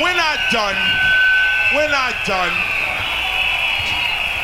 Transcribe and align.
We're 0.00 0.14
not 0.14 0.38
done. 0.52 0.76
We're 1.74 1.90
not 1.90 2.14
done. 2.24 2.52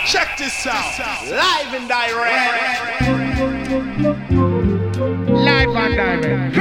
Check 0.05 0.37
this 0.37 0.67
out. 0.67 0.99
Live 1.31 1.73
and 1.73 1.89
direct. 1.89 3.01
Live 5.31 5.69
and 5.69 5.95
direct. 5.95 6.57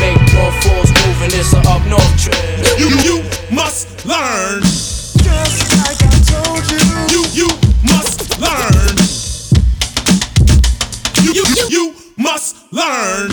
Make 0.00 0.34
more 0.34 0.50
fools 0.60 0.90
moving, 1.06 1.38
it's 1.38 1.52
a 1.52 1.58
up 1.68 1.86
north 1.86 2.18
trend. 2.18 2.66
You, 2.80 2.88
you 3.06 3.22
must 3.54 4.04
learn. 4.06 4.62
Just 4.62 5.70
like 5.78 6.02
I 6.02 6.18
told 6.26 6.66
you. 6.68 6.82
You, 7.14 7.22
you 7.32 7.48
must 7.84 8.40
learn. 8.40 8.96
You, 11.22 11.32
you, 11.32 11.44
you, 11.54 11.68
you 11.70 11.94
must 12.18 12.56
learn. 12.72 13.30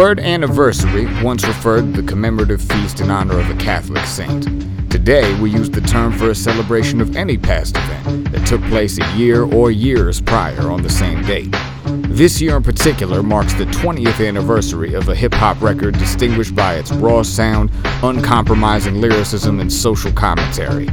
Word 0.00 0.18
anniversary 0.18 1.04
once 1.22 1.46
referred 1.46 1.92
to 1.92 2.00
the 2.00 2.08
commemorative 2.08 2.62
feast 2.62 3.00
in 3.00 3.10
honor 3.10 3.38
of 3.38 3.50
a 3.50 3.54
Catholic 3.56 4.06
saint. 4.06 4.44
Today, 4.90 5.38
we 5.40 5.50
use 5.50 5.68
the 5.68 5.82
term 5.82 6.10
for 6.14 6.30
a 6.30 6.34
celebration 6.34 7.02
of 7.02 7.16
any 7.16 7.36
past 7.36 7.76
event 7.76 8.32
that 8.32 8.46
took 8.46 8.62
place 8.70 8.98
a 8.98 9.16
year 9.18 9.42
or 9.42 9.70
years 9.70 10.18
prior 10.22 10.70
on 10.70 10.82
the 10.82 10.88
same 10.88 11.20
date. 11.26 11.54
This 12.08 12.40
year 12.40 12.56
in 12.56 12.62
particular 12.62 13.22
marks 13.22 13.52
the 13.52 13.66
20th 13.66 14.26
anniversary 14.26 14.94
of 14.94 15.06
a 15.10 15.14
hip 15.14 15.34
hop 15.34 15.60
record 15.60 15.98
distinguished 15.98 16.56
by 16.56 16.76
its 16.76 16.90
raw 16.92 17.20
sound, 17.20 17.70
uncompromising 18.02 19.02
lyricism, 19.02 19.60
and 19.60 19.70
social 19.70 20.12
commentary. 20.12 20.86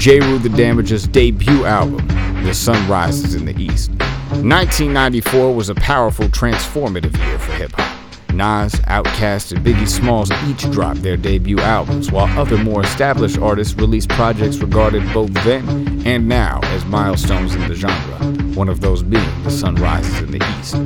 Jeru 0.00 0.36
the 0.40 0.48
Damaja's 0.48 1.06
debut 1.06 1.64
album, 1.64 2.04
The 2.42 2.54
Sun 2.54 2.88
Rises 2.88 3.36
in 3.36 3.44
the 3.44 3.56
East. 3.56 3.90
1994 3.90 5.54
was 5.54 5.68
a 5.68 5.76
powerful, 5.76 6.26
transformative 6.26 7.16
year 7.24 7.38
for 7.38 7.52
hip 7.52 7.70
hop. 7.76 7.97
Nas, 8.32 8.74
Outkast, 8.86 9.52
and 9.52 9.64
Biggie 9.64 9.88
Smalls 9.88 10.30
each 10.46 10.70
dropped 10.70 11.02
their 11.02 11.16
debut 11.16 11.58
albums, 11.60 12.10
while 12.10 12.26
other 12.38 12.56
more 12.58 12.82
established 12.82 13.38
artists 13.38 13.74
released 13.74 14.08
projects 14.10 14.58
regarded 14.58 15.02
both 15.12 15.32
then 15.44 15.66
and 16.06 16.28
now 16.28 16.60
as 16.64 16.84
milestones 16.84 17.54
in 17.54 17.66
the 17.68 17.74
genre, 17.74 18.18
one 18.54 18.68
of 18.68 18.80
those 18.80 19.02
being 19.02 19.42
The 19.44 19.50
Sun 19.50 19.76
Rises 19.76 20.20
in 20.20 20.30
the 20.30 20.58
East. 20.58 20.76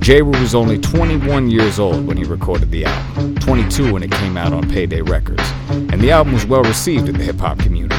Jeru 0.00 0.38
was 0.38 0.54
only 0.54 0.78
21 0.78 1.50
years 1.50 1.78
old 1.78 2.06
when 2.06 2.16
he 2.16 2.24
recorded 2.24 2.70
the 2.70 2.84
album, 2.84 3.36
22 3.36 3.92
when 3.92 4.02
it 4.02 4.10
came 4.10 4.36
out 4.36 4.52
on 4.52 4.68
Payday 4.68 5.00
Records, 5.00 5.42
and 5.70 6.00
the 6.00 6.10
album 6.10 6.34
was 6.34 6.44
well 6.44 6.62
received 6.62 7.08
in 7.08 7.16
the 7.16 7.24
hip 7.24 7.38
hop 7.38 7.58
community. 7.58 7.96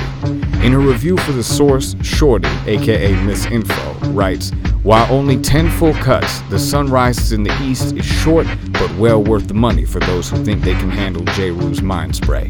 In 0.66 0.73
a 0.73 0.80
review 0.80 1.16
for 1.17 1.31
The 1.31 1.44
Source, 1.44 1.95
Shorty, 2.02 2.49
aka 2.66 3.13
Miss 3.21 3.45
Info, 3.45 3.94
writes 4.09 4.49
While 4.81 5.05
only 5.13 5.39
10 5.39 5.69
full 5.69 5.94
cuts, 5.94 6.41
The 6.49 6.57
Sun 6.57 6.88
Rises 6.88 7.33
in 7.33 7.44
the 7.44 7.55
East 7.61 7.94
is 7.95 8.03
short 8.03 8.47
but 8.72 8.91
well 8.95 9.23
worth 9.23 9.47
the 9.47 9.53
money 9.53 9.85
for 9.85 9.99
those 9.99 10.27
who 10.27 10.44
think 10.44 10.63
they 10.63 10.73
can 10.73 10.89
handle 10.89 11.23
Jeru's 11.35 11.83
mind 11.83 12.16
spray. 12.16 12.50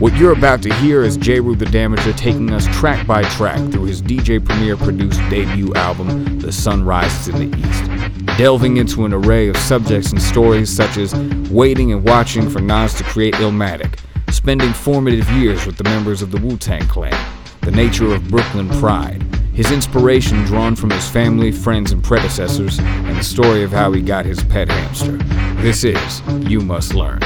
What 0.00 0.14
you're 0.18 0.34
about 0.34 0.60
to 0.64 0.74
hear 0.74 1.02
is 1.02 1.16
Jeru 1.16 1.56
the 1.56 1.64
Damaja 1.64 2.14
taking 2.14 2.52
us 2.52 2.66
track 2.78 3.06
by 3.06 3.22
track 3.22 3.56
through 3.72 3.86
his 3.86 4.02
DJ 4.02 4.44
Premier 4.44 4.76
produced 4.76 5.20
debut 5.30 5.72
album, 5.76 6.38
The 6.40 6.52
Sun 6.52 6.84
Rises 6.84 7.28
in 7.28 7.50
the 7.50 7.58
East, 7.58 8.36
delving 8.36 8.76
into 8.76 9.06
an 9.06 9.14
array 9.14 9.48
of 9.48 9.56
subjects 9.56 10.12
and 10.12 10.20
stories 10.20 10.68
such 10.68 10.98
as 10.98 11.14
waiting 11.50 11.90
and 11.94 12.04
watching 12.04 12.50
for 12.50 12.60
Nas 12.60 12.92
to 12.96 13.04
create 13.04 13.32
Illmatic, 13.36 13.98
spending 14.30 14.74
formative 14.74 15.30
years 15.30 15.64
with 15.64 15.78
the 15.78 15.84
members 15.84 16.20
of 16.20 16.30
the 16.30 16.38
Wu 16.38 16.58
Tang 16.58 16.86
Clan, 16.86 17.35
the 17.66 17.72
nature 17.72 18.14
of 18.14 18.28
Brooklyn 18.28 18.68
pride, 18.78 19.20
his 19.52 19.72
inspiration 19.72 20.44
drawn 20.44 20.76
from 20.76 20.88
his 20.88 21.10
family, 21.10 21.50
friends, 21.50 21.90
and 21.90 22.00
predecessors, 22.00 22.78
and 22.78 23.16
the 23.16 23.24
story 23.24 23.64
of 23.64 23.72
how 23.72 23.90
he 23.90 24.00
got 24.00 24.24
his 24.24 24.40
pet 24.44 24.68
hamster. 24.68 25.16
This 25.62 25.82
is 25.82 26.22
You 26.48 26.60
Must 26.60 26.94
Learn. 26.94 27.20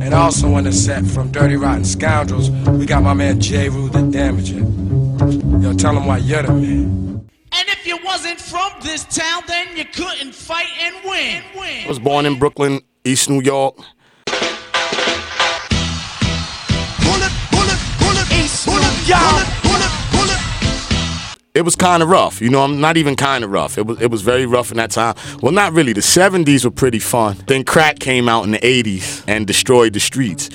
And 0.00 0.14
also 0.14 0.54
on 0.54 0.62
the 0.62 0.72
set 0.72 1.04
from 1.04 1.32
Dirty 1.32 1.56
Rotten 1.56 1.84
Scoundrels, 1.84 2.48
we 2.68 2.86
got 2.86 3.02
my 3.02 3.14
man 3.14 3.40
Jeru 3.40 3.88
the 3.88 3.98
Damaja. 3.98 5.60
Yo, 5.60 5.72
tell 5.72 5.96
him 5.96 6.06
why 6.06 6.18
you're 6.18 6.44
the 6.44 6.52
man. 6.52 7.28
And 7.50 7.68
if 7.68 7.84
you 7.84 7.98
wasn't 8.04 8.40
from 8.40 8.70
this 8.84 9.02
town, 9.06 9.42
then 9.48 9.76
you 9.76 9.86
couldn't 9.86 10.32
fight 10.32 10.70
and 10.80 10.94
win. 11.04 11.42
I 11.56 11.88
was 11.88 11.98
born 11.98 12.26
in 12.26 12.38
Brooklyn, 12.38 12.80
East 13.04 13.28
New 13.28 13.40
York. 13.40 13.76
It 21.54 21.62
was 21.62 21.74
kind 21.74 22.02
of 22.02 22.08
rough, 22.08 22.40
you 22.40 22.50
know. 22.50 22.62
I'm 22.62 22.80
not 22.80 22.96
even 22.96 23.16
kind 23.16 23.42
of 23.42 23.50
rough. 23.50 23.78
It 23.78 23.86
was 23.86 24.00
it 24.00 24.10
was 24.10 24.22
very 24.22 24.46
rough 24.46 24.70
in 24.70 24.76
that 24.76 24.90
time. 24.90 25.16
Well, 25.42 25.50
not 25.50 25.72
really. 25.72 25.92
The 25.92 26.02
'70s 26.02 26.64
were 26.64 26.70
pretty 26.70 26.98
fun. 26.98 27.36
Then 27.46 27.64
crack 27.64 27.98
came 27.98 28.28
out 28.28 28.44
in 28.44 28.52
the 28.52 28.58
'80s 28.58 29.24
and 29.26 29.46
destroyed 29.46 29.92
the 29.94 29.98
streets. 29.98 30.50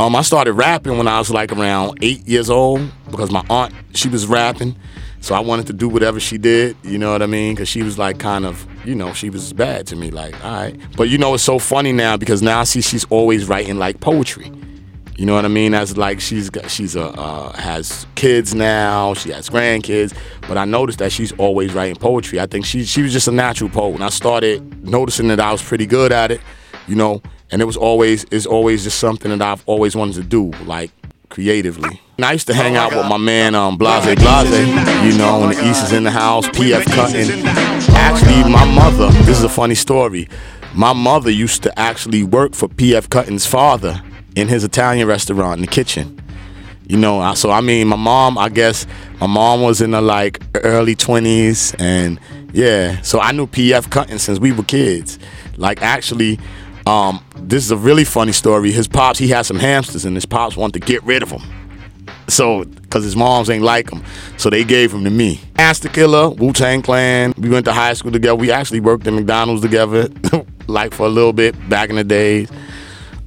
Um, 0.00 0.16
I 0.16 0.22
started 0.22 0.54
rapping 0.54 0.96
when 0.96 1.06
I 1.06 1.18
was 1.18 1.30
like 1.30 1.52
around 1.52 1.98
eight 2.02 2.26
years 2.26 2.50
old 2.50 2.80
because 3.10 3.30
my 3.30 3.44
aunt 3.50 3.74
she 3.94 4.08
was 4.08 4.26
rapping, 4.26 4.74
so 5.20 5.34
I 5.34 5.40
wanted 5.40 5.66
to 5.68 5.72
do 5.72 5.88
whatever 5.88 6.18
she 6.18 6.38
did. 6.38 6.76
You 6.82 6.98
know 6.98 7.12
what 7.12 7.22
I 7.22 7.26
mean? 7.26 7.54
Because 7.54 7.68
she 7.68 7.82
was 7.82 7.98
like 7.98 8.18
kind 8.18 8.46
of 8.46 8.66
you 8.84 8.94
know 8.94 9.12
she 9.12 9.28
was 9.28 9.52
bad 9.52 9.86
to 9.88 9.96
me. 9.96 10.10
Like 10.10 10.34
all 10.44 10.52
right, 10.52 10.76
but 10.96 11.08
you 11.08 11.18
know 11.18 11.34
it's 11.34 11.44
so 11.44 11.58
funny 11.58 11.92
now 11.92 12.16
because 12.16 12.42
now 12.42 12.60
I 12.60 12.64
see 12.64 12.80
she's 12.80 13.04
always 13.10 13.46
writing 13.48 13.78
like 13.78 14.00
poetry. 14.00 14.50
You 15.18 15.26
know 15.26 15.34
what 15.34 15.44
I 15.44 15.48
mean? 15.48 15.74
As 15.74 15.96
like 15.96 16.20
she's 16.20 16.48
got, 16.48 16.70
she's 16.70 16.94
a 16.94 17.06
uh, 17.06 17.52
has 17.54 18.06
kids 18.14 18.54
now. 18.54 19.14
She 19.14 19.30
has 19.30 19.50
grandkids, 19.50 20.16
but 20.46 20.56
I 20.56 20.64
noticed 20.64 21.00
that 21.00 21.10
she's 21.10 21.32
always 21.32 21.74
writing 21.74 21.96
poetry. 21.96 22.38
I 22.38 22.46
think 22.46 22.64
she 22.64 22.84
she 22.84 23.02
was 23.02 23.12
just 23.12 23.26
a 23.26 23.32
natural 23.32 23.68
poet, 23.68 23.94
and 23.94 24.04
I 24.04 24.10
started 24.10 24.84
noticing 24.84 25.26
that 25.26 25.40
I 25.40 25.50
was 25.50 25.60
pretty 25.60 25.86
good 25.86 26.12
at 26.12 26.30
it. 26.30 26.40
You 26.86 26.94
know, 26.94 27.20
and 27.50 27.60
it 27.60 27.64
was 27.64 27.76
always 27.76 28.26
it's 28.30 28.46
always 28.46 28.84
just 28.84 29.00
something 29.00 29.36
that 29.36 29.42
I've 29.42 29.64
always 29.66 29.96
wanted 29.96 30.14
to 30.14 30.22
do, 30.22 30.52
like 30.66 30.92
creatively. 31.30 32.00
And 32.16 32.24
I 32.24 32.30
used 32.30 32.46
to 32.46 32.54
hang 32.54 32.76
out 32.76 32.94
with 32.94 33.06
my 33.06 33.18
man 33.18 33.56
um, 33.56 33.76
Blahzay 33.76 34.14
Blahzay, 34.14 34.66
you 35.04 35.18
know, 35.18 35.40
when 35.40 35.48
the 35.48 35.68
East 35.68 35.82
is 35.82 35.92
in 35.92 36.04
the 36.04 36.12
house, 36.12 36.46
PF 36.46 36.84
Cuttin. 36.94 37.44
Actually, 37.96 38.48
my 38.48 38.64
mother, 38.72 39.10
this 39.24 39.38
is 39.38 39.42
a 39.42 39.48
funny 39.48 39.74
story. 39.74 40.28
My 40.74 40.92
mother 40.92 41.30
used 41.30 41.64
to 41.64 41.76
actually 41.76 42.22
work 42.22 42.54
for 42.54 42.68
PF 42.68 43.08
Cuttin's 43.08 43.46
father 43.46 44.00
in 44.38 44.48
his 44.48 44.64
Italian 44.64 45.06
restaurant 45.06 45.58
in 45.58 45.60
the 45.62 45.70
kitchen. 45.70 46.20
You 46.86 46.96
know, 46.96 47.34
so 47.34 47.50
I 47.50 47.60
mean, 47.60 47.88
my 47.88 47.96
mom, 47.96 48.38
I 48.38 48.48
guess 48.48 48.86
my 49.20 49.26
mom 49.26 49.60
was 49.60 49.82
in 49.82 49.90
the 49.90 50.00
like 50.00 50.40
early 50.64 50.96
20s, 50.96 51.78
and 51.78 52.18
yeah, 52.52 53.02
so 53.02 53.20
I 53.20 53.32
knew 53.32 53.46
PF 53.46 53.90
Cuttin 53.90 54.18
since 54.18 54.38
we 54.38 54.52
were 54.52 54.62
kids. 54.62 55.18
Like, 55.58 55.82
actually, 55.82 56.38
um, 56.86 57.22
this 57.36 57.62
is 57.62 57.70
a 57.70 57.76
really 57.76 58.04
funny 58.04 58.32
story. 58.32 58.72
His 58.72 58.88
pops, 58.88 59.18
he 59.18 59.28
had 59.28 59.42
some 59.42 59.58
hamsters, 59.58 60.06
and 60.06 60.16
his 60.16 60.24
pops 60.24 60.56
wanted 60.56 60.80
to 60.80 60.86
get 60.86 61.02
rid 61.04 61.22
of 61.22 61.28
them. 61.28 61.42
So, 62.28 62.64
because 62.64 63.04
his 63.04 63.16
moms 63.16 63.50
ain't 63.50 63.64
like 63.64 63.90
him. 63.90 64.02
So 64.36 64.48
they 64.48 64.64
gave 64.64 64.92
him 64.92 65.04
to 65.04 65.10
me. 65.10 65.40
Master 65.56 65.88
Killer, 65.88 66.30
Wu 66.30 66.52
Tang 66.52 66.80
Clan. 66.80 67.34
We 67.36 67.50
went 67.50 67.66
to 67.66 67.72
high 67.72 67.92
school 67.94 68.12
together. 68.12 68.34
We 68.34 68.50
actually 68.50 68.80
worked 68.80 69.06
at 69.06 69.12
McDonald's 69.12 69.62
together, 69.62 70.08
like 70.66 70.94
for 70.94 71.06
a 71.06 71.10
little 71.10 71.32
bit 71.32 71.54
back 71.68 71.90
in 71.90 71.96
the 71.96 72.04
days. 72.04 72.50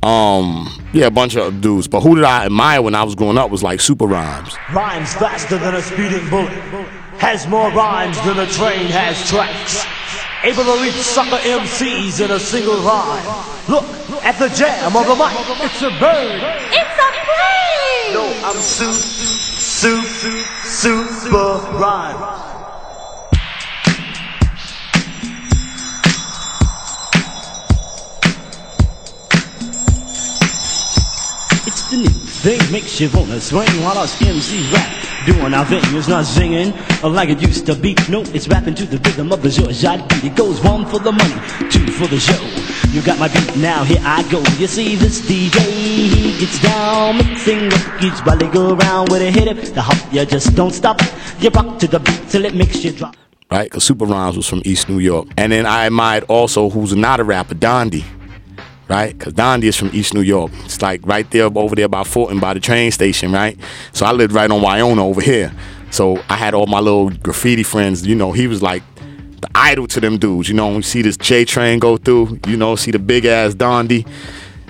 Um, 0.04 0.68
yeah, 0.94 1.06
a 1.06 1.12
bunch 1.12 1.36
of 1.36 1.62
dudes. 1.62 1.88
But 1.88 2.02
who 2.02 2.16
did 2.16 2.24
I 2.24 2.46
admire 2.46 2.82
when 2.82 2.96
I 2.96 3.04
was 3.04 3.14
growing 3.16 3.38
up 3.38 3.52
was 3.52 3.62
like 3.62 3.80
Super 3.80 4.06
Rhymes. 4.06 4.56
Rhymes 4.74 5.14
faster 5.14 5.58
than 5.58 5.76
a 5.76 5.82
speeding 5.82 6.28
bullet. 6.30 6.52
Has 7.20 7.48
more 7.48 7.70
rhymes 7.72 8.20
than 8.26 8.40
a 8.40 8.48
train 8.48 8.88
has 8.88 9.30
tracks. 9.30 9.86
Able 10.44 10.64
to 10.64 10.82
reach 10.82 10.96
sucker 10.96 11.38
MCs 11.38 12.26
in 12.26 12.32
a 12.32 12.40
single 12.40 12.78
rhyme. 12.82 13.26
Look 13.70 13.86
at 14.26 14.40
the 14.40 14.50
jam 14.50 14.96
of 14.96 15.06
the 15.06 15.14
mic. 15.14 15.38
It's 15.62 15.82
a 15.84 15.92
bird. 16.00 16.42
It's 16.74 16.98
a 16.98 17.10
plane! 17.30 18.14
No, 18.16 18.26
I'm 18.44 18.58
su, 18.58 18.92
su, 18.92 20.02
super 20.64 21.78
rhyme. 21.78 22.61
New 31.92 32.08
thing 32.08 32.72
makes 32.72 33.02
you 33.02 33.10
wanna 33.14 33.40
swing 33.42 33.68
while 33.84 33.98
us 33.98 34.20
MC 34.22 34.72
rap. 34.72 34.88
Doing 35.26 35.54
our 35.54 35.66
thing, 35.66 35.82
it's 35.96 36.08
not 36.08 36.26
singing 36.26 36.74
like 37.04 37.28
it 37.30 37.42
used 37.42 37.66
to 37.66 37.76
be. 37.76 37.96
No, 38.10 38.22
it's 38.34 38.48
rapping 38.48 38.76
to 38.76 38.86
the 38.86 38.98
rhythm 38.98 39.32
of 39.32 39.42
the 39.42 39.50
Georgia 39.50 40.04
beat. 40.10 40.24
It 40.32 40.36
goes 40.36 40.62
one 40.64 40.86
for 40.86 41.00
the 41.00 41.12
money, 41.12 41.36
two 41.70 41.86
for 41.92 42.08
the 42.08 42.18
show. 42.18 42.40
You 42.92 43.02
got 43.02 43.20
my 43.20 43.28
beat, 43.28 43.58
now 43.58 43.84
here 43.84 44.00
I 44.04 44.24
go. 44.32 44.40
You 44.58 44.68
see 44.68 44.96
this 44.96 45.20
DJ, 45.22 45.60
he 45.60 46.40
gets 46.40 46.62
down, 46.62 47.18
mixing 47.18 47.70
beats 48.00 48.22
while 48.22 48.38
they 48.38 48.48
go 48.48 48.74
around 48.74 49.10
with 49.12 49.22
a 49.22 49.30
hit 49.30 49.48
it. 49.50 49.76
The 49.76 49.82
hop, 49.82 50.14
you 50.14 50.26
just 50.26 50.56
don't 50.56 50.72
stop. 50.74 51.00
You 51.40 51.50
rock 51.50 51.78
to 51.80 51.88
the 51.88 52.00
beat 52.00 52.30
till 52.30 52.46
it 52.46 52.56
makes 52.56 52.84
you 52.86 52.92
drop. 52.94 53.16
right? 53.52 53.66
Because 53.66 53.84
Super 53.84 54.06
Rhymes 54.06 54.38
was 54.38 54.48
from 54.48 54.62
East 54.64 54.88
New 54.88 55.00
York. 55.00 55.28
And 55.38 55.52
then 55.52 55.66
I 55.66 55.86
admired 55.86 56.24
also 56.30 56.70
who's 56.70 56.96
not 56.96 57.20
a 57.20 57.24
rapper, 57.26 57.54
Dondi, 57.56 58.04
right? 58.90 59.18
Because 59.18 59.34
Dondi 59.34 59.64
is 59.64 59.78
from 59.78 59.90
East 59.94 60.14
New 60.14 60.22
York. 60.22 60.52
It's 60.66 60.82
like 60.82 61.02
right 61.06 61.30
there 61.32 61.46
over 61.46 61.76
there 61.76 61.88
by 61.88 62.04
Fulton 62.04 62.40
by 62.40 62.54
the 62.54 62.60
train 62.60 62.92
station, 62.92 63.32
right? 63.32 63.58
So 63.94 64.06
I 64.06 64.12
lived 64.12 64.34
right 64.34 64.50
on 64.50 64.62
Wyona 64.62 65.00
over 65.00 65.22
here. 65.22 65.52
So 65.92 66.22
I 66.30 66.36
had 66.36 66.54
all 66.54 66.68
my 66.68 66.80
little 66.80 67.10
graffiti 67.10 67.64
friends. 67.64 68.06
You 68.06 68.16
know, 68.16 68.32
he 68.32 68.48
was 68.48 68.62
like 68.62 68.84
the 69.42 69.50
idol 69.56 69.88
to 69.88 70.00
them 70.00 70.18
dudes. 70.18 70.48
You 70.48 70.56
know, 70.56 70.68
when 70.68 70.78
we 70.78 70.82
see 70.82 71.02
this 71.02 71.18
J 71.18 71.46
train 71.46 71.80
go 71.80 71.98
through, 71.98 72.40
you 72.48 72.58
know, 72.58 72.76
see 72.76 72.92
the 72.92 73.00
big 73.00 73.26
ass 73.26 73.54
Dondi, 73.54 74.08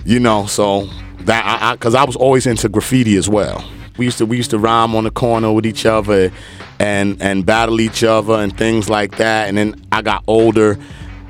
you 0.06 0.20
know, 0.20 0.46
so 0.46 0.88
that 1.22 1.46
I, 1.46 1.72
I 1.72 1.78
cause 1.78 1.94
I 1.94 2.04
was 2.04 2.16
always 2.16 2.48
into 2.48 2.70
graffiti 2.70 3.18
as 3.18 3.30
well. 3.30 3.64
We 3.98 4.06
used 4.06 4.18
to 4.20 4.26
we 4.26 4.38
used 4.38 4.52
to 4.52 4.58
rhyme 4.58 4.96
on 4.96 5.04
the 5.04 5.12
corner 5.12 5.52
with 5.52 5.66
each 5.66 5.86
other 5.86 6.32
and 6.80 7.22
and 7.22 7.46
battle 7.46 7.80
each 7.82 8.04
other 8.04 8.34
and 8.34 8.58
things 8.58 8.90
like 8.90 9.18
that. 9.18 9.48
And 9.48 9.58
then 9.58 9.76
I 9.92 10.02
got 10.02 10.24
older. 10.28 10.78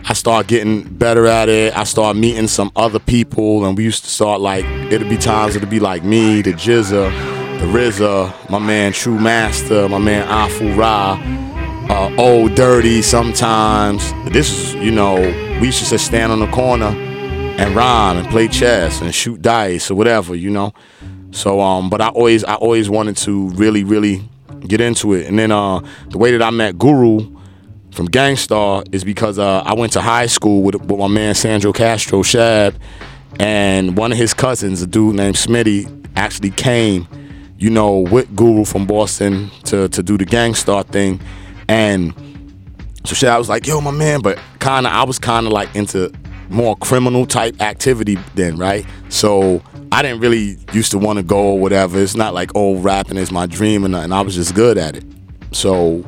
I 0.03 0.13
started 0.13 0.47
getting 0.47 0.83
better 0.83 1.27
at 1.27 1.47
it. 1.47 1.77
I 1.77 1.83
started 1.83 2.19
meeting 2.19 2.47
some 2.47 2.71
other 2.75 2.99
people, 2.99 3.65
and 3.65 3.77
we 3.77 3.83
used 3.83 4.03
to 4.03 4.09
start 4.09 4.41
like 4.41 4.65
it'd 4.65 5.09
be 5.09 5.17
times 5.17 5.55
it'd 5.55 5.69
be 5.69 5.79
like 5.79 6.03
me, 6.03 6.41
the 6.41 6.53
Jizza, 6.53 7.11
the 7.59 7.65
RZA, 7.67 8.49
my 8.49 8.57
man 8.57 8.93
True 8.93 9.19
Master, 9.19 9.87
my 9.87 9.99
man 9.99 10.27
Afu 10.27 10.75
Ra, 10.75 11.19
uh, 11.89 12.15
Old 12.17 12.55
Dirty. 12.55 13.03
Sometimes 13.03 14.11
this 14.31 14.51
is 14.51 14.73
you 14.75 14.91
know 14.91 15.15
we 15.59 15.67
used 15.67 15.83
to 15.83 15.89
just 15.89 16.05
stand 16.07 16.31
on 16.31 16.39
the 16.39 16.47
corner 16.47 16.87
and 16.87 17.75
rhyme 17.75 18.17
and 18.17 18.27
play 18.29 18.47
chess 18.47 19.01
and 19.01 19.13
shoot 19.13 19.39
dice 19.41 19.91
or 19.91 19.95
whatever, 19.95 20.35
you 20.35 20.49
know. 20.49 20.73
So 21.29 21.61
um, 21.61 21.91
but 21.91 22.01
I 22.01 22.07
always 22.07 22.43
I 22.43 22.55
always 22.55 22.89
wanted 22.89 23.17
to 23.17 23.49
really 23.49 23.83
really 23.83 24.27
get 24.67 24.81
into 24.81 25.13
it, 25.13 25.27
and 25.27 25.37
then 25.37 25.51
uh, 25.51 25.79
the 26.09 26.17
way 26.17 26.31
that 26.31 26.41
I 26.41 26.49
met 26.49 26.79
Guru 26.79 27.40
from 27.91 28.05
Gang 28.05 28.35
Starr 28.37 28.83
is 28.91 29.03
because 29.03 29.37
uh, 29.37 29.61
I 29.65 29.73
went 29.73 29.93
to 29.93 30.01
high 30.01 30.27
school 30.27 30.63
with, 30.63 30.75
with 30.75 30.99
my 30.99 31.07
man 31.07 31.35
Sandro 31.35 31.73
Castro 31.73 32.23
Shab, 32.23 32.75
and 33.39 33.97
one 33.97 34.11
of 34.11 34.17
his 34.17 34.33
cousins, 34.33 34.81
a 34.81 34.87
dude 34.87 35.15
named 35.15 35.35
Smitty, 35.35 36.09
actually 36.15 36.51
came, 36.51 37.07
you 37.57 37.69
know, 37.69 37.99
with 37.99 38.33
Guru 38.35 38.65
from 38.65 38.85
Boston 38.85 39.49
to 39.65 39.89
to 39.89 40.03
do 40.03 40.17
the 40.17 40.25
Gang 40.25 40.53
Starr 40.53 40.83
thing, 40.83 41.19
and 41.67 42.13
so 43.05 43.15
Shab 43.15 43.37
was 43.37 43.49
like, 43.49 43.67
"Yo, 43.67 43.81
my 43.81 43.91
man," 43.91 44.21
but 44.21 44.39
kind 44.59 44.85
of 44.85 44.93
I 44.93 45.03
was 45.03 45.19
kind 45.19 45.45
of 45.45 45.53
like 45.53 45.73
into 45.75 46.11
more 46.49 46.75
criminal 46.77 47.25
type 47.25 47.61
activity 47.61 48.17
then, 48.35 48.57
right? 48.57 48.85
So 49.09 49.61
I 49.91 50.01
didn't 50.01 50.19
really 50.19 50.57
used 50.73 50.91
to 50.91 50.97
want 50.97 51.17
to 51.17 51.23
go 51.23 51.37
or 51.37 51.59
whatever. 51.59 51.99
It's 51.99 52.15
not 52.15 52.33
like 52.33 52.51
oh 52.55 52.77
rapping 52.77 53.17
is 53.17 53.31
my 53.31 53.45
dream 53.45 53.85
or 53.85 53.89
nothing. 53.89 54.11
I 54.11 54.21
was 54.21 54.35
just 54.35 54.55
good 54.55 54.77
at 54.77 54.95
it. 54.95 55.03
So 55.51 56.05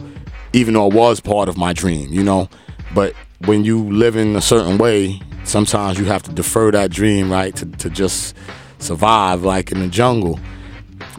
even 0.53 0.75
though 0.75 0.87
it 0.87 0.93
was 0.93 1.19
part 1.19 1.49
of 1.49 1.57
my 1.57 1.73
dream, 1.73 2.11
you 2.11 2.23
know. 2.23 2.49
But 2.93 3.13
when 3.45 3.63
you 3.65 3.83
live 3.91 4.15
in 4.15 4.35
a 4.35 4.41
certain 4.41 4.77
way, 4.77 5.19
sometimes 5.43 5.99
you 5.99 6.05
have 6.05 6.23
to 6.23 6.31
defer 6.31 6.71
that 6.71 6.91
dream, 6.91 7.31
right, 7.31 7.55
to, 7.55 7.65
to 7.65 7.89
just 7.89 8.35
survive, 8.79 9.43
like 9.43 9.71
in 9.71 9.79
the 9.79 9.87
jungle. 9.87 10.39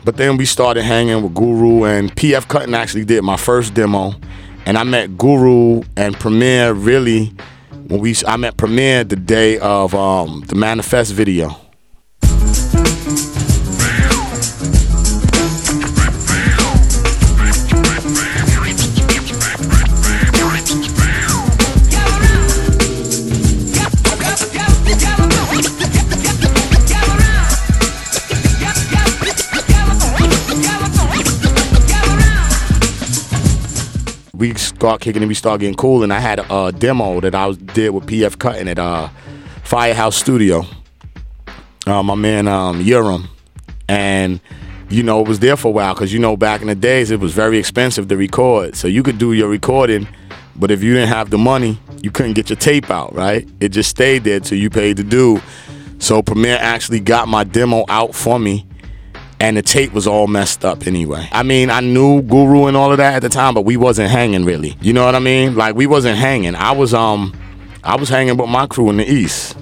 But 0.04 0.16
then 0.16 0.36
we 0.36 0.44
started 0.44 0.84
hanging 0.84 1.22
with 1.22 1.34
Guru, 1.34 1.84
and 1.84 2.14
PF 2.14 2.48
Cuttin 2.48 2.74
actually 2.74 3.04
did 3.04 3.22
my 3.22 3.36
first 3.36 3.74
demo. 3.74 4.14
And 4.66 4.78
I 4.78 4.84
met 4.84 5.18
Guru 5.18 5.82
and 5.96 6.14
Premier 6.14 6.72
really 6.72 7.34
when 7.88 8.00
we 8.00 8.14
I 8.26 8.36
met 8.36 8.56
Premier 8.56 9.04
the 9.04 9.16
day 9.16 9.58
of 9.58 9.94
um, 9.94 10.42
the 10.46 10.54
Manifest 10.54 11.12
video. 11.12 11.63
We 34.44 34.52
start 34.56 35.00
kicking 35.00 35.22
and 35.22 35.28
we 35.28 35.34
start 35.34 35.60
getting 35.60 35.74
cool. 35.74 36.02
And 36.02 36.12
I 36.12 36.18
had 36.18 36.38
a, 36.50 36.70
demo 36.70 37.18
that 37.22 37.34
I 37.34 37.52
did 37.52 37.92
with 37.92 38.04
PF 38.04 38.38
Cuttin 38.38 38.68
at 38.68 38.78
uh, 38.78 39.08
Firehouse 39.62 40.16
Studio. 40.16 40.66
Uh, 41.86 42.02
my 42.02 42.14
man 42.14 42.46
um, 42.46 42.82
Urim, 42.82 43.30
and 43.88 44.40
you 44.90 45.02
know 45.02 45.22
it 45.22 45.28
was 45.28 45.38
there 45.38 45.56
for 45.56 45.68
a 45.68 45.70
while 45.70 45.94
because 45.94 46.12
you 46.12 46.18
know 46.18 46.36
back 46.36 46.60
in 46.60 46.66
the 46.66 46.74
days 46.74 47.10
it 47.10 47.20
was 47.20 47.32
very 47.32 47.56
expensive 47.56 48.06
to 48.08 48.18
record. 48.18 48.76
So 48.76 48.86
you 48.86 49.02
could 49.02 49.16
do 49.16 49.32
your 49.32 49.48
recording, 49.48 50.06
but 50.56 50.70
if 50.70 50.82
you 50.82 50.92
didn't 50.92 51.08
have 51.08 51.30
the 51.30 51.38
money, 51.38 51.78
you 52.02 52.10
couldn't 52.10 52.34
get 52.34 52.50
your 52.50 52.58
tape 52.58 52.90
out. 52.90 53.14
Right? 53.14 53.48
It 53.60 53.70
just 53.70 53.88
stayed 53.88 54.24
there 54.24 54.40
till 54.40 54.58
you 54.58 54.68
paid 54.68 54.98
the 54.98 55.04
due. 55.04 55.40
So 56.00 56.20
Premier 56.20 56.58
actually 56.60 57.00
got 57.00 57.28
my 57.28 57.44
demo 57.44 57.86
out 57.88 58.14
for 58.14 58.38
me 58.38 58.66
and 59.40 59.56
the 59.56 59.62
tape 59.62 59.92
was 59.92 60.06
all 60.06 60.26
messed 60.26 60.64
up 60.64 60.86
anyway. 60.86 61.28
I 61.32 61.42
mean, 61.42 61.70
I 61.70 61.80
knew 61.80 62.22
Guru 62.22 62.66
and 62.66 62.76
all 62.76 62.92
of 62.92 62.98
that 62.98 63.14
at 63.14 63.22
the 63.22 63.28
time, 63.28 63.54
but 63.54 63.62
we 63.62 63.76
wasn't 63.76 64.10
hanging 64.10 64.44
really. 64.44 64.76
You 64.80 64.92
know 64.92 65.04
what 65.04 65.14
I 65.14 65.18
mean? 65.18 65.54
Like 65.56 65.74
we 65.74 65.86
wasn't 65.86 66.18
hanging. 66.18 66.54
I 66.54 66.72
was 66.72 66.94
um, 66.94 67.34
I 67.82 67.96
was 67.96 68.08
hanging 68.08 68.36
with 68.36 68.48
my 68.48 68.66
crew 68.66 68.90
in 68.90 68.98
the 68.98 69.10
east. 69.10 69.56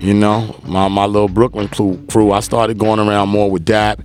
You 0.00 0.14
know, 0.14 0.58
my 0.64 0.88
my 0.88 1.06
little 1.06 1.28
Brooklyn 1.28 1.68
crew. 1.68 2.32
I 2.32 2.40
started 2.40 2.78
going 2.78 3.00
around 3.00 3.30
more 3.30 3.50
with 3.50 3.64
Dap 3.64 4.00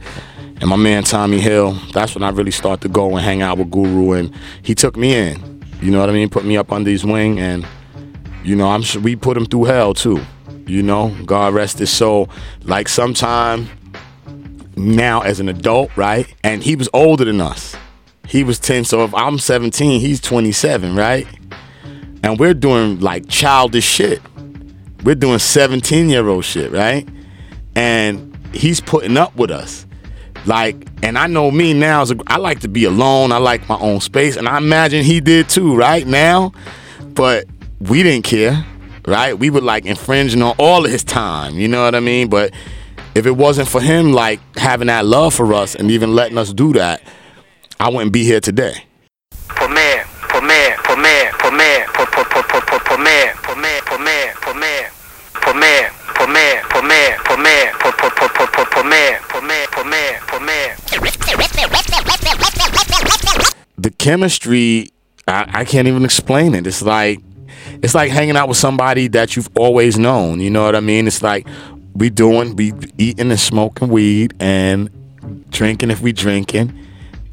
and 0.61 0.69
my 0.69 0.77
man 0.77 1.03
Tommy 1.03 1.39
Hill. 1.39 1.73
That's 1.93 2.15
when 2.15 2.23
I 2.23 2.29
really 2.29 2.51
started 2.51 2.81
to 2.83 2.89
go 2.89 3.15
and 3.15 3.19
hang 3.19 3.41
out 3.41 3.57
with 3.57 3.71
Guru, 3.71 4.13
and 4.13 4.33
he 4.61 4.73
took 4.73 4.95
me 4.95 5.13
in. 5.15 5.61
You 5.81 5.91
know 5.91 5.99
what 5.99 6.09
I 6.09 6.13
mean? 6.13 6.29
Put 6.29 6.45
me 6.45 6.57
up 6.57 6.71
under 6.71 6.89
his 6.89 7.03
wing, 7.03 7.39
and 7.39 7.67
you 8.43 8.55
know, 8.55 8.69
I'm 8.69 8.81
sure 8.81 9.01
we 9.01 9.15
put 9.15 9.35
him 9.35 9.45
through 9.45 9.65
hell 9.65 9.93
too. 9.93 10.21
You 10.65 10.81
know, 10.81 11.13
God 11.25 11.53
rest 11.53 11.79
his 11.79 11.89
soul. 11.91 12.29
Like 12.63 12.87
sometime 12.87 13.67
now 14.75 15.21
as 15.21 15.39
an 15.39 15.49
adult, 15.49 15.95
right? 15.95 16.33
And 16.43 16.63
he 16.63 16.75
was 16.75 16.89
older 16.93 17.25
than 17.25 17.41
us. 17.41 17.75
He 18.27 18.43
was 18.43 18.59
10, 18.59 18.85
so 18.85 19.03
if 19.03 19.13
I'm 19.13 19.37
17, 19.37 19.99
he's 19.99 20.21
27, 20.21 20.95
right? 20.95 21.27
And 22.23 22.39
we're 22.39 22.53
doing 22.53 22.99
like 22.99 23.27
childish 23.27 23.83
shit. 23.83 24.21
We're 25.03 25.15
doing 25.15 25.39
17 25.39 26.09
year 26.09 26.27
old 26.27 26.45
shit, 26.45 26.71
right? 26.71 27.07
And 27.75 28.37
he's 28.53 28.79
putting 28.79 29.17
up 29.17 29.35
with 29.35 29.51
us. 29.51 29.85
Like, 30.45 30.87
and 31.03 31.17
I 31.17 31.27
know 31.27 31.51
me 31.51 31.73
now, 31.73 32.05
I 32.27 32.37
like 32.37 32.61
to 32.61 32.67
be 32.67 32.85
alone. 32.85 33.31
I 33.31 33.37
like 33.37 33.67
my 33.67 33.77
own 33.79 33.99
space. 33.99 34.35
And 34.35 34.47
I 34.47 34.57
imagine 34.57 35.03
he 35.03 35.19
did 35.19 35.49
too, 35.49 35.75
right? 35.75 36.05
Now. 36.05 36.51
But 37.13 37.45
we 37.79 38.03
didn't 38.03 38.23
care, 38.23 38.65
right? 39.05 39.37
We 39.37 39.49
were 39.49 39.61
like 39.61 39.85
infringing 39.85 40.41
on 40.41 40.55
all 40.57 40.85
of 40.85 40.91
his 40.91 41.03
time, 41.03 41.55
you 41.55 41.67
know 41.67 41.83
what 41.83 41.95
I 41.95 41.99
mean? 41.99 42.29
But 42.29 42.53
if 43.15 43.25
it 43.25 43.31
wasn't 43.31 43.67
for 43.67 43.81
him 43.81 44.13
like 44.13 44.39
having 44.57 44.87
that 44.87 45.05
love 45.05 45.33
for 45.33 45.53
us 45.53 45.75
and 45.75 45.91
even 45.91 46.15
letting 46.15 46.37
us 46.37 46.53
do 46.53 46.73
that, 46.73 47.01
I 47.79 47.89
wouldn't 47.89 48.13
be 48.13 48.23
here 48.23 48.39
today. 48.39 48.85
Premier, 49.47 50.05
Premier, 50.21 50.77
Premier, 50.83 51.31
Premier, 51.37 51.87
Premier, 51.93 52.15
Premier, 52.23 52.43
Premier, 52.43 53.33
Premier, 53.43 53.83
Premier, 53.83 54.33
Premier, 54.39 54.91
Premier, 56.69 57.17
Premier, 57.19 57.71
Premier, 57.71 59.19
Premier, 59.27 59.67
Premier, 59.67 60.19
Premier, 60.27 60.75
The 63.77 63.91
chemistry, 63.97 64.89
I, 65.27 65.49
I 65.53 65.65
can't 65.65 65.87
even 65.87 66.05
explain 66.05 66.55
it. 66.55 66.67
It's 66.67 66.81
like 66.81 67.19
it's 67.81 67.95
like 67.95 68.11
hanging 68.11 68.37
out 68.37 68.47
with 68.47 68.57
somebody 68.57 69.07
that 69.09 69.35
you've 69.35 69.49
always 69.57 69.97
known. 69.97 70.39
You 70.39 70.49
know 70.49 70.63
what 70.63 70.75
I 70.75 70.79
mean? 70.79 71.07
It's 71.07 71.21
like 71.21 71.47
we 71.95 72.09
doing, 72.09 72.55
we 72.55 72.73
eating 72.97 73.31
and 73.31 73.39
smoking 73.39 73.89
weed 73.89 74.33
and 74.39 74.89
drinking 75.49 75.91
if 75.91 76.01
we 76.01 76.11
drinking 76.11 76.77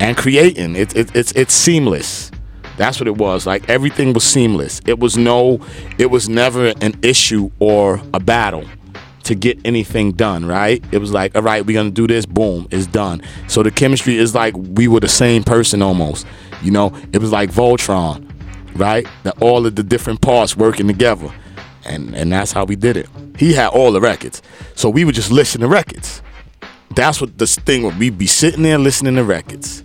and 0.01 0.17
creating. 0.17 0.77
It, 0.77 0.95
it, 0.97 1.15
it's 1.15 1.33
it's 1.33 1.55
seamless. 1.55 2.31
That's 2.77 3.01
what 3.01 3.09
it 3.09 3.17
was. 3.17 3.47
Like 3.47 3.69
everything 3.69 4.13
was 4.13 4.25
seamless. 4.25 4.81
It 4.87 4.99
was 4.99 5.17
no, 5.17 5.61
it 5.99 6.07
was 6.07 6.29
never 6.29 6.73
an 6.81 6.99
issue 7.03 7.51
or 7.59 8.01
a 8.15 8.21
battle 8.21 8.65
to 9.25 9.35
get 9.35 9.59
anything 9.65 10.13
done, 10.13 10.47
right? 10.47 10.83
It 10.93 10.99
was 10.99 11.13
like, 11.13 11.37
all 11.37 11.43
right, 11.43 11.65
we're 11.65 11.75
gonna 11.75 11.91
do 11.91 12.07
this, 12.07 12.25
boom, 12.25 12.67
it's 12.71 12.87
done. 12.87 13.21
So 13.47 13.63
the 13.63 13.71
chemistry 13.71 14.17
is 14.17 14.35
like 14.35 14.55
we 14.57 14.89
were 14.89 15.01
the 15.01 15.09
same 15.09 15.43
person 15.45 15.83
almost. 15.83 16.27
You 16.63 16.71
know, 16.71 16.97
it 17.13 17.19
was 17.19 17.31
like 17.31 17.51
Voltron, 17.51 18.31
right? 18.75 19.07
That 19.25 19.41
all 19.43 19.67
of 19.67 19.75
the 19.75 19.83
different 19.83 20.21
parts 20.21 20.57
working 20.57 20.87
together. 20.87 21.33
And 21.89 22.15
and 22.15 22.33
that's 22.33 22.53
how 22.53 22.65
we 22.65 22.77
did 22.77 22.97
it. 22.97 23.09
He 23.37 23.53
had 23.53 23.69
all 23.69 23.93
the 23.93 24.01
records. 24.01 24.43
So 24.75 24.89
we 24.89 25.05
would 25.05 25.15
just 25.15 25.31
listen 25.31 25.61
to 25.63 25.69
records. 25.69 26.23
That's 26.95 27.21
what 27.21 27.39
this 27.39 27.57
thing 27.57 27.83
would 27.85 27.99
We'd 27.99 28.19
be 28.19 28.27
sitting 28.27 28.63
there 28.63 28.79
listening 28.79 29.17
to 29.17 29.25
records. 29.25 29.85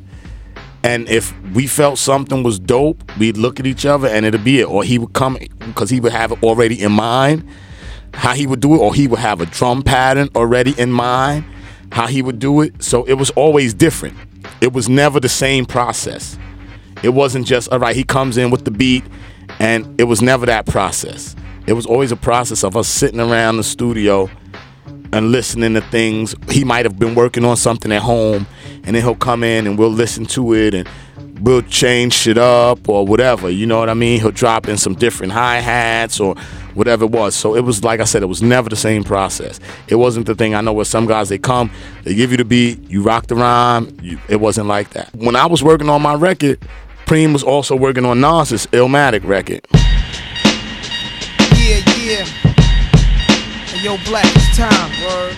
And 0.84 1.08
if 1.08 1.34
we 1.54 1.68
felt 1.68 1.98
something 1.98 2.44
was 2.44 2.60
dope, 2.60 3.04
we'd 3.18 3.38
look 3.38 3.60
at 3.60 3.66
each 3.66 3.86
other 3.86 4.08
and 4.08 4.26
it'd 4.26 4.44
be 4.44 4.60
it. 4.60 4.66
Or 4.66 4.84
he 4.84 4.98
would 4.98 5.14
come 5.14 5.38
because 5.60 5.90
he 5.90 6.00
would 6.00 6.12
have 6.12 6.34
it 6.34 6.44
already 6.44 6.82
in 6.82 6.92
mind 6.92 7.48
how 8.14 8.34
he 8.34 8.46
would 8.46 8.60
do 8.60 8.76
it, 8.76 8.78
or 8.78 8.94
he 8.94 9.08
would 9.08 9.20
have 9.20 9.42
a 9.42 9.46
drum 9.46 9.82
pattern 9.82 10.30
already 10.36 10.80
in 10.80 10.92
mind 10.92 11.44
how 11.92 12.08
he 12.08 12.22
would 12.22 12.40
do 12.40 12.62
it. 12.62 12.84
So 12.84 13.04
it 13.06 13.14
was 13.14 13.30
always 13.32 13.74
different. 13.74 14.16
It 14.62 14.74
was 14.74 14.90
never 14.90 15.20
the 15.20 15.30
same 15.30 15.66
process. 15.66 16.38
It 17.02 17.10
wasn't 17.10 17.46
just 17.46 17.72
all 17.72 17.80
right. 17.80 17.96
He 17.96 18.04
comes 18.04 18.38
in 18.38 18.52
with 18.52 18.66
the 18.66 18.72
beat, 18.72 19.04
and 19.60 20.00
it 20.00 20.06
was 20.06 20.22
never 20.22 20.46
that 20.46 20.66
process. 20.66 21.36
It 21.66 21.74
was 21.74 21.86
always 21.86 22.12
a 22.12 22.18
process 22.18 22.64
of 22.64 22.76
us 22.76 22.88
sitting 22.88 23.20
around 23.20 23.58
the 23.58 23.64
studio 23.64 24.30
and 25.14 25.32
listening 25.32 25.76
to 25.76 25.82
things. 25.82 26.36
He 26.50 26.64
might 26.64 26.86
have 26.86 27.00
been 27.00 27.16
working 27.16 27.46
on 27.46 27.56
something 27.56 27.92
at 27.92 28.02
home, 28.02 28.46
and 28.84 28.96
then 28.96 29.04
he'll 29.04 29.16
come 29.16 29.44
in 29.44 29.66
and 29.66 29.78
we'll 29.78 29.90
listen 29.90 30.26
to 30.26 30.54
it 30.54 30.74
and 30.74 30.90
we'll 31.40 31.62
change 31.62 32.14
shit 32.14 32.38
up 32.38 32.90
or 32.90 33.06
whatever. 33.06 33.50
You 33.50 33.66
know 33.66 33.80
what 33.80 33.90
I 33.90 33.94
mean? 33.94 34.20
He'll 34.20 34.32
drop 34.32 34.68
in 34.68 34.78
some 34.78 34.94
different 34.96 35.32
hi 35.32 35.60
hats 35.60 36.20
or 36.20 36.36
whatever 36.74 37.06
it 37.06 37.12
was. 37.12 37.36
So 37.36 37.56
it 37.56 37.62
was 37.62 37.84
like 37.84 38.00
I 38.00 38.06
said, 38.06 38.24
it 38.24 38.28
was 38.28 38.42
never 38.42 38.70
the 38.70 38.76
same 38.76 39.04
process. 39.04 39.60
It 39.88 39.96
wasn't 39.96 40.26
the 40.26 40.36
thing 40.36 40.56
I 40.56 40.62
know 40.62 40.74
where 40.74 40.86
some 40.86 41.06
guys 41.06 41.30
they 41.30 41.38
come, 41.38 41.72
they 42.04 42.16
give 42.16 42.32
you 42.32 42.38
the 42.38 42.46
beat, 42.46 42.80
you 42.90 43.04
rock 43.04 43.28
the 43.28 43.36
rhyme. 43.36 43.96
You, 44.02 44.20
it 44.28 44.38
wasn't 44.38 44.68
like 44.68 44.92
that. 44.92 45.14
When 45.16 45.36
I 45.36 45.46
was 45.46 45.64
working 45.64 45.90
on 45.90 46.02
my 46.02 46.16
record, 46.16 46.60
Preem 47.06 47.34
was 47.34 47.44
also 47.44 47.76
working 47.76 48.06
on 48.06 48.20
Nas's 48.20 48.68
Illmatic 48.68 49.26
record. 49.26 49.66
Yo, 53.84 53.98
Black, 54.06 54.26
it's 54.28 54.56
time. 54.56 54.92
Word. 55.04 55.36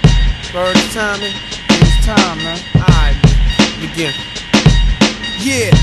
Word, 0.53 0.77
it's 0.77 0.93
time. 0.93 1.19
Man. 1.19 1.33
It's 1.81 2.05
time, 2.05 2.37
man. 2.37 2.59
Alright, 2.75 3.15
begin. 3.81 4.13
Yeah. 5.41 5.73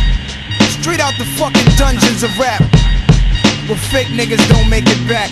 Straight 0.79 1.01
out 1.01 1.13
the 1.19 1.25
fucking 1.37 1.67
dungeons 1.77 2.23
of 2.23 2.31
rap. 2.39 2.61
Where 3.69 3.77
fake 3.77 4.07
niggas 4.09 4.49
don't 4.49 4.71
make 4.71 4.85
it 4.87 5.09
back. 5.09 5.31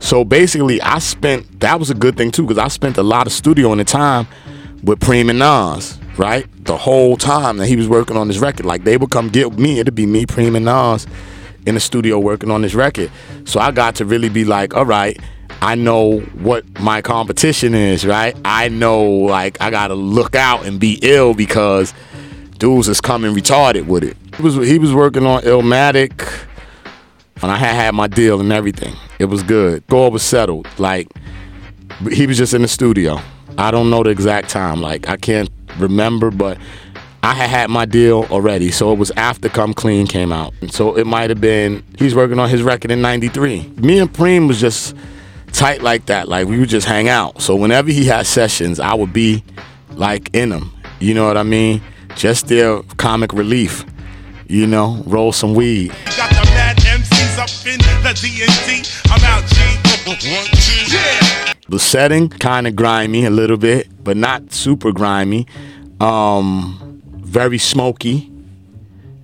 So 0.00 0.24
basically, 0.24 0.80
I 0.82 0.98
spent 0.98 1.60
that 1.60 1.78
was 1.78 1.90
a 1.90 1.94
good 1.94 2.16
thing 2.16 2.32
too 2.32 2.42
because 2.42 2.58
I 2.58 2.66
spent 2.66 2.98
a 2.98 3.02
lot 3.04 3.28
of 3.28 3.32
studio 3.32 3.70
in 3.70 3.78
the 3.78 3.84
time 3.84 4.26
with 4.82 4.98
Preem 4.98 5.30
and 5.30 5.38
Nas, 5.38 5.96
right? 6.18 6.46
The 6.64 6.76
whole 6.76 7.16
time 7.16 7.58
that 7.58 7.66
he 7.66 7.76
was 7.76 7.88
working 7.88 8.16
on 8.16 8.26
this 8.26 8.38
record, 8.38 8.66
like 8.66 8.82
they 8.82 8.96
would 8.96 9.10
come 9.10 9.28
get 9.28 9.56
me, 9.56 9.78
it'd 9.78 9.94
be 9.94 10.06
me, 10.06 10.26
Preem 10.26 10.56
and 10.56 10.64
Nas, 10.64 11.06
in 11.66 11.74
the 11.74 11.80
studio 11.80 12.18
working 12.18 12.50
on 12.50 12.62
this 12.62 12.74
record. 12.74 13.10
So 13.44 13.60
I 13.60 13.70
got 13.70 13.94
to 13.96 14.04
really 14.04 14.28
be 14.28 14.44
like, 14.44 14.74
all 14.74 14.84
right, 14.84 15.18
I 15.62 15.74
know 15.74 16.20
what 16.20 16.64
my 16.80 17.02
competition 17.02 17.74
is, 17.74 18.06
right? 18.06 18.36
I 18.44 18.68
know 18.68 19.04
like 19.04 19.60
I 19.60 19.70
gotta 19.70 19.94
look 19.94 20.34
out 20.34 20.66
and 20.66 20.78
be 20.78 20.98
ill 21.02 21.34
because 21.34 21.94
dudes 22.58 22.88
is 22.88 23.00
coming 23.00 23.34
retarded 23.34 23.86
with 23.86 24.04
it. 24.04 24.16
He 24.36 24.42
was 24.42 24.54
he 24.54 24.78
was 24.78 24.94
working 24.94 25.26
on 25.26 25.42
Illmatic, 25.42 26.46
and 27.42 27.50
I 27.50 27.56
had 27.56 27.74
had 27.74 27.94
my 27.94 28.06
deal 28.06 28.40
and 28.40 28.52
everything. 28.52 28.94
It 29.18 29.26
was 29.26 29.42
good. 29.42 29.82
Score 29.84 30.10
was 30.10 30.22
settled. 30.22 30.66
Like 30.78 31.08
he 32.10 32.26
was 32.26 32.36
just 32.36 32.54
in 32.54 32.62
the 32.62 32.68
studio. 32.68 33.18
I 33.58 33.70
don't 33.70 33.90
know 33.90 34.02
the 34.02 34.10
exact 34.10 34.50
time. 34.50 34.80
Like 34.80 35.08
I 35.08 35.16
can't 35.16 35.50
remember, 35.78 36.30
but 36.30 36.58
I 37.22 37.34
had 37.34 37.50
had 37.50 37.70
my 37.70 37.86
deal 37.86 38.26
already. 38.30 38.70
So 38.70 38.92
it 38.92 38.98
was 38.98 39.10
after 39.16 39.48
Come 39.48 39.74
Clean 39.74 40.06
came 40.06 40.32
out. 40.32 40.52
And 40.60 40.72
so 40.72 40.96
it 40.96 41.06
might 41.06 41.30
have 41.30 41.40
been 41.40 41.82
he's 41.98 42.14
working 42.14 42.38
on 42.38 42.48
his 42.48 42.62
record 42.62 42.90
in 42.90 43.00
'93. 43.00 43.72
Me 43.76 43.98
and 43.98 44.12
Preem 44.12 44.46
was 44.46 44.60
just 44.60 44.94
tight 45.56 45.82
like 45.82 46.06
that. 46.06 46.28
Like 46.28 46.46
we 46.46 46.58
would 46.58 46.68
just 46.68 46.86
hang 46.86 47.08
out. 47.08 47.40
So 47.40 47.56
whenever 47.56 47.90
he 47.90 48.04
had 48.04 48.26
sessions, 48.26 48.78
I 48.78 48.94
would 48.94 49.12
be 49.12 49.42
like 49.90 50.34
in 50.34 50.50
them. 50.50 50.72
You 51.00 51.14
know 51.14 51.26
what 51.26 51.36
I 51.36 51.42
mean? 51.42 51.82
Just 52.14 52.48
their 52.48 52.82
comic 52.98 53.32
relief. 53.32 53.84
You 54.48 54.66
know, 54.66 55.02
roll 55.06 55.32
some 55.32 55.54
weed. 55.54 55.88
Got 56.16 56.30
the 56.30 56.50
mad 56.54 56.76
MCs 56.76 57.38
up 57.38 57.66
in 57.66 57.78
the 58.04 58.12
D&D. 58.14 58.84
I'm 59.10 59.24
out, 59.24 59.44
G. 59.46 59.86
One, 60.06 60.46
two. 60.52 60.94
Yeah. 60.94 61.52
The 61.68 61.80
setting 61.80 62.28
kind 62.28 62.68
of 62.68 62.76
grimy 62.76 63.24
a 63.24 63.30
little 63.30 63.56
bit, 63.56 63.88
but 64.04 64.16
not 64.16 64.52
super 64.52 64.92
grimy. 64.92 65.48
Um, 66.00 67.02
very 67.06 67.58
smoky. 67.58 68.30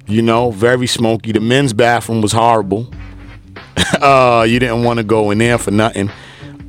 You 0.09 0.23
know, 0.23 0.51
very 0.51 0.89
smoky. 0.89 1.31
The 1.31 1.41
men's 1.41 1.73
bathroom 1.73 2.21
was 2.21 2.33
horrible. 2.33 2.93
uh, 4.01 4.45
you 4.49 4.59
didn't 4.59 4.85
want 4.85 4.99
to 4.99 5.05
go 5.05 5.31
in 5.31 5.39
there 5.39 5.59
for 5.59 5.71
nothing. 5.71 6.11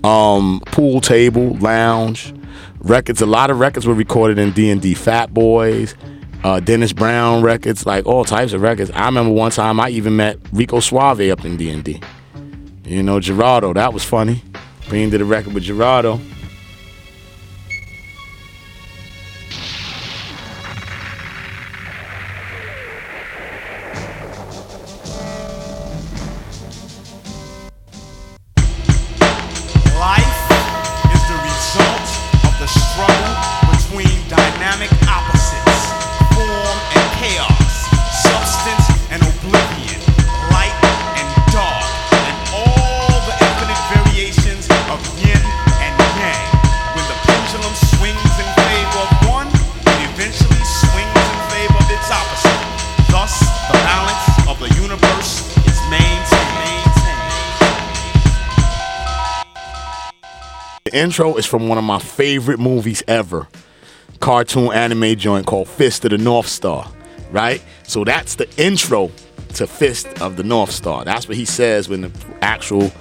Um, 0.03 0.61
pool 0.67 1.01
table, 1.01 1.55
lounge, 1.57 2.33
records. 2.79 3.21
A 3.21 3.25
lot 3.25 3.49
of 3.49 3.59
records 3.59 3.87
were 3.87 3.93
recorded 3.93 4.37
in 4.37 4.51
D 4.51 4.69
and 4.69 4.81
D. 4.81 4.93
Fat 4.93 5.33
Boys, 5.33 5.95
uh, 6.43 6.59
Dennis 6.59 6.93
Brown 6.93 7.41
records, 7.41 7.85
like 7.85 8.05
all 8.05 8.25
types 8.25 8.53
of 8.53 8.61
records. 8.61 8.91
I 8.91 9.05
remember 9.05 9.31
one 9.33 9.51
time 9.51 9.79
I 9.79 9.89
even 9.89 10.15
met 10.15 10.37
Rico 10.51 10.79
Suave 10.79 11.21
up 11.31 11.45
in 11.45 11.57
D 11.57 11.69
and 11.69 11.83
D. 11.83 12.01
You 12.85 13.01
know, 13.01 13.19
Gerardo, 13.19 13.73
that 13.73 13.93
was 13.93 14.03
funny. 14.03 14.41
Preem 14.81 15.09
did 15.09 15.21
a 15.21 15.25
record 15.25 15.53
with 15.53 15.63
Gerardo. 15.63 16.19
Intro 60.93 61.35
is 61.37 61.45
from 61.45 61.67
one 61.67 61.77
of 61.77 61.83
my 61.83 61.99
favorite 61.99 62.59
movies 62.59 63.03
ever. 63.07 63.47
Cartoon 64.19 64.71
anime 64.71 65.17
joint 65.17 65.45
called 65.47 65.67
Fist 65.67 66.05
of 66.05 66.11
the 66.11 66.17
North 66.17 66.47
Star, 66.47 66.89
right? 67.31 67.61
So 67.83 68.03
that's 68.03 68.35
the 68.35 68.47
intro 68.63 69.11
to 69.55 69.67
Fist 69.67 70.07
of 70.21 70.37
the 70.37 70.43
North 70.43 70.71
Star. 70.71 71.03
That's 71.03 71.27
what 71.27 71.35
he 71.35 71.45
says 71.45 71.89
when 71.89 72.01
the 72.01 72.11
actual 72.41 72.91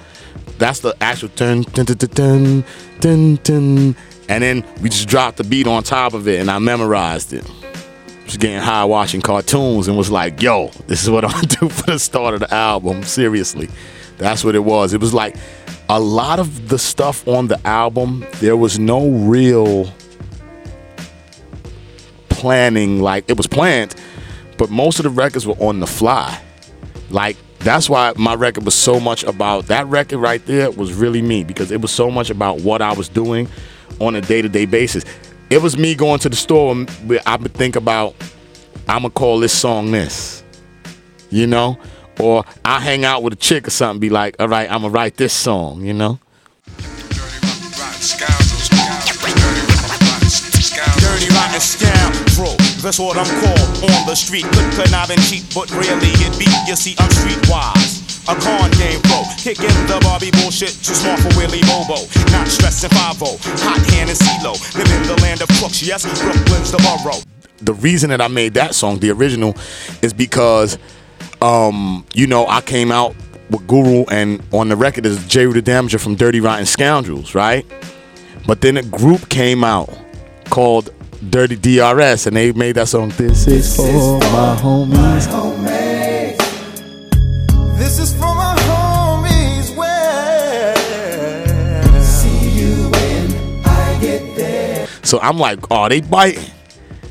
that's 0.57 0.79
the 0.79 0.95
actual 1.01 1.29
dun 1.35 1.61
dun 1.61 1.85
dun 1.85 1.97
dun 1.97 2.63
dun 2.99 3.35
dun 3.43 3.95
and 4.29 4.43
then 4.43 4.65
we 4.81 4.89
just 4.89 5.07
dropped 5.07 5.37
the 5.37 5.43
beat 5.43 5.67
on 5.67 5.83
top 5.83 6.13
of 6.13 6.27
it 6.27 6.39
and 6.39 6.49
I 6.49 6.59
memorized 6.59 7.33
it. 7.33 7.49
Was 8.25 8.37
getting 8.37 8.59
high 8.59 8.85
watching 8.85 9.21
cartoons 9.21 9.87
and 9.87 9.97
was 9.97 10.09
like, 10.09 10.41
yo, 10.41 10.69
this 10.87 11.03
is 11.03 11.09
what 11.09 11.25
I'm 11.25 11.31
gonna 11.31 11.47
do 11.47 11.69
for 11.69 11.91
the 11.91 11.99
start 11.99 12.33
of 12.33 12.39
the 12.39 12.53
album. 12.53 13.03
Seriously. 13.03 13.69
That's 14.17 14.43
what 14.43 14.55
it 14.55 14.63
was. 14.63 14.93
It 14.93 15.01
was 15.01 15.13
like 15.13 15.35
a 15.89 15.99
lot 15.99 16.39
of 16.39 16.69
the 16.69 16.79
stuff 16.79 17.27
on 17.27 17.47
the 17.47 17.59
album, 17.67 18.25
there 18.39 18.57
was 18.57 18.79
no 18.79 19.09
real 19.09 19.91
planning. 22.29 23.01
Like 23.01 23.25
it 23.29 23.37
was 23.37 23.47
planned, 23.47 23.95
but 24.57 24.69
most 24.69 24.99
of 24.99 25.03
the 25.03 25.09
records 25.09 25.47
were 25.47 25.55
on 25.55 25.79
the 25.79 25.87
fly. 25.87 26.41
Like 27.09 27.37
that's 27.59 27.89
why 27.89 28.13
my 28.17 28.35
record 28.35 28.65
was 28.65 28.75
so 28.75 28.99
much 28.99 29.23
about 29.23 29.67
that 29.67 29.87
record 29.87 30.17
right 30.17 30.45
there 30.45 30.69
was 30.71 30.93
really 30.93 31.21
me 31.21 31.45
because 31.45 31.71
it 31.71 31.81
was 31.81 31.91
so 31.91 32.11
much 32.11 32.29
about 32.29 32.59
what 32.61 32.81
I 32.81 32.93
was 32.93 33.07
doing 33.07 33.47
on 33.99 34.15
a 34.15 34.21
day-to-day 34.21 34.65
basis. 34.65 35.05
It 35.49 35.61
was 35.61 35.77
me 35.77 35.95
going 35.95 36.19
to 36.19 36.29
the 36.29 36.35
store 36.35 36.73
and 36.73 36.89
I 37.25 37.37
would 37.37 37.53
think 37.53 37.75
about 37.75 38.15
I'm 38.87 39.03
gonna 39.03 39.11
call 39.11 39.39
this 39.39 39.53
song 39.53 39.91
this, 39.91 40.43
you 41.29 41.47
know, 41.47 41.79
or 42.19 42.43
I 42.63 42.79
hang 42.79 43.05
out 43.05 43.23
with 43.23 43.33
a 43.33 43.37
chick 43.37 43.67
or 43.67 43.71
something, 43.71 43.99
be 43.99 44.09
like, 44.09 44.35
all 44.39 44.47
right, 44.47 44.69
I'm 44.69 44.81
gonna 44.81 44.93
write 44.93 45.17
this 45.17 45.33
song, 45.33 45.81
you 45.81 45.93
know. 45.93 46.19
Dirty 50.99 51.29
rotten 51.33 51.59
scoundrel, 51.59 52.55
that's 52.81 52.99
what 52.99 53.17
I'm 53.17 53.25
called 53.41 53.83
on 53.83 54.07
the 54.07 54.15
street. 54.15 54.43
Good 54.51 54.73
conniving 54.73 55.19
cheap, 55.19 55.43
but 55.53 55.69
really 55.71 56.11
it 56.23 56.37
be. 56.39 56.45
You 56.67 56.75
see, 56.75 56.95
I'm 56.99 57.09
streetwise. 57.09 58.01
A 58.29 58.35
con 58.39 58.71
game 58.79 59.01
pro, 59.01 59.21
kicking 59.37 59.67
the 59.85 59.99
Barbie 60.01 60.31
bullshit, 60.31 60.71
too 60.81 60.95
smart 60.95 61.19
for 61.19 61.27
Willie 61.37 61.59
Bobo. 61.63 62.07
Not 62.31 62.47
stressing 62.47 62.89
5 62.89 63.19
hot 63.19 63.81
hand 63.91 64.09
and 64.09 64.17
CeeLo. 64.17 64.55
Live 64.77 64.89
in 64.95 65.03
the 65.07 65.21
land 65.21 65.41
of 65.41 65.49
crooks, 65.59 65.83
yes, 65.83 66.05
Brooklyn's 66.21 66.71
the 66.71 66.77
borough. 66.77 67.19
The 67.57 67.73
reason 67.73 68.09
that 68.11 68.21
I 68.21 68.29
made 68.29 68.53
that 68.53 68.75
song, 68.75 68.99
the 68.99 69.09
original, 69.11 69.57
is 70.01 70.13
because, 70.13 70.77
um, 71.43 72.05
you 72.13 72.25
know, 72.25 72.47
I 72.47 72.61
came 72.61 72.91
out 72.91 73.15
with 73.49 73.67
Guru 73.67 74.05
and 74.09 74.41
on 74.53 74.69
the 74.69 74.77
record 74.77 75.05
is 75.05 75.27
Jeru 75.27 75.51
the 75.53 75.61
Damaja 75.61 75.99
from 75.99 76.15
Dirty 76.15 76.39
Rotten 76.39 76.65
Scoundrels, 76.65 77.35
right? 77.35 77.65
But 78.47 78.61
then 78.61 78.77
a 78.77 78.83
group 78.83 79.27
came 79.29 79.63
out 79.63 79.89
called 80.49 80.89
Dirty 81.29 81.55
DRS, 81.55 82.27
and 82.27 82.35
they 82.35 82.51
made 82.53 82.75
that 82.75 82.87
song. 82.87 83.09
This 83.09 83.47
is 83.47 83.75
for 83.75 84.19
my 84.19 84.57
homies. 84.59 85.27
This 87.77 87.99
is 87.99 88.13
for 88.13 88.35
my 88.35 88.55
homies. 88.59 89.75
Where 89.75 90.75
see 92.03 92.49
you 92.51 92.89
when 92.89 93.65
I 93.65 93.97
get 94.01 94.35
there. 94.35 94.87
So 95.03 95.19
I'm 95.19 95.37
like, 95.37 95.59
oh, 95.71 95.87
they 95.89 96.01
biting. 96.01 96.51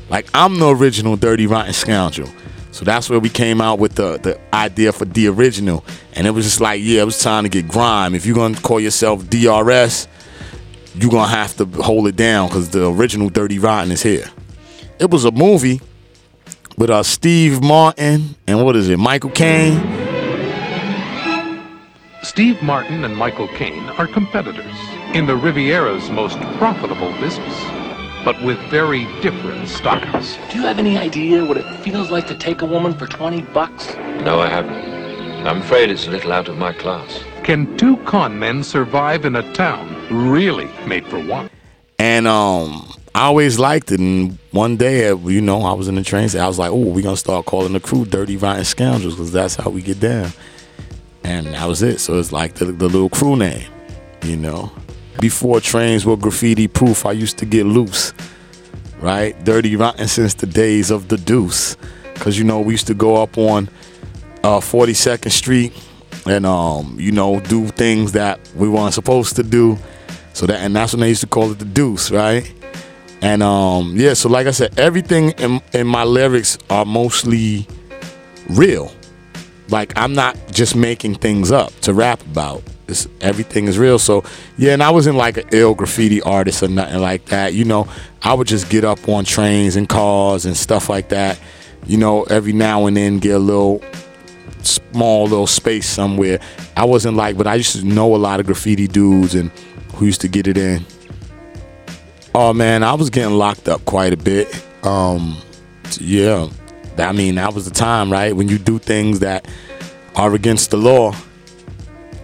Like 0.09 0.27
I'm 0.33 0.59
the 0.59 0.69
original 0.69 1.15
Dirty 1.17 1.47
Rotten 1.47 1.73
Scoundrel. 1.73 2.29
So 2.73 2.83
that's 2.83 3.07
where 3.07 3.19
we 3.19 3.29
came 3.29 3.61
out 3.61 3.77
with 3.77 3.93
the, 3.93 4.17
the 4.17 4.39
idea 4.51 4.91
for 4.91 5.05
the 5.05 5.27
original. 5.27 5.85
And 6.13 6.25
it 6.25 6.31
was 6.31 6.43
just 6.43 6.59
like, 6.59 6.81
yeah, 6.81 7.03
it 7.03 7.05
was 7.05 7.19
time 7.21 7.43
to 7.43 7.49
get 7.49 7.67
grime. 7.67 8.15
If 8.15 8.25
you're 8.25 8.35
gonna 8.35 8.59
call 8.59 8.79
yourself 8.79 9.29
DRS, 9.29 10.07
you're 10.95 11.11
gonna 11.11 11.27
have 11.27 11.55
to 11.57 11.65
hold 11.65 12.07
it 12.07 12.15
down 12.15 12.47
because 12.47 12.71
the 12.71 12.89
original 12.89 13.29
Dirty 13.29 13.59
Rotten 13.59 13.91
is 13.91 14.01
here. 14.01 14.25
It 14.97 15.11
was 15.11 15.23
a 15.23 15.31
movie 15.31 15.81
with 16.75 16.89
uh, 16.89 17.03
Steve 17.03 17.61
Martin 17.61 18.35
and 18.47 18.65
what 18.65 18.75
is 18.75 18.89
it, 18.89 18.97
Michael 18.97 19.29
Caine. 19.29 19.77
Steve 22.23 22.59
Martin 22.63 23.03
and 23.03 23.15
Michael 23.15 23.49
Caine 23.49 23.83
are 23.99 24.07
competitors 24.07 24.73
in 25.13 25.27
the 25.27 25.35
Riviera's 25.35 26.09
most 26.09 26.39
profitable 26.57 27.11
business, 27.19 27.53
but 28.23 28.41
with 28.41 28.57
very 28.69 29.05
different 29.21 29.67
styles. 29.67 30.37
Do 30.49 30.57
you 30.57 30.63
have 30.63 30.79
any 30.79 30.97
idea 30.97 31.43
what 31.45 31.57
it 31.57 31.65
feels 31.81 32.09
like 32.09 32.27
to 32.27 32.35
take 32.35 32.61
a 32.61 32.65
woman 32.65 32.93
for 32.97 33.07
20 33.07 33.41
bucks? 33.53 33.95
No, 34.23 34.39
I 34.39 34.47
haven't. 34.47 34.93
I'm 35.45 35.61
afraid 35.61 35.89
it's 35.89 36.07
a 36.07 36.11
little 36.11 36.31
out 36.31 36.47
of 36.47 36.57
my 36.57 36.71
class. 36.71 37.23
Can 37.43 37.77
two 37.77 37.97
con 37.97 38.39
men 38.39 38.63
survive 38.63 39.25
in 39.25 39.35
a 39.35 39.53
town 39.53 39.93
really 40.09 40.69
made 40.87 41.05
for 41.07 41.19
one? 41.19 41.49
And 41.99 42.27
um, 42.27 42.89
I 43.13 43.23
always 43.25 43.59
liked 43.59 43.91
it. 43.91 43.99
And 43.99 44.37
one 44.51 44.77
day, 44.77 45.09
uh, 45.09 45.17
you 45.17 45.41
know, 45.41 45.63
I 45.63 45.73
was 45.73 45.89
in 45.89 45.95
the 45.95 46.03
train. 46.03 46.29
I 46.37 46.47
was 46.47 46.59
like, 46.59 46.71
"Oh, 46.71 46.77
we're 46.77 47.03
gonna 47.03 47.17
start 47.17 47.45
calling 47.45 47.73
the 47.73 47.81
crew 47.81 48.05
Dirty 48.05 48.37
Rotten 48.37 48.63
Scoundrels 48.63 49.15
because 49.15 49.33
that's 49.33 49.55
how 49.55 49.69
we 49.69 49.81
get 49.81 49.99
down." 49.99 50.31
And 51.25 51.47
that 51.47 51.65
was 51.67 51.83
it. 51.83 51.99
So 51.99 52.17
it's 52.19 52.31
like 52.31 52.55
the, 52.55 52.65
the 52.65 52.87
little 52.87 53.09
crew 53.09 53.35
name, 53.35 53.67
you 54.23 54.37
know. 54.37 54.71
Before 55.19 55.61
trains 55.61 56.05
were 56.05 56.17
graffiti 56.17 56.67
proof, 56.67 57.05
I 57.05 57.11
used 57.11 57.37
to 57.39 57.45
get 57.45 57.65
loose, 57.65 58.13
right? 58.99 59.41
Dirty 59.43 59.75
Rotten 59.75 60.07
since 60.07 60.33
the 60.33 60.47
days 60.47 60.91
of 60.91 61.07
the 61.07 61.17
Deuce, 61.17 61.77
because 62.13 62.37
you 62.37 62.43
know 62.43 62.59
we 62.59 62.73
used 62.73 62.87
to 62.87 62.93
go 62.93 63.21
up 63.21 63.37
on 63.37 63.69
uh, 64.43 64.59
42nd 64.59 65.31
Street 65.31 65.73
and 66.25 66.45
um, 66.45 66.95
you 66.99 67.11
know, 67.11 67.39
do 67.41 67.67
things 67.67 68.13
that 68.13 68.39
we 68.55 68.69
weren't 68.69 68.93
supposed 68.93 69.35
to 69.35 69.43
do. 69.43 69.77
So 70.33 70.45
that 70.47 70.61
and 70.61 70.75
that's 70.75 70.93
when 70.93 71.01
they 71.01 71.09
used 71.09 71.21
to 71.21 71.27
call 71.27 71.51
it 71.51 71.59
the 71.59 71.65
deuce, 71.65 72.11
right? 72.11 72.51
And 73.21 73.41
um, 73.43 73.93
yeah, 73.95 74.13
so 74.13 74.29
like 74.29 74.47
I 74.47 74.51
said, 74.51 74.77
everything 74.79 75.29
in, 75.31 75.61
in 75.73 75.87
my 75.87 76.03
lyrics 76.03 76.57
are 76.69 76.85
mostly 76.85 77.67
real. 78.49 78.91
Like 79.69 79.93
I'm 79.95 80.13
not 80.13 80.37
just 80.51 80.75
making 80.75 81.15
things 81.15 81.51
up 81.51 81.71
to 81.81 81.93
rap 81.93 82.21
about. 82.23 82.63
It's, 82.87 83.07
everything 83.21 83.67
is 83.67 83.77
real. 83.77 83.99
So 83.99 84.23
yeah, 84.57 84.73
and 84.73 84.83
I 84.83 84.91
wasn't 84.91 85.17
like 85.17 85.37
an 85.37 85.47
ill 85.51 85.73
graffiti 85.73 86.21
artist 86.21 86.63
or 86.63 86.67
nothing 86.67 86.99
like 86.99 87.25
that. 87.25 87.53
You 87.53 87.65
know, 87.65 87.87
I 88.21 88.33
would 88.33 88.47
just 88.47 88.69
get 88.69 88.83
up 88.83 89.07
on 89.07 89.25
trains 89.25 89.75
and 89.75 89.87
cars 89.87 90.45
and 90.45 90.55
stuff 90.55 90.89
like 90.89 91.09
that. 91.09 91.39
You 91.85 91.97
know, 91.97 92.23
every 92.23 92.53
now 92.53 92.85
and 92.85 92.95
then 92.95 93.19
get 93.19 93.35
a 93.35 93.39
little 93.39 93.81
small 94.61 95.23
little 95.23 95.47
space 95.47 95.87
somewhere. 95.87 96.39
I 96.75 96.85
wasn't 96.85 97.17
like, 97.17 97.37
but 97.37 97.47
I 97.47 97.55
used 97.55 97.75
to 97.75 97.85
know 97.85 98.15
a 98.15 98.17
lot 98.17 98.39
of 98.39 98.45
graffiti 98.45 98.87
dudes 98.87 99.35
and 99.35 99.51
who 99.95 100.05
used 100.05 100.21
to 100.21 100.27
get 100.27 100.47
it 100.47 100.57
in. 100.57 100.85
Oh 102.35 102.53
man, 102.53 102.83
I 102.83 102.93
was 102.93 103.09
getting 103.09 103.35
locked 103.35 103.67
up 103.67 103.85
quite 103.85 104.13
a 104.13 104.17
bit. 104.17 104.47
Um, 104.83 105.37
yeah, 105.99 106.49
I 106.97 107.11
mean 107.11 107.35
that 107.35 107.53
was 107.53 107.65
the 107.65 107.71
time, 107.71 108.11
right? 108.11 108.35
When 108.35 108.49
you 108.49 108.57
do 108.57 108.79
things 108.79 109.19
that 109.19 109.47
are 110.15 110.33
against 110.33 110.71
the 110.71 110.77
law, 110.77 111.13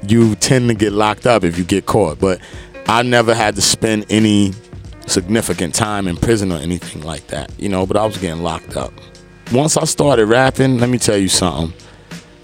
you 0.07 0.35
tend 0.35 0.69
to 0.69 0.75
get 0.75 0.93
locked 0.93 1.25
up 1.25 1.43
if 1.43 1.57
you 1.57 1.63
get 1.63 1.85
caught. 1.85 2.19
But 2.19 2.39
I 2.87 3.03
never 3.03 3.33
had 3.33 3.55
to 3.55 3.61
spend 3.61 4.05
any 4.09 4.53
significant 5.07 5.75
time 5.75 6.07
in 6.07 6.15
prison 6.17 6.51
or 6.51 6.57
anything 6.57 7.01
like 7.01 7.27
that, 7.27 7.51
you 7.59 7.69
know. 7.69 7.85
But 7.85 7.97
I 7.97 8.05
was 8.05 8.17
getting 8.17 8.43
locked 8.43 8.77
up. 8.77 8.93
Once 9.51 9.77
I 9.77 9.85
started 9.85 10.27
rapping, 10.27 10.77
let 10.77 10.89
me 10.89 10.97
tell 10.97 11.17
you 11.17 11.27
something 11.27 11.73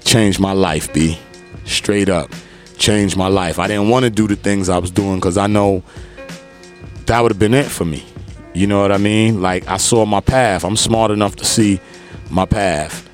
changed 0.05 0.39
my 0.39 0.53
life, 0.53 0.93
B. 0.93 1.19
Straight 1.65 2.09
up. 2.09 2.31
Changed 2.77 3.17
my 3.17 3.27
life. 3.27 3.59
I 3.59 3.67
didn't 3.67 3.89
want 3.89 4.05
to 4.05 4.09
do 4.09 4.27
the 4.27 4.35
things 4.35 4.69
I 4.69 4.77
was 4.77 4.91
doing 4.91 5.15
because 5.15 5.37
I 5.37 5.47
know 5.47 5.83
that 7.07 7.19
would 7.21 7.31
have 7.31 7.39
been 7.39 7.53
it 7.53 7.65
for 7.65 7.85
me. 7.85 8.05
You 8.53 8.67
know 8.67 8.81
what 8.81 8.91
I 8.91 8.97
mean? 8.97 9.41
Like, 9.41 9.67
I 9.67 9.77
saw 9.77 10.05
my 10.05 10.21
path. 10.21 10.63
I'm 10.63 10.77
smart 10.77 11.11
enough 11.11 11.35
to 11.37 11.45
see 11.45 11.79
my 12.29 12.45
path, 12.45 13.04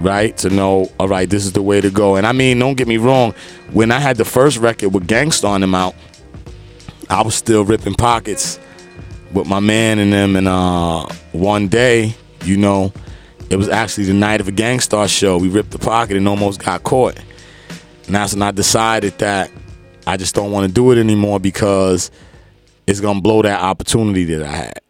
right? 0.00 0.36
To 0.38 0.50
know, 0.50 0.90
all 0.98 1.08
right, 1.08 1.28
this 1.28 1.44
is 1.44 1.52
the 1.52 1.62
way 1.62 1.80
to 1.80 1.90
go. 1.90 2.16
And 2.16 2.26
I 2.26 2.32
mean, 2.32 2.58
don't 2.58 2.76
get 2.76 2.88
me 2.88 2.96
wrong, 2.96 3.34
when 3.72 3.90
I 3.90 3.98
had 3.98 4.16
the 4.16 4.24
first 4.24 4.58
record 4.58 4.90
with 4.90 5.06
Gang 5.06 5.32
Starr 5.32 5.54
on 5.54 5.60
them 5.60 5.74
out, 5.74 5.94
I 7.08 7.22
was 7.22 7.34
still 7.34 7.64
ripping 7.64 7.94
pockets 7.94 8.58
with 9.32 9.46
my 9.46 9.60
man 9.60 9.98
and 9.98 10.12
them. 10.12 10.36
And 10.36 10.48
uh, 10.48 11.06
one 11.32 11.68
day, 11.68 12.14
you 12.44 12.56
know, 12.56 12.92
it 13.50 13.56
was 13.56 13.68
actually 13.68 14.04
the 14.04 14.14
night 14.14 14.40
of 14.40 14.48
a 14.48 14.52
Gang 14.52 14.80
Starr 14.80 15.08
show. 15.08 15.38
We 15.38 15.48
ripped 15.48 15.72
the 15.72 15.78
pocket 15.78 16.16
and 16.16 16.28
almost 16.28 16.64
got 16.64 16.82
caught. 16.84 17.18
And 18.06 18.14
that's 18.14 18.32
when 18.34 18.42
I 18.42 18.50
decided 18.50 19.18
that 19.18 19.50
I 20.06 20.16
just 20.16 20.34
don't 20.34 20.52
want 20.52 20.66
to 20.66 20.72
do 20.72 20.90
it 20.92 20.98
anymore 20.98 21.40
because 21.40 22.10
it's 22.86 23.00
gonna 23.00 23.20
blow 23.20 23.42
that 23.42 23.60
opportunity 23.60 24.24
that 24.24 24.42
I 24.42 24.56
had. 24.56 24.80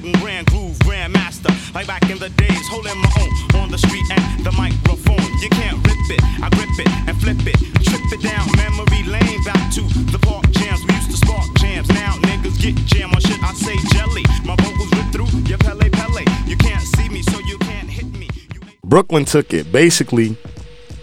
Dragon. 0.00 0.20
Grand 0.20 0.46
groove, 0.48 0.78
grand 0.80 1.12
master. 1.12 1.50
Like 1.74 1.86
back 1.86 2.10
in 2.10 2.18
the 2.18 2.30
days, 2.30 2.68
holding 2.68 2.98
my 3.00 3.10
own 3.20 3.62
on 3.62 3.70
the 3.70 3.78
street 3.78 4.04
and 4.10 4.44
the 4.44 4.52
microphone. 4.52 5.38
You 5.40 5.48
can't 5.50 5.76
rip 5.86 5.98
it. 6.10 6.22
I 6.42 6.48
grip 6.50 6.70
it 6.78 6.88
and 7.08 7.20
flip 7.20 7.38
it. 7.46 7.58
Trip 7.84 8.00
it 8.12 8.22
down 8.22 8.46
memory 8.56 9.02
lane. 9.04 9.42
Back 9.44 9.72
to 9.74 9.82
the 10.12 10.18
park 10.18 10.48
jams. 10.50 10.84
We 10.86 10.94
used 10.94 11.10
to 11.10 11.16
spark 11.16 11.46
jams. 11.58 11.88
Now 11.88 12.14
niggas 12.22 12.60
get 12.60 12.74
jam 12.86 13.10
on 13.10 13.20
shit. 13.20 13.42
I 13.42 13.52
say 13.54 13.76
jelly. 13.92 14.24
My 14.44 14.56
vocals 14.56 14.90
rip 14.92 15.12
through 15.12 15.40
your 15.48 15.58
Pele 15.58 15.88
Pele. 15.90 16.24
You 16.46 16.56
can't 16.56 16.82
see 16.82 17.08
me, 17.08 17.22
so 17.22 17.38
you 17.40 17.58
can't 17.58 17.88
hit 17.88 18.06
me. 18.12 18.28
Brooklyn 18.84 19.24
took 19.24 19.52
it. 19.52 19.72
Basically, 19.72 20.36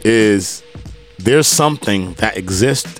is 0.03 0.63
there's 1.17 1.47
something 1.47 2.13
that 2.15 2.37
exists 2.37 2.99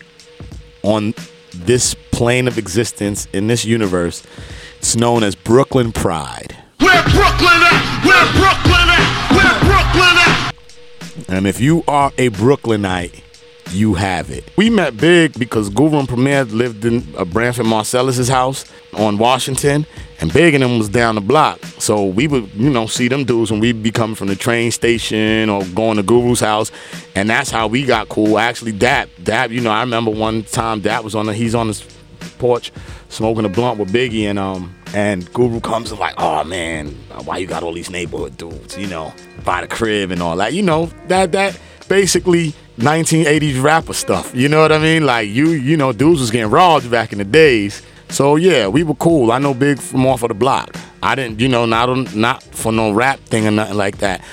on 0.84 1.14
this 1.54 1.96
plane 2.12 2.48
of 2.48 2.58
existence 2.58 3.28
in 3.34 3.48
this 3.48 3.66
universe. 3.66 4.24
It's 4.86 4.96
known 4.96 5.24
as 5.24 5.34
Brooklyn 5.34 5.92
Pride. 5.92 6.56
Where 6.78 7.02
Brooklyn 7.06 7.60
at? 7.60 8.06
Where 8.06 8.32
Brooklyn 8.34 8.88
at? 8.88 9.32
Where 9.32 9.60
Brooklyn 9.66 11.26
at? 11.26 11.28
And 11.28 11.48
if 11.48 11.60
you 11.60 11.84
are 11.88 12.12
a 12.20 12.28
Brooklynite, 12.28 13.24
you 13.72 13.96
have 13.96 14.30
it. 14.30 14.48
We 14.58 14.70
met 14.70 14.96
Big 14.96 15.40
because 15.40 15.72
Guru 15.72 15.98
and 15.98 16.08
Premier 16.08 16.44
lived 16.44 16.86
in 16.86 17.04
uh, 17.18 17.26
Branford 17.26 17.66
Marsalis's 17.66 18.28
house 18.28 18.72
on 18.94 19.18
Washington, 19.18 19.88
and 20.22 20.32
Big 20.32 20.54
and 20.54 20.62
them 20.62 20.78
was 20.78 20.90
down 20.90 21.16
the 21.16 21.22
block. 21.22 21.60
So 21.80 22.06
we 22.06 22.28
would, 22.28 22.54
you 22.54 22.70
know, 22.70 22.86
see 22.86 23.08
them 23.08 23.24
dudes 23.24 23.50
when 23.50 23.60
we'd 23.60 23.82
be 23.82 23.90
coming 23.90 24.16
from 24.16 24.28
the 24.28 24.36
train 24.36 24.70
station 24.70 25.50
or 25.50 25.66
going 25.74 25.98
to 25.98 26.04
Guru's 26.04 26.42
house, 26.42 26.72
and 27.16 27.28
that's 27.28 27.50
how 27.50 27.66
we 27.66 27.86
got 27.88 28.08
cool. 28.08 28.38
Actually, 28.38 28.74
Dap, 28.74 29.10
Dap, 29.24 29.50
you 29.50 29.62
know, 29.62 29.72
I 29.72 29.80
remember 29.80 30.12
one 30.12 30.44
time 30.44 30.82
Dap 30.82 31.04
was 31.04 31.16
on 31.16 31.26
the, 31.26 31.34
he's 31.34 31.56
on 31.56 31.70
his 31.70 31.82
porch 32.38 32.72
smoking 33.16 33.46
a 33.46 33.50
blunt 33.50 33.80
with 33.80 33.92
Biggie, 33.92 34.24
and 34.24 34.38
um, 34.38 34.76
and 34.94 35.32
Guru 35.34 35.60
comes 35.62 35.92
and 35.92 36.00
like, 36.00 36.16
oh 36.18 36.44
man, 36.44 36.90
why 37.24 37.38
you 37.38 37.48
got 37.48 37.64
all 37.64 37.74
these 37.74 37.90
neighborhood 37.90 38.38
dudes, 38.38 38.78
you 38.78 38.88
know, 38.88 39.14
by 39.44 39.62
the 39.62 39.68
crib 39.68 40.12
and 40.12 40.22
all 40.22 40.36
that, 40.38 40.54
you 40.54 40.62
know, 40.62 40.88
that 41.08 41.32
that 41.32 41.58
basically 41.88 42.54
1980s 42.78 43.62
rapper 43.64 43.94
stuff. 43.94 44.36
You 44.36 44.50
know 44.50 44.62
what 44.62 44.72
I 44.72 44.80
mean? 44.80 45.06
Like 45.06 45.30
you, 45.30 45.50
you 45.52 45.78
know, 45.78 45.94
dudes 45.94 46.20
was 46.20 46.32
getting 46.32 46.52
robbed 46.52 46.92
back 46.92 47.14
in 47.14 47.18
the 47.18 47.24
days. 47.24 47.82
So 48.10 48.36
yeah, 48.36 48.68
we 48.68 48.84
were 48.84 48.96
cool. 48.96 49.32
I 49.32 49.40
know 49.40 49.54
Big 49.54 49.80
from 49.80 50.06
off 50.06 50.22
of 50.22 50.30
the 50.30 50.36
block. 50.36 50.76
I 51.02 51.16
didn't, 51.16 51.40
you 51.40 51.48
know, 51.48 51.66
not 51.66 52.16
not 52.16 52.44
for 52.44 52.72
no 52.72 52.92
rap 52.92 53.20
thing 53.22 53.48
or 53.48 53.52
nothing 53.52 53.78
like 53.78 53.98
that. 54.00 54.24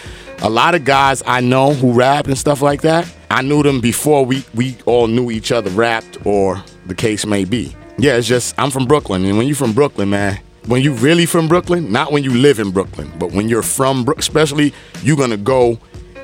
A 0.41 0.51
lot 0.51 0.75
of 0.75 0.85
guys 0.85 1.23
I 1.25 1.41
know 1.41 1.73
who 1.73 1.93
rap 1.93 2.27
and 2.27 2.37
stuff 2.37 2.63
like 2.63 2.83
that. 2.83 3.13
I 3.31 3.43
knew 3.43 3.63
them 3.63 3.81
before 3.81 4.27
we 4.27 4.45
we 4.55 4.77
all 4.87 5.07
knew 5.07 5.31
each 5.31 5.53
other 5.53 5.71
rapped 5.71 6.27
or 6.27 6.63
the 6.87 6.95
case 6.95 7.25
may 7.25 7.45
be. 7.45 7.75
Yeah, 7.99 8.17
it's 8.17 8.27
just 8.27 8.55
I'm 8.59 8.71
from 8.71 8.87
Brooklyn, 8.87 9.25
and 9.25 9.37
when 9.37 9.47
you're 9.47 9.57
from 9.57 9.73
Brooklyn, 9.73 10.11
man, 10.11 10.41
when 10.67 10.83
you 10.83 10.95
really 10.95 11.27
from 11.27 11.49
Brooklyn, 11.49 11.93
not 11.93 12.13
when 12.13 12.25
you 12.25 12.33
live 12.33 12.59
in 12.59 12.71
Brooklyn, 12.71 13.13
but 13.19 13.33
when 13.33 13.49
you're 13.49 13.63
from 13.63 14.05
Brooklyn, 14.05 14.21
especially, 14.21 14.73
you're 15.03 15.17
gonna 15.17 15.37
go 15.37 15.79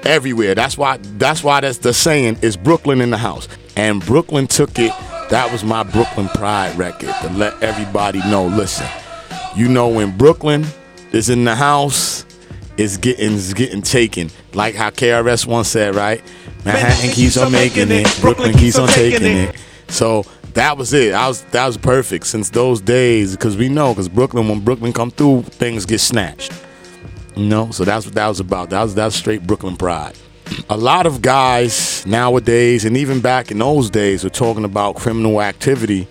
everywhere. 0.04 0.54
That's 0.54 0.78
why 0.78 0.96
that's 0.96 1.42
why 1.42 1.60
that's 1.60 1.78
the 1.78 1.92
saying 1.92 2.38
is 2.42 2.56
Brooklyn 2.56 3.00
in 3.00 3.10
the 3.10 3.18
house. 3.18 3.48
And 3.76 4.04
Brooklyn 4.04 4.46
took 4.46 4.78
it. 4.78 4.92
That 5.30 5.50
was 5.52 5.62
my 5.62 5.82
Brooklyn 5.82 6.28
Pride 6.28 6.76
record 6.76 7.14
to 7.22 7.30
let 7.30 7.62
everybody 7.62 8.18
know. 8.20 8.46
Listen, 8.46 8.88
you 9.54 9.68
know 9.68 9.88
when 9.88 10.16
Brooklyn 10.16 10.66
is 11.12 11.28
in 11.28 11.44
the 11.44 11.54
house, 11.54 12.24
it's 12.76 12.96
getting 12.96 13.34
it's 13.34 13.52
getting 13.52 13.82
taken. 13.82 14.30
Like 14.54 14.74
how 14.74 14.90
KRS 14.90 15.46
once 15.46 15.68
said, 15.68 15.94
right? 15.94 16.22
Manhattan 16.64 17.10
keeps 17.10 17.36
on 17.36 17.52
making 17.52 17.90
it, 17.90 18.18
Brooklyn 18.20 18.52
keeps 18.52 18.78
on 18.78 18.88
taking 18.88 19.36
it. 19.36 19.56
So 19.88 20.24
that 20.54 20.76
was 20.76 20.92
it. 20.92 21.12
I 21.14 21.28
was 21.28 21.42
that 21.44 21.66
was 21.66 21.76
perfect 21.76 22.26
since 22.26 22.50
those 22.50 22.80
days 22.80 23.32
because 23.32 23.56
we 23.56 23.68
know 23.68 23.92
because 23.92 24.08
Brooklyn 24.08 24.48
when 24.48 24.60
Brooklyn 24.60 24.92
come 24.92 25.10
through 25.10 25.42
things 25.42 25.86
get 25.86 26.00
snatched. 26.00 26.52
You 27.36 27.46
know, 27.46 27.70
so 27.70 27.84
that's 27.84 28.04
what 28.04 28.14
that 28.14 28.26
was 28.26 28.40
about. 28.40 28.70
That 28.70 28.82
was 28.82 28.94
that's 28.94 29.14
straight 29.14 29.46
Brooklyn 29.46 29.76
pride. 29.76 30.16
A 30.70 30.76
lot 30.76 31.06
of 31.06 31.22
guys 31.22 32.04
nowadays 32.06 32.84
and 32.84 32.96
even 32.96 33.20
back 33.20 33.50
in 33.50 33.58
those 33.58 33.90
days 33.90 34.24
were 34.24 34.30
talking 34.30 34.64
about 34.64 34.96
criminal 34.96 35.42
activity 35.42 36.08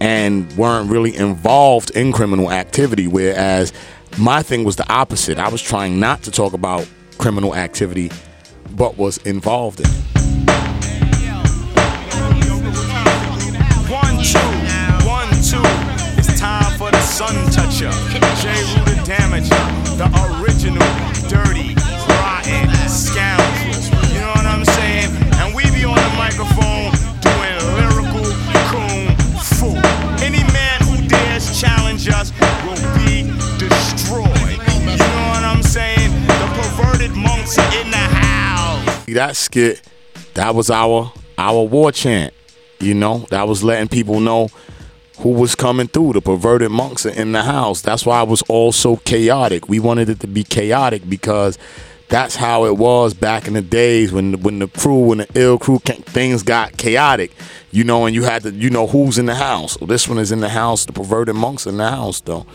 and 0.00 0.50
weren't 0.56 0.90
really 0.90 1.16
involved 1.16 1.90
in 1.90 2.12
criminal 2.12 2.52
activity. 2.52 3.08
Whereas 3.08 3.72
my 4.18 4.42
thing 4.42 4.64
was 4.64 4.76
the 4.76 4.90
opposite. 4.92 5.38
I 5.38 5.48
was 5.48 5.62
trying 5.62 5.98
not 5.98 6.22
to 6.24 6.30
talk 6.30 6.52
about 6.52 6.88
criminal 7.18 7.54
activity, 7.54 8.10
but 8.72 8.96
was 8.98 9.18
involved 9.18 9.80
in 9.80 9.86
it. 9.86 10.15
J. 17.76 17.84
The 17.84 18.96
Damaja. 19.04 19.60
The 19.98 20.08
original, 20.40 20.80
dirty, 21.28 21.74
rotten 22.08 22.88
scoundrel. 22.88 23.76
You 24.14 24.20
know 24.20 24.32
what 24.32 24.46
I'm 24.46 24.64
saying? 24.64 25.12
And 25.34 25.54
we 25.54 25.64
be 25.70 25.84
on 25.84 25.96
the 25.96 26.14
microphone 26.16 26.90
doing 27.20 27.58
lyrical. 27.76 28.24
Any 30.24 30.42
man 30.54 30.80
who 30.88 31.06
dares 31.06 31.60
challenge 31.60 32.08
us 32.08 32.32
will 32.64 32.80
be 33.04 33.24
destroyed. 33.58 34.56
You 34.80 34.96
know 34.96 35.28
what 35.28 35.44
I'm 35.44 35.62
saying? 35.62 36.10
The 36.28 36.48
perverted 36.56 37.10
monks 37.14 37.58
in 37.58 37.90
the 37.90 37.98
house. 37.98 39.04
That 39.08 39.36
skit, 39.36 39.82
that 40.32 40.54
was 40.54 40.70
our 40.70 41.12
our 41.36 41.62
war 41.62 41.92
chant. 41.92 42.32
You 42.80 42.94
know, 42.94 43.26
that 43.28 43.46
was 43.46 43.62
letting 43.62 43.88
people 43.88 44.20
know 44.20 44.48
who 45.18 45.30
was 45.30 45.54
coming 45.54 45.88
through. 45.88 46.14
The 46.14 46.20
perverted 46.20 46.70
monks 46.70 47.06
are 47.06 47.10
in 47.10 47.32
the 47.32 47.42
house. 47.42 47.80
That's 47.80 48.04
why 48.04 48.22
it 48.22 48.28
was 48.28 48.42
all 48.42 48.72
so 48.72 48.96
chaotic. 48.98 49.68
We 49.68 49.80
wanted 49.80 50.08
it 50.08 50.20
to 50.20 50.26
be 50.26 50.44
chaotic 50.44 51.08
because 51.08 51.58
that's 52.08 52.36
how 52.36 52.66
it 52.66 52.76
was 52.76 53.14
back 53.14 53.48
in 53.48 53.54
the 53.54 53.62
days 53.62 54.12
when 54.12 54.40
when 54.42 54.60
the 54.60 54.68
crew 54.68 55.06
when 55.06 55.18
the 55.18 55.28
ill 55.34 55.58
crew 55.58 55.78
things 55.78 56.42
got 56.42 56.76
chaotic. 56.76 57.34
You 57.72 57.84
know, 57.84 58.06
and 58.06 58.14
you 58.14 58.24
had 58.24 58.42
to 58.42 58.52
you 58.52 58.70
know 58.70 58.86
who's 58.86 59.18
in 59.18 59.26
the 59.26 59.34
house. 59.34 59.78
Well, 59.80 59.88
this 59.88 60.08
one 60.08 60.18
is 60.18 60.32
in 60.32 60.40
the 60.40 60.48
house. 60.48 60.84
The 60.84 60.92
perverted 60.92 61.34
monks 61.34 61.66
in 61.66 61.78
the 61.78 61.90
house 61.90 62.20
though, 62.20 62.46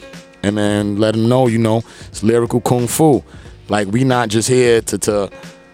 and 0.43 0.57
then 0.57 0.97
let 0.97 1.13
them 1.13 1.27
know 1.27 1.47
you 1.47 1.57
know 1.57 1.83
it's 2.07 2.23
lyrical 2.23 2.61
kung 2.61 2.87
fu. 2.87 3.23
Like 3.69 3.87
we 3.87 4.03
not 4.03 4.29
just 4.29 4.47
here 4.47 4.81
to 4.81 4.97
to 4.99 5.29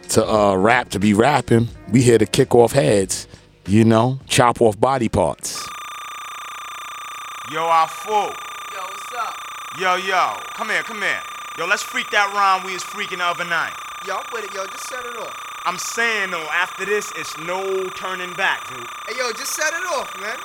to 0.10 0.28
uh, 0.28 0.56
rap 0.56 0.89
to 0.89 1.00
be 1.00 1.13
rapping. 1.13 1.67
We 1.91 2.02
here 2.02 2.17
to 2.17 2.26
kick 2.26 2.56
off 2.56 2.71
heads. 2.71 3.28
You 3.67 3.84
know, 3.84 4.19
chop 4.28 4.62
off 4.62 4.80
body 4.80 5.10
parts. 5.10 5.67
Yo, 7.50 7.64
Afu. 7.64 8.12
Yo, 8.12 8.82
what's 8.84 9.14
up? 9.16 9.40
Yo, 9.80 9.96
yo, 9.96 10.36
come 10.52 10.68
here, 10.68 10.84
come 10.84 11.02
here. 11.02 11.22
Yo, 11.58 11.66
let's 11.66 11.82
freak 11.82 12.12
that 12.12 12.28
rhyme 12.36 12.68
we 12.68 12.76
was 12.76 12.84
freaking 12.84 13.24
the 13.24 13.24
other 13.24 13.48
night. 13.48 13.72
Yo, 14.04 14.20
I'm 14.20 14.28
with 14.36 14.44
it, 14.44 14.52
yo. 14.52 14.68
Just 14.68 14.84
set 14.92 15.00
it 15.00 15.16
off. 15.16 15.32
I'm 15.64 15.80
saying 15.80 16.32
though, 16.32 16.44
after 16.52 16.84
this, 16.84 17.08
it's 17.16 17.32
no 17.48 17.88
turning 17.96 18.36
back, 18.36 18.68
dude. 18.68 18.84
Hey, 19.08 19.16
yo, 19.16 19.32
just 19.32 19.56
set 19.56 19.72
it 19.72 19.86
off, 19.96 20.12
man. 20.20 20.36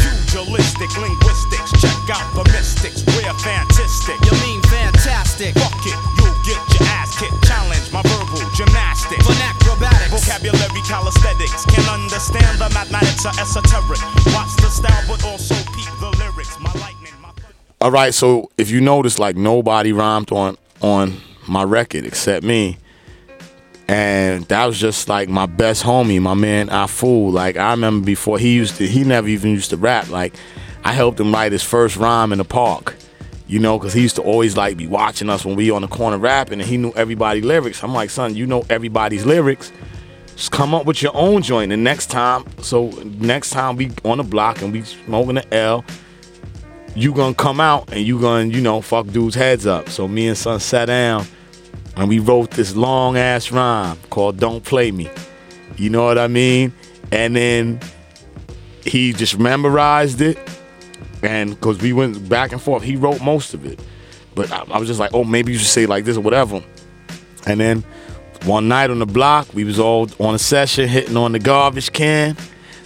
Pugilistic 0.00 0.88
linguistics, 0.96 1.68
check 1.84 2.08
out 2.08 2.24
the 2.32 2.48
mystics, 2.48 3.04
we're 3.12 3.28
fantastic. 3.44 4.16
You 4.24 4.32
mean 4.40 4.64
fantastic? 4.72 5.52
Fuck 5.52 5.84
it, 5.84 6.00
you'll 6.16 6.32
get 6.48 6.60
your 6.80 6.88
ass 6.96 7.12
kicked. 7.20 7.36
Challenge 7.44 7.92
my 7.92 8.00
verbal 8.08 8.40
gymnastics. 8.56 9.20
Acrobatics. 9.20 9.67
Vocabulary 10.18 10.82
calisthenics. 10.82 11.64
Can 11.66 11.88
understand 11.88 12.58
the 12.58 12.68
mathematics 12.74 13.24
are 13.24 13.40
esoteric. 13.40 14.00
Watch 14.34 14.56
the 14.56 14.68
style, 14.68 15.04
but 15.06 15.24
also 15.24 15.54
peep 15.54 15.88
the 16.00 16.10
lyrics. 16.18 16.58
My 16.58 16.72
lightning, 16.72 17.14
my 17.22 17.30
All 17.80 17.92
right, 17.92 18.12
so 18.12 18.50
if 18.58 18.68
you 18.68 18.80
notice, 18.80 19.20
like 19.20 19.36
nobody 19.36 19.92
rhymed 19.92 20.32
on 20.32 20.56
on 20.80 21.20
my 21.46 21.62
record 21.62 22.04
except 22.04 22.44
me, 22.44 22.78
and 23.86 24.44
that 24.46 24.66
was 24.66 24.80
just 24.80 25.08
like 25.08 25.28
my 25.28 25.46
best 25.46 25.84
homie, 25.84 26.20
my 26.20 26.34
man 26.34 26.66
Afu. 26.68 27.32
Like 27.32 27.56
I 27.56 27.70
remember 27.70 28.04
before 28.04 28.40
he 28.40 28.54
used 28.54 28.76
to, 28.76 28.88
he 28.88 29.04
never 29.04 29.28
even 29.28 29.50
used 29.52 29.70
to 29.70 29.76
rap. 29.76 30.08
Like 30.08 30.34
I 30.82 30.94
helped 30.94 31.20
him 31.20 31.32
write 31.32 31.52
his 31.52 31.62
first 31.62 31.96
rhyme 31.96 32.32
in 32.32 32.38
the 32.38 32.44
park, 32.44 32.96
you 33.46 33.60
know, 33.60 33.78
because 33.78 33.92
he 33.92 34.02
used 34.02 34.16
to 34.16 34.22
always 34.22 34.56
like 34.56 34.76
be 34.76 34.88
watching 34.88 35.30
us 35.30 35.44
when 35.44 35.54
we 35.54 35.70
on 35.70 35.82
the 35.82 35.88
corner 35.88 36.18
rapping, 36.18 36.60
and 36.60 36.68
he 36.68 36.76
knew 36.76 36.92
everybody's 36.96 37.44
lyrics. 37.44 37.84
I'm 37.84 37.94
like, 37.94 38.10
son, 38.10 38.34
you 38.34 38.46
know 38.46 38.64
everybody's 38.68 39.24
lyrics. 39.24 39.70
Just 40.38 40.52
come 40.52 40.72
up 40.72 40.86
with 40.86 41.02
your 41.02 41.10
own 41.16 41.42
joint. 41.42 41.72
And 41.72 41.82
next 41.82 42.10
time, 42.10 42.44
so 42.62 42.90
next 43.18 43.50
time 43.50 43.74
we 43.74 43.90
on 44.04 44.18
the 44.18 44.22
block 44.22 44.62
and 44.62 44.72
we 44.72 44.82
smoking 44.82 45.34
the 45.34 45.52
L, 45.52 45.84
you 46.94 47.12
gonna 47.12 47.34
come 47.34 47.58
out 47.58 47.92
and 47.92 48.06
you 48.06 48.20
gonna, 48.20 48.44
you 48.44 48.60
know, 48.60 48.80
fuck 48.80 49.08
dudes' 49.08 49.34
heads 49.34 49.66
up. 49.66 49.88
So 49.88 50.06
me 50.06 50.28
and 50.28 50.38
son 50.38 50.60
sat 50.60 50.84
down 50.84 51.26
and 51.96 52.08
we 52.08 52.20
wrote 52.20 52.52
this 52.52 52.76
long 52.76 53.16
ass 53.16 53.50
rhyme 53.50 53.98
called 54.10 54.38
Don't 54.38 54.62
Play 54.62 54.92
Me. 54.92 55.10
You 55.76 55.90
know 55.90 56.04
what 56.04 56.18
I 56.18 56.28
mean? 56.28 56.72
And 57.10 57.34
then 57.34 57.80
he 58.84 59.12
just 59.14 59.40
memorized 59.40 60.20
it. 60.20 60.38
And 61.20 61.50
because 61.50 61.78
we 61.78 61.92
went 61.92 62.28
back 62.28 62.52
and 62.52 62.62
forth, 62.62 62.84
he 62.84 62.94
wrote 62.94 63.20
most 63.20 63.54
of 63.54 63.66
it. 63.66 63.80
But 64.36 64.52
I, 64.52 64.62
I 64.70 64.78
was 64.78 64.86
just 64.86 65.00
like, 65.00 65.10
oh, 65.14 65.24
maybe 65.24 65.50
you 65.50 65.58
should 65.58 65.66
say 65.66 65.86
like 65.86 66.04
this 66.04 66.16
or 66.16 66.20
whatever. 66.20 66.62
And 67.44 67.58
then 67.58 67.84
one 68.44 68.68
night 68.68 68.90
on 68.90 68.98
the 68.98 69.06
block, 69.06 69.52
we 69.54 69.64
was 69.64 69.78
all 69.78 70.08
on 70.18 70.34
a 70.34 70.38
session 70.38 70.88
hitting 70.88 71.16
on 71.16 71.32
the 71.32 71.38
garbage 71.38 71.92
can. 71.92 72.36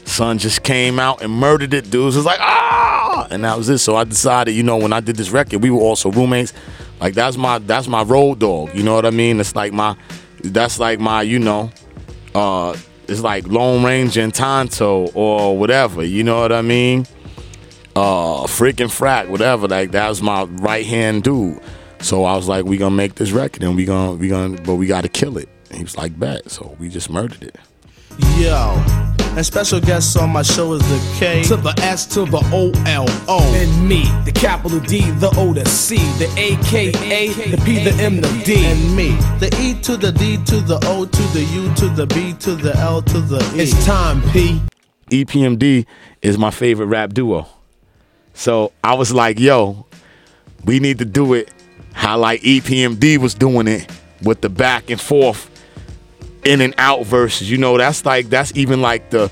Son 0.05 0.38
just 0.38 0.62
came 0.62 0.99
out 0.99 1.23
and 1.23 1.33
murdered 1.33 1.75
it. 1.75 1.91
Dudes 1.91 2.17
was 2.17 2.25
like, 2.25 2.41
ah, 2.41 3.27
and 3.31 3.45
that 3.45 3.57
was 3.57 3.69
it. 3.69 3.79
So 3.79 3.97
I 3.97 4.05
decided, 4.05 4.53
you 4.53 4.62
know, 4.62 4.77
when 4.77 4.93
I 4.93 5.01
did 5.01 5.17
this 5.17 5.31
record, 5.31 5.62
we 5.62 5.71
were 5.71 5.81
also 5.81 6.11
roommates. 6.11 6.53
Like 7.01 7.15
that's 7.15 7.37
my 7.37 7.59
that's 7.59 7.88
my 7.88 8.03
road 8.03 8.38
dog. 8.41 8.75
You 8.75 8.83
know 8.83 8.95
what 8.95 9.07
I 9.07 9.11
mean? 9.11 9.41
It's 9.41 9.57
like 9.57 9.73
my 9.73 9.97
that's 10.43 10.79
like 10.79 11.01
my, 11.01 11.23
you 11.23 11.38
know, 11.38 11.71
uh 12.35 12.77
it's 13.09 13.21
like 13.21 13.47
Lone 13.49 13.85
Ranger 13.85 14.21
and 14.23 14.33
Tonto 14.35 15.09
or 15.15 15.59
whatever. 15.59 16.05
You 16.05 16.25
know 16.25 16.41
what 16.41 16.53
I 16.53 16.62
mean? 16.62 17.07
Uh 17.97 18.45
freaking 18.45 18.87
frack, 18.88 19.29
whatever. 19.29 19.67
Like 19.69 19.91
that 19.93 20.09
was 20.09 20.23
my 20.23 20.45
right 20.45 20.87
hand 20.87 21.25
dude. 21.25 21.61
So 22.03 22.25
I 22.25 22.35
was 22.35 22.49
like, 22.49 22.65
we 22.65 22.79
gonna 22.79 22.95
make 22.95 23.15
this 23.15 23.31
record 23.31 23.62
and 23.62 23.77
we 23.77 23.85
gonna 23.85 24.15
we 24.15 24.29
gonna 24.29 24.61
but 24.62 24.75
we 24.75 24.87
gotta 24.88 25.09
kill 25.09 25.38
it. 25.38 25.49
And 25.69 25.79
he 25.79 25.85
was 25.85 25.97
like, 25.97 26.19
bet. 26.19 26.51
So 26.51 26.77
we 26.81 26.88
just 26.88 27.09
murdered 27.09 27.45
it. 27.45 27.57
Yo. 28.37 28.75
And 29.35 29.47
special 29.47 29.81
guests 29.81 30.17
on 30.17 30.29
my 30.31 30.43
show 30.43 30.75
is 30.75 30.83
the 30.83 31.17
K 31.19 31.43
To 31.45 31.57
the 31.57 31.73
S 31.81 32.05
to 32.07 32.27
the 32.27 32.43
O 32.53 32.73
L 32.87 33.07
O. 33.29 33.55
And 33.55 33.88
me, 33.88 34.03
the 34.25 34.33
capital 34.33 34.81
D, 34.81 35.11
the 35.12 35.33
O 35.38 35.55
to 35.55 35.65
C, 35.65 35.97
the 36.19 36.29
AKA, 36.37 37.29
the 37.51 37.57
P, 37.65 37.83
the 37.85 37.93
M, 38.03 38.21
the 38.21 38.43
D. 38.45 38.67
and 38.67 38.97
me. 38.97 39.11
The 39.38 39.57
E 39.61 39.81
to 39.83 39.97
the 39.97 40.11
D 40.12 40.37
to 40.45 40.61
the 40.61 40.79
O 40.85 41.07
to 41.07 41.23
the 41.33 41.45
U 41.55 41.73
to 41.77 41.88
the 41.88 42.07
B 42.09 42.35
to 42.41 42.57
the 42.57 42.77
L 42.77 43.01
to 43.01 43.21
the 43.21 43.38
E. 43.55 43.61
It's 43.61 43.87
time, 43.87 44.21
P. 44.33 44.61
EPMD 45.11 45.87
is 46.21 46.37
my 46.37 46.51
favorite 46.51 46.87
rap 46.87 47.15
duo. 47.15 47.47
So 48.35 48.73
I 48.83 48.95
was 48.95 49.12
like, 49.12 49.38
yo, 49.38 49.87
we 50.65 50.81
need 50.81 50.99
to 50.99 51.05
do 51.05 51.33
it 51.33 51.51
how 51.92 52.18
like 52.18 52.40
EPMD 52.42 53.18
was 53.18 53.35
doing 53.35 53.68
it 53.68 53.90
with 54.22 54.40
the 54.40 54.48
back 54.48 54.90
and 54.90 55.00
forth 55.00 55.48
in 56.44 56.61
and 56.61 56.74
out 56.78 57.05
verses. 57.07 57.50
You 57.50 57.59
know, 57.59 57.76
that's 57.78 58.05
like 58.05 58.28
that's 58.28 58.55
even 58.57 58.81
like 58.81 59.11
the 59.11 59.31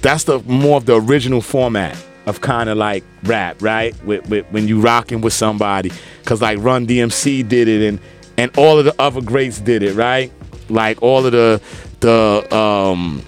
that's 0.00 0.24
the 0.24 0.40
more 0.40 0.76
of 0.76 0.86
the 0.86 1.00
original 1.00 1.40
format 1.40 1.96
of 2.26 2.40
kind 2.40 2.68
of 2.68 2.78
like 2.78 3.04
rap, 3.24 3.60
right? 3.62 3.94
With, 4.04 4.28
with 4.28 4.46
when 4.50 4.68
you 4.68 4.80
rocking 4.80 5.20
with 5.20 5.32
somebody, 5.32 5.90
cause 6.24 6.42
like 6.42 6.58
Run 6.58 6.86
DMC 6.86 7.48
did 7.48 7.68
it, 7.68 7.88
and 7.88 8.00
and 8.36 8.56
all 8.56 8.78
of 8.78 8.84
the 8.84 8.94
other 9.00 9.20
greats 9.20 9.60
did 9.60 9.82
it, 9.82 9.94
right? 9.94 10.32
Like 10.68 11.02
all 11.02 11.24
of 11.26 11.32
the 11.32 11.60
the 12.00 12.54
um 12.54 13.22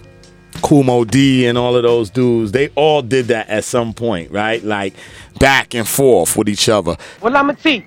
Kool 0.63 0.83
Moe 0.83 1.05
Dee 1.05 1.47
and 1.47 1.59
all 1.59 1.77
of 1.77 1.83
those 1.83 2.11
dudes, 2.11 2.53
they 2.53 2.69
all 2.71 3.03
did 3.03 3.27
that 3.27 3.49
at 3.49 3.65
some 3.65 3.93
point, 3.93 4.31
right? 4.31 4.63
Like 4.63 4.95
back 5.39 5.75
and 5.75 5.87
forth 5.87 6.37
with 6.37 6.49
each 6.49 6.69
other. 6.69 6.97
Well, 7.21 7.37
I'm 7.37 7.51
a 7.51 7.55
T. 7.55 7.85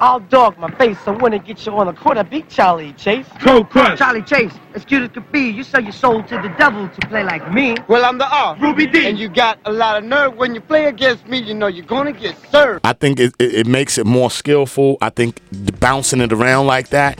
I'll 0.00 0.20
dog 0.20 0.58
my 0.58 0.70
face. 0.72 0.96
I 1.06 1.12
wanna 1.12 1.38
get 1.38 1.64
you 1.66 1.72
on 1.72 1.86
the 1.86 1.92
court. 1.92 2.18
I 2.18 2.22
beat 2.22 2.48
Charlie 2.48 2.92
Chase. 2.94 3.26
Cold 3.40 3.70
crush. 3.70 3.98
Charlie 3.98 4.22
Chase, 4.22 4.52
as 4.74 4.84
cute 4.84 5.02
as 5.02 5.08
could 5.10 5.30
be, 5.32 5.50
you 5.50 5.62
sell 5.62 5.82
your 5.82 5.92
soul 5.92 6.22
to 6.22 6.36
the 6.36 6.54
devil 6.58 6.88
to 6.88 7.06
play 7.08 7.22
like 7.24 7.52
me. 7.52 7.76
Well, 7.88 8.04
I'm 8.04 8.18
the 8.18 8.28
R. 8.28 8.56
Ruby 8.60 8.86
D. 8.86 9.06
And 9.06 9.18
you 9.18 9.28
got 9.28 9.58
a 9.64 9.72
lot 9.72 9.98
of 9.98 10.04
nerve. 10.04 10.36
When 10.36 10.54
you 10.54 10.60
play 10.60 10.86
against 10.86 11.26
me, 11.26 11.38
you 11.38 11.54
know 11.54 11.66
you're 11.66 11.84
gonna 11.84 12.12
get 12.12 12.36
served. 12.50 12.80
I 12.84 12.92
think 12.92 13.20
it, 13.20 13.34
it, 13.38 13.54
it 13.54 13.66
makes 13.66 13.98
it 13.98 14.06
more 14.06 14.30
skillful. 14.30 14.98
I 15.00 15.10
think 15.10 15.40
bouncing 15.80 16.20
it 16.20 16.32
around 16.32 16.66
like 16.66 16.88
that, 16.90 17.18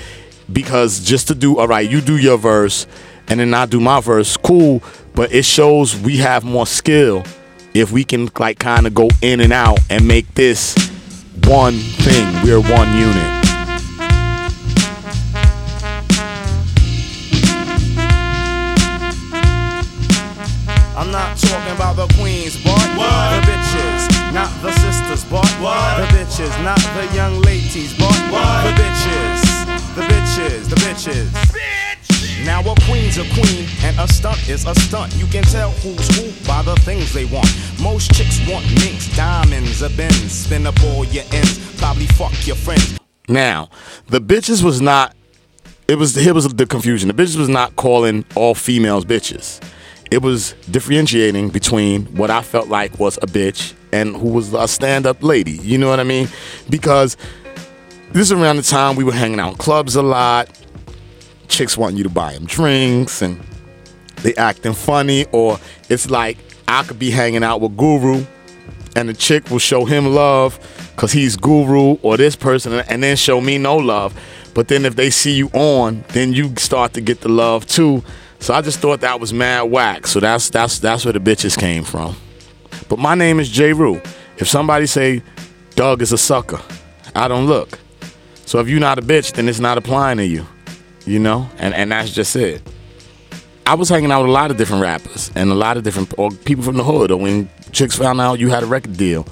because 0.53 1.01
just 1.01 1.29
to 1.29 1.35
do 1.35 1.59
all 1.59 1.68
right, 1.68 1.88
you 1.88 2.01
do 2.01 2.16
your 2.16 2.38
verse, 2.38 2.87
and 3.29 3.40
then 3.40 3.55
I 3.55 3.66
do 3.66 3.81
my 3.81 4.01
verse, 4.01 4.37
cool. 4.37 4.83
But 5.14 5.33
it 5.33 5.44
shows 5.44 5.96
we 6.01 6.18
have 6.18 6.44
more 6.44 6.66
skill 6.66 7.25
if 7.74 7.92
we 7.92 8.04
can 8.04 8.28
like 8.38 8.59
kind 8.59 8.87
of 8.87 8.94
go 8.94 9.09
in 9.22 9.40
and 9.40 9.52
out 9.52 9.78
and 9.88 10.06
make 10.06 10.35
this 10.35 10.74
one 11.44 11.74
thing. 11.74 12.26
We're 12.42 12.61
one 12.61 12.96
unit. 12.96 13.40
I'm 20.96 21.11
not 21.11 21.38
talking 21.38 21.74
about 21.74 21.96
the 21.96 22.06
queens, 22.18 22.62
but 22.62 22.76
the 22.76 23.40
bitches, 23.46 24.33
not 24.35 24.50
the 24.62 24.70
sisters, 24.72 25.24
but 25.24 25.42
the 25.42 26.06
bitches, 26.14 26.52
not 26.62 26.78
the 26.94 27.14
young 27.14 27.40
ladies, 27.42 27.96
but 27.98 28.12
the 28.62 28.72
bitches, 28.80 29.94
the 29.94 30.02
bitches, 30.02 30.68
the 30.68 30.76
bitches. 30.76 31.39
Now 32.50 32.62
a 32.62 32.74
queen's 32.80 33.16
a 33.16 33.22
queen 33.32 33.64
and 33.84 33.96
a 34.00 34.12
stunt 34.12 34.48
is 34.48 34.66
a 34.66 34.74
stunt. 34.74 35.14
You 35.14 35.26
can 35.26 35.44
tell 35.44 35.70
who's 35.70 36.08
who 36.16 36.48
by 36.48 36.62
the 36.62 36.74
things 36.80 37.12
they 37.12 37.24
want. 37.24 37.46
Most 37.80 38.12
chicks 38.12 38.40
want 38.50 38.66
minks, 38.74 39.16
diamonds, 39.16 39.82
a 39.82 39.90
Benz. 39.90 40.32
Spin 40.32 40.66
up 40.66 40.74
all 40.82 41.04
your 41.04 41.22
ends, 41.30 41.78
probably 41.78 42.08
fuck 42.08 42.32
your 42.48 42.56
friends. 42.56 42.98
Now, 43.28 43.70
the 44.08 44.20
bitches 44.20 44.64
was 44.64 44.80
not. 44.80 45.14
It 45.86 45.94
was 45.94 46.16
here 46.16 46.34
was 46.34 46.48
the 46.48 46.66
confusion. 46.66 47.06
The 47.06 47.14
bitches 47.14 47.36
was 47.36 47.48
not 47.48 47.76
calling 47.76 48.24
all 48.34 48.56
females 48.56 49.04
bitches. 49.04 49.62
It 50.10 50.20
was 50.20 50.54
differentiating 50.68 51.50
between 51.50 52.06
what 52.16 52.32
I 52.32 52.42
felt 52.42 52.66
like 52.66 52.98
was 52.98 53.16
a 53.18 53.26
bitch 53.26 53.74
and 53.92 54.16
who 54.16 54.30
was 54.30 54.52
a 54.54 54.66
stand-up 54.66 55.22
lady. 55.22 55.52
You 55.52 55.78
know 55.78 55.88
what 55.88 56.00
I 56.00 56.04
mean? 56.04 56.28
Because 56.68 57.16
this 58.10 58.22
is 58.22 58.32
around 58.32 58.56
the 58.56 58.64
time 58.64 58.96
we 58.96 59.04
were 59.04 59.12
hanging 59.12 59.38
out 59.38 59.52
in 59.52 59.56
clubs 59.58 59.94
a 59.94 60.02
lot. 60.02 60.48
Chicks 61.50 61.76
want 61.76 61.96
you 61.96 62.04
to 62.04 62.10
buy 62.10 62.32
them 62.32 62.46
drinks 62.46 63.22
and 63.22 63.40
they 64.22 64.34
acting 64.36 64.74
funny, 64.74 65.26
or 65.32 65.58
it's 65.88 66.10
like 66.10 66.38
I 66.68 66.82
could 66.82 66.98
be 66.98 67.10
hanging 67.10 67.42
out 67.42 67.60
with 67.60 67.76
Guru 67.76 68.24
and 68.96 69.08
the 69.08 69.14
chick 69.14 69.50
will 69.50 69.58
show 69.58 69.84
him 69.84 70.06
love 70.06 70.58
because 70.94 71.12
he's 71.12 71.36
guru 71.36 71.96
or 72.02 72.16
this 72.16 72.36
person 72.36 72.72
and 72.88 73.02
then 73.02 73.16
show 73.16 73.40
me 73.40 73.58
no 73.58 73.76
love. 73.76 74.14
But 74.54 74.68
then 74.68 74.84
if 74.84 74.96
they 74.96 75.10
see 75.10 75.32
you 75.32 75.48
on 75.48 76.04
then 76.08 76.32
you 76.32 76.54
start 76.56 76.94
to 76.94 77.00
get 77.00 77.20
the 77.20 77.28
love 77.28 77.66
too. 77.66 78.02
So 78.40 78.54
i 78.54 78.62
just 78.62 78.80
thought 78.80 79.00
that 79.02 79.20
was 79.20 79.32
mad 79.32 79.62
whack. 79.70 80.06
So 80.06 80.20
that's 80.20 80.50
that's 80.50 80.78
that's 80.78 81.04
where 81.04 81.12
the 81.12 81.20
bitches 81.20 81.58
came 81.58 81.84
from. 81.84 82.16
But 82.88 82.98
my 82.98 83.14
name 83.14 83.40
is 83.40 83.48
Jeru. 83.48 84.00
If 84.38 84.48
somebody 84.48 84.86
say 84.86 85.22
doug 85.76 86.02
is 86.02 86.12
a 86.12 86.18
sucker 86.18 86.60
i 87.14 87.28
don't 87.28 87.46
look. 87.46 87.78
So 88.46 88.58
if 88.58 88.68
you're 88.68 88.80
not 88.80 88.98
a 88.98 89.02
bitch 89.02 89.32
then 89.32 89.48
it's 89.48 89.60
not 89.60 89.78
applying 89.78 90.18
to 90.18 90.26
you 90.26 90.46
you 91.11 91.18
know 91.18 91.49
and 91.59 91.75
and 91.75 91.92
that's 91.92 92.12
just 92.12 92.37
it 92.37 92.62
I 93.70 93.75
was 93.75 93.88
hanging 93.88 94.11
out 94.11 94.23
with 94.23 94.31
a 94.31 94.33
lot 94.33 94.51
of 94.51 94.57
different 94.57 94.83
rappers 94.83 95.31
and 95.37 95.49
a 95.53 95.55
lot 95.55 95.77
of 95.77 95.85
different 95.85 96.12
or 96.18 96.33
people 96.33 96.64
from 96.64 96.77
the 96.77 96.83
hood. 96.83 97.12
Or 97.12 97.20
when 97.20 97.49
chicks 97.70 97.96
found 97.96 98.20
out 98.20 98.40
you 98.40 98.51
had 98.51 98.64
a 98.64 98.66
record 98.66 98.96
deal, 98.96 99.25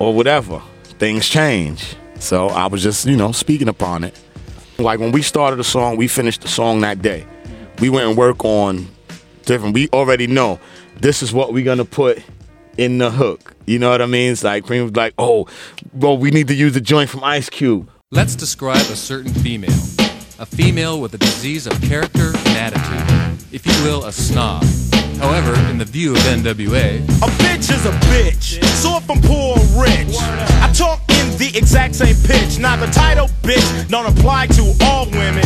or 0.00 0.12
whatever, 0.12 0.60
things 0.98 1.28
change. 1.28 1.94
So 2.18 2.48
I 2.48 2.66
was 2.66 2.82
just 2.82 3.06
you 3.06 3.16
know 3.16 3.30
speaking 3.30 3.68
upon 3.68 4.02
it. 4.02 4.18
Like 4.78 4.98
when 4.98 5.12
we 5.12 5.22
started 5.22 5.56
the 5.56 5.64
song, 5.64 5.96
we 5.96 6.08
finished 6.08 6.40
the 6.40 6.48
song 6.48 6.80
that 6.80 7.02
day. 7.02 7.24
We 7.78 7.88
went 7.88 8.08
and 8.08 8.18
work 8.18 8.44
on 8.44 8.88
different. 9.44 9.74
We 9.74 9.88
already 9.90 10.26
know 10.26 10.58
this 11.00 11.22
is 11.22 11.32
what 11.32 11.52
we're 11.52 11.64
gonna 11.64 11.84
put 11.84 12.20
in 12.78 12.98
the 12.98 13.12
hook. 13.12 13.54
You 13.66 13.78
know 13.78 13.90
what 13.90 14.02
I 14.02 14.06
mean? 14.06 14.32
It's 14.32 14.42
like 14.42 14.64
Preem 14.64 14.82
was 14.82 14.96
like, 14.96 15.14
oh, 15.18 15.46
well, 15.92 16.18
we 16.18 16.32
need 16.32 16.48
to 16.48 16.54
use 16.54 16.74
the 16.74 16.80
joint 16.80 17.10
from 17.10 17.22
Ice 17.22 17.48
Cube. 17.48 17.88
Let's 18.10 18.34
describe 18.34 18.90
a 18.90 18.96
certain 18.96 19.32
female. 19.32 20.01
A 20.42 20.44
female 20.44 21.00
with 21.00 21.14
a 21.14 21.18
disease 21.18 21.68
of 21.68 21.80
character 21.82 22.32
and 22.34 22.48
attitude. 22.58 23.46
If 23.52 23.64
you 23.64 23.72
will, 23.84 24.06
a 24.06 24.10
snob. 24.10 24.64
However, 25.20 25.54
in 25.70 25.78
the 25.78 25.84
view 25.84 26.14
of 26.14 26.18
NWA, 26.18 26.98
A 26.98 27.30
bitch 27.38 27.70
is 27.72 27.86
a 27.86 27.92
bitch, 28.10 28.60
so 28.82 28.96
if 28.96 29.08
I'm 29.08 29.20
poor 29.22 29.56
or 29.56 29.80
rich. 29.80 30.16
I 30.18 30.72
talk 30.74 30.98
in 31.10 31.38
the 31.38 31.52
exact 31.54 31.94
same 31.94 32.16
pitch. 32.26 32.58
Now 32.58 32.74
the 32.74 32.90
title 32.90 33.28
bitch 33.42 33.88
don't 33.88 34.18
apply 34.18 34.48
to 34.48 34.74
all 34.82 35.08
women, 35.10 35.44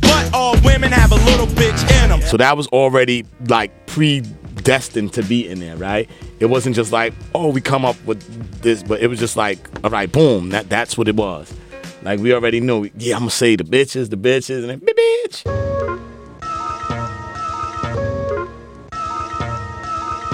but 0.00 0.34
all 0.34 0.56
women 0.64 0.90
have 0.90 1.12
a 1.12 1.24
little 1.30 1.46
bitch 1.46 1.80
in 2.02 2.08
them. 2.10 2.20
So 2.22 2.36
that 2.36 2.56
was 2.56 2.66
already 2.66 3.24
like 3.46 3.86
predestined 3.86 5.12
to 5.12 5.22
be 5.22 5.46
in 5.48 5.60
there, 5.60 5.76
right? 5.76 6.10
It 6.40 6.46
wasn't 6.46 6.74
just 6.74 6.90
like, 6.90 7.14
oh, 7.32 7.50
we 7.50 7.60
come 7.60 7.84
up 7.84 7.94
with 8.04 8.20
this, 8.60 8.82
but 8.82 9.00
it 9.00 9.06
was 9.06 9.20
just 9.20 9.36
like, 9.36 9.58
all 9.84 9.90
right, 9.90 10.10
boom, 10.10 10.48
that 10.48 10.68
that's 10.68 10.98
what 10.98 11.06
it 11.06 11.14
was. 11.14 11.54
Like 12.04 12.18
we 12.18 12.34
already 12.34 12.60
knew, 12.60 12.90
yeah, 12.98 13.14
I'm 13.14 13.20
gonna 13.20 13.30
say 13.30 13.54
the 13.54 13.62
bitches, 13.62 14.10
the 14.10 14.16
bitches, 14.16 14.68
and 14.68 14.70
then 14.70 14.80
bitch. 14.80 15.42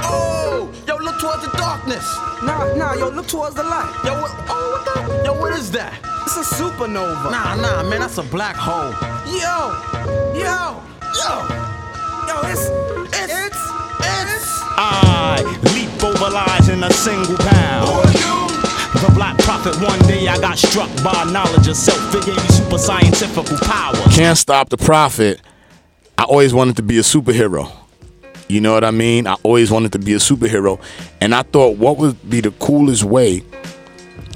Oh, 0.03 0.73
yo, 0.87 0.97
look 0.97 1.21
towards 1.21 1.45
the 1.45 1.51
darkness. 1.59 2.17
Nah, 2.43 2.75
nah, 2.75 2.95
yo, 2.95 3.11
look 3.11 3.27
towards 3.27 3.55
the 3.55 3.65
light. 3.65 3.93
Yo, 4.03 4.19
what, 4.19 4.31
oh, 4.49 4.73
what 4.73 4.85
the? 4.87 5.25
Yo, 5.27 5.39
what 5.39 5.53
is 5.53 5.71
that? 5.73 5.93
It's 6.25 6.39
a 6.39 6.55
supernova. 6.57 7.31
Nah, 7.31 7.55
nah, 7.57 7.83
man, 7.83 8.01
that's 8.01 8.17
a 8.17 8.23
black 8.23 8.57
hole. 8.57 8.95
Yo, 9.27 9.77
yo, 10.33 10.81
yo, 11.21 11.33
yo, 12.29 12.41
it's, 12.49 12.65
it's, 13.13 13.31
it's, 13.31 13.61
it's. 14.01 14.49
I 14.81 15.43
leap 15.75 16.03
over 16.03 16.31
lies 16.31 16.71
in 16.71 16.83
a 16.83 16.91
single 16.95 17.37
pound. 17.37 18.08
The 19.01 19.13
black 19.15 19.39
prophet, 19.39 19.77
one 19.81 19.99
day 20.09 20.27
I 20.27 20.39
got 20.41 20.59
struck 20.59 20.91
by 21.05 21.25
knowledge 21.31 21.69
of 21.69 21.77
self. 21.77 22.15
It 22.15 22.27
gave 22.27 22.37
me 22.37 22.49
super 22.49 22.79
scientific 22.79 23.47
power. 23.61 23.95
Can't 24.11 24.37
stop 24.37 24.71
the 24.71 24.77
prophet. 24.77 25.41
I 26.17 26.25
always 26.25 26.53
wanted 26.53 26.77
to 26.77 26.83
be 26.83 26.99
a 26.99 27.03
superhero. 27.03 27.71
You 28.49 28.61
know 28.61 28.73
what 28.73 28.83
I 28.83 28.91
mean? 28.91 29.27
I 29.27 29.35
always 29.45 29.71
wanted 29.71 29.93
to 29.93 29.99
be 29.99 30.15
a 30.15 30.19
superhero. 30.19 30.81
And 31.21 31.35
I 31.35 31.43
thought, 31.43 31.77
what 31.77 31.99
would 31.99 32.29
be 32.29 32.41
the 32.41 32.51
coolest 32.53 33.05
way 33.05 33.45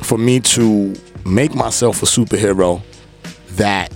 for 0.03 0.17
me 0.19 0.39
to 0.41 0.95
make 1.25 1.55
myself 1.55 2.03
a 2.03 2.07
superhero 2.07 2.83
that 3.57 3.91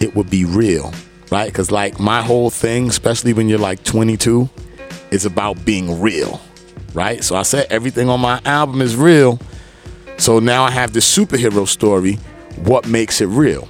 it 0.00 0.14
would 0.14 0.30
be 0.30 0.44
real, 0.44 0.92
right? 1.32 1.46
Because, 1.46 1.70
like, 1.70 1.98
my 1.98 2.22
whole 2.22 2.50
thing, 2.50 2.88
especially 2.88 3.32
when 3.32 3.48
you're 3.48 3.58
like 3.58 3.82
22, 3.84 4.48
is 5.10 5.24
about 5.24 5.64
being 5.64 6.00
real, 6.00 6.40
right? 6.96 7.22
So 7.22 7.36
I 7.36 7.42
said 7.42 7.66
everything 7.70 8.08
on 8.08 8.20
my 8.20 8.40
album 8.44 8.80
is 8.80 8.96
real. 8.96 9.38
So 10.16 10.38
now 10.38 10.64
I 10.64 10.70
have 10.70 10.94
this 10.94 11.06
superhero 11.06 11.68
story. 11.68 12.14
What 12.64 12.88
makes 12.88 13.20
it 13.20 13.26
real? 13.26 13.68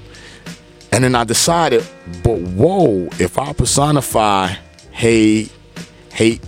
And 0.92 1.02
then 1.02 1.16
I 1.16 1.24
decided, 1.24 1.84
but 2.22 2.40
whoa, 2.40 3.08
if 3.18 3.36
I 3.36 3.52
personify 3.52 4.54
hate, 4.92 5.52
hate, 6.12 6.40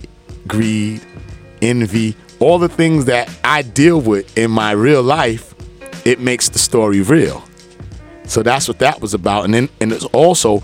greed, 0.47 1.01
envy, 1.61 2.15
all 2.39 2.57
the 2.57 2.69
things 2.69 3.05
that 3.05 3.29
I 3.43 3.61
deal 3.61 3.99
with 3.99 4.37
in 4.37 4.49
my 4.49 4.71
real 4.71 5.03
life, 5.03 5.53
it 6.05 6.21
makes 6.21 6.47
the 6.47 6.59
story 6.59 7.01
real. 7.01 7.43
So 8.23 8.41
that's 8.41 8.69
what 8.69 8.79
that 8.79 9.01
was 9.01 9.13
about. 9.13 9.43
And 9.43 9.53
then 9.53 9.69
and 9.81 9.91
it's 9.91 10.05
also 10.05 10.63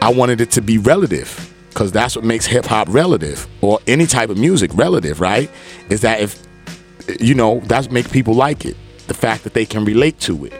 I 0.00 0.12
wanted 0.12 0.40
it 0.40 0.50
to 0.52 0.60
be 0.60 0.78
relative 0.78 1.51
because 1.72 1.92
that's 1.92 2.14
what 2.14 2.24
makes 2.24 2.46
hip 2.46 2.66
hop 2.66 2.86
relative 2.90 3.46
or 3.60 3.78
any 3.86 4.06
type 4.06 4.30
of 4.30 4.38
music 4.38 4.70
relative, 4.74 5.20
right? 5.20 5.50
Is 5.88 6.02
that 6.02 6.20
if 6.20 6.42
you 7.20 7.34
know, 7.34 7.60
that's 7.64 7.90
make 7.90 8.10
people 8.10 8.34
like 8.34 8.64
it. 8.64 8.76
The 9.08 9.14
fact 9.14 9.44
that 9.44 9.54
they 9.54 9.66
can 9.66 9.84
relate 9.84 10.18
to 10.20 10.44
it. 10.44 10.52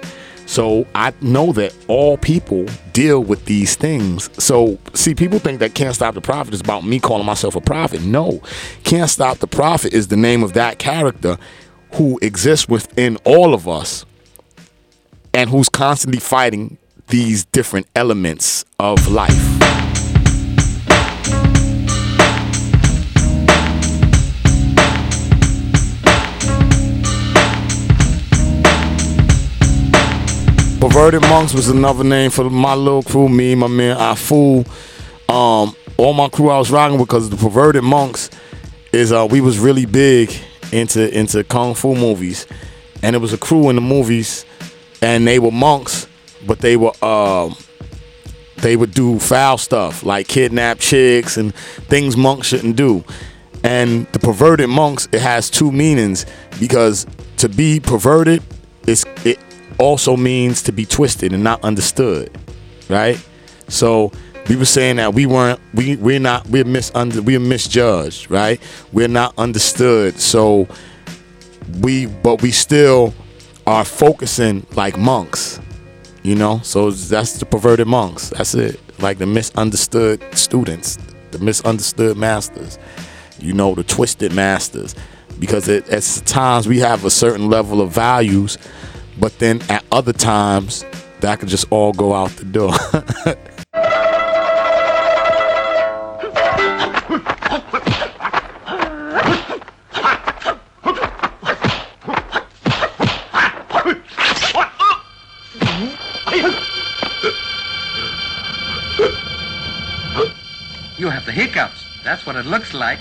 So 0.47 0.87
I 0.95 1.15
know 1.21 1.53
that 1.53 1.75
all 1.89 2.19
people 2.19 2.67
deal 2.93 3.23
with 3.23 3.45
these 3.47 3.75
things. 3.75 4.29
So 4.43 4.79
see, 4.93 5.15
people 5.15 5.39
think 5.39 5.61
that 5.61 5.75
Can't 5.75 5.95
Stop 5.95 6.15
the 6.15 6.21
Prophet 6.21 6.53
is 6.53 6.61
about 6.61 6.85
me 6.85 7.01
calling 7.01 7.25
myself 7.25 7.57
a 7.57 7.61
prophet. 7.61 8.03
No. 8.03 8.43
Can't 8.85 9.09
Stop 9.09 9.39
the 9.39 9.47
Prophet 9.47 9.93
is 9.93 10.09
the 10.09 10.17
name 10.17 10.43
of 10.43 10.53
that 10.55 10.79
character 10.79 11.39
who 11.95 12.19
exists 12.21 12.69
within 12.69 13.17
all 13.25 13.55
of 13.55 13.69
us 13.69 14.05
and 15.33 15.49
who's 15.49 15.69
constantly 15.69 16.21
fighting 16.21 16.77
these 17.09 17.45
different 17.47 17.87
elements 17.95 18.65
of 18.79 19.09
life. 19.09 19.92
Perverted 30.83 31.23
Monks 31.23 31.55
was 31.55 31.69
another 31.69 32.03
name 32.03 32.33
for 32.33 32.51
my 32.51 32.75
little 32.75 33.05
crew, 33.05 33.29
me, 33.29 33.55
my 33.55 33.69
man 33.69 33.97
Afu. 33.97 34.67
Um, 35.33 35.77
all 35.97 36.13
my 36.13 36.29
crew 36.29 36.51
I 36.51 36.59
was 36.59 36.73
rocking 36.73 36.99
because 36.99 37.31
the 37.31 37.37
Perverted 37.37 37.85
Monks 37.85 38.31
is 38.91 39.13
uh 39.13 39.29
we 39.31 39.41
was 39.41 39.61
really 39.61 39.87
big 39.87 40.35
into 40.73 41.17
into 41.17 41.45
kung 41.45 41.77
fu 41.77 41.95
movies, 41.95 42.49
and 43.01 43.15
it 43.15 43.21
was 43.21 43.33
a 43.33 43.39
crew 43.39 43.69
in 43.69 43.77
the 43.77 43.81
movies, 43.81 44.45
and 45.01 45.25
they 45.25 45.39
were 45.39 45.53
monks, 45.53 46.09
but 46.49 46.59
they 46.59 46.77
were 46.77 46.93
um 47.05 47.55
they 48.57 48.75
would 48.75 48.93
do 48.93 49.21
foul 49.21 49.59
stuff 49.59 50.03
like 50.03 50.27
kidnap 50.27 50.81
chicks 50.81 51.37
and 51.37 51.55
things 51.55 52.17
monks 52.17 52.49
shouldn't 52.49 52.75
do. 52.75 53.05
And 53.63 54.09
the 54.09 54.19
perverted 54.19 54.69
monks, 54.69 55.07
it 55.13 55.21
has 55.21 55.49
two 55.49 55.71
meanings 55.71 56.27
because 56.59 57.07
to 57.37 57.49
be 57.49 57.79
perverted 57.79 58.43
is 58.89 59.07
it 59.25 59.39
also 59.83 60.17
means 60.17 60.63
to 60.63 60.73
be 60.73 60.87
twisted 60.87 61.33
and 61.33 61.43
not 61.43 61.63
understood, 61.65 62.31
right? 62.89 63.19
So 63.69 64.13
we 64.49 64.57
were 64.57 64.65
saying 64.65 64.97
that 64.97 65.15
we 65.15 65.27
weren't 65.27 65.61
we 65.75 65.97
we're 65.97 66.21
not 66.21 66.47
we're 66.49 66.65
misunder 66.65 67.21
we're 67.21 67.41
misjudged, 67.41 68.31
right? 68.31 68.61
We're 68.93 69.09
not 69.09 69.35
understood. 69.39 70.21
So 70.21 70.69
we 71.81 72.07
but 72.07 72.43
we 72.43 72.51
still 72.51 73.15
are 73.67 73.85
focusing 73.85 74.67
like 74.75 74.97
monks, 74.99 75.61
you 76.23 76.35
know. 76.35 76.61
So 76.63 76.91
that's 76.91 77.39
the 77.39 77.47
perverted 77.47 77.87
monks. 77.87 78.31
That's 78.31 78.55
it. 78.55 78.81
Like 79.01 79.19
the 79.19 79.27
misunderstood 79.27 80.23
students, 80.33 80.99
the 81.33 81.39
misunderstood 81.39 82.17
masters, 82.17 82.79
you 83.41 83.53
know, 83.53 83.75
the 83.75 83.85
twisted 83.85 84.33
masters. 84.33 84.95
Because 85.39 85.67
it, 85.69 85.89
at 85.89 86.03
times 86.27 86.69
we 86.69 86.79
have 86.79 87.05
a 87.05 87.11
certain 87.11 87.49
level 87.49 87.81
of 87.81 87.91
values, 87.91 88.59
but 89.19 89.39
then 89.39 89.61
at 89.69 89.85
other 89.93 90.13
times 90.13 90.85
that 91.21 91.39
could 91.41 91.49
just 91.49 91.67
all 91.71 91.93
go 91.93 92.15
out 92.15 92.31
the 92.31 92.45
door. 92.45 92.73
You 111.03 111.09
have 111.09 111.27
the 111.27 111.33
hiccups. 111.33 111.85
That's 112.05 112.25
what 112.25 112.37
it 112.37 112.47
looks 112.47 112.75
like. 112.75 113.01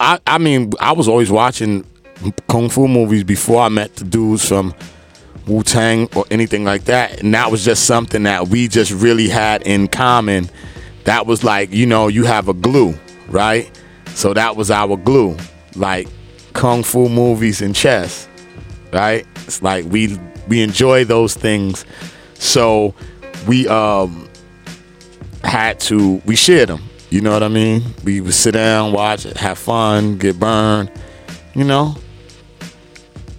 I, 0.00 0.18
I 0.26 0.38
mean, 0.38 0.72
I 0.80 0.90
was 0.90 1.06
always 1.06 1.30
watching 1.30 1.84
kung 2.48 2.68
fu 2.68 2.88
movies 2.88 3.24
before 3.24 3.62
I 3.62 3.68
met 3.68 3.96
the 3.96 4.04
dudes 4.04 4.46
from 4.46 4.74
Wu 5.46 5.62
Tang 5.62 6.08
or 6.14 6.24
anything 6.30 6.64
like 6.64 6.84
that, 6.84 7.22
and 7.22 7.32
that 7.34 7.50
was 7.50 7.64
just 7.64 7.84
something 7.84 8.24
that 8.24 8.48
we 8.48 8.68
just 8.68 8.92
really 8.92 9.28
had 9.28 9.62
in 9.62 9.88
common. 9.88 10.50
That 11.04 11.26
was 11.26 11.42
like, 11.42 11.72
you 11.72 11.86
know, 11.86 12.08
you 12.08 12.24
have 12.24 12.48
a 12.48 12.54
glue, 12.54 12.94
right? 13.28 13.70
So 14.14 14.34
that 14.34 14.56
was 14.56 14.70
our 14.70 14.96
glue, 14.96 15.36
like 15.74 16.08
kung 16.52 16.82
fu 16.82 17.08
movies 17.08 17.62
and 17.62 17.74
chess, 17.74 18.28
right? 18.92 19.26
It's 19.46 19.62
like 19.62 19.84
we 19.86 20.18
we 20.48 20.62
enjoy 20.62 21.04
those 21.04 21.34
things, 21.34 21.84
so 22.34 22.94
we 23.46 23.66
um 23.68 24.28
had 25.44 25.80
to 25.80 26.20
we 26.26 26.36
shared 26.36 26.68
them. 26.68 26.82
You 27.10 27.22
know 27.22 27.32
what 27.32 27.42
I 27.42 27.48
mean? 27.48 27.82
We 28.04 28.20
would 28.20 28.34
sit 28.34 28.52
down, 28.52 28.92
watch 28.92 29.24
it, 29.24 29.36
have 29.38 29.56
fun, 29.56 30.18
get 30.18 30.38
burned. 30.38 30.90
You 31.54 31.64
know, 31.64 31.96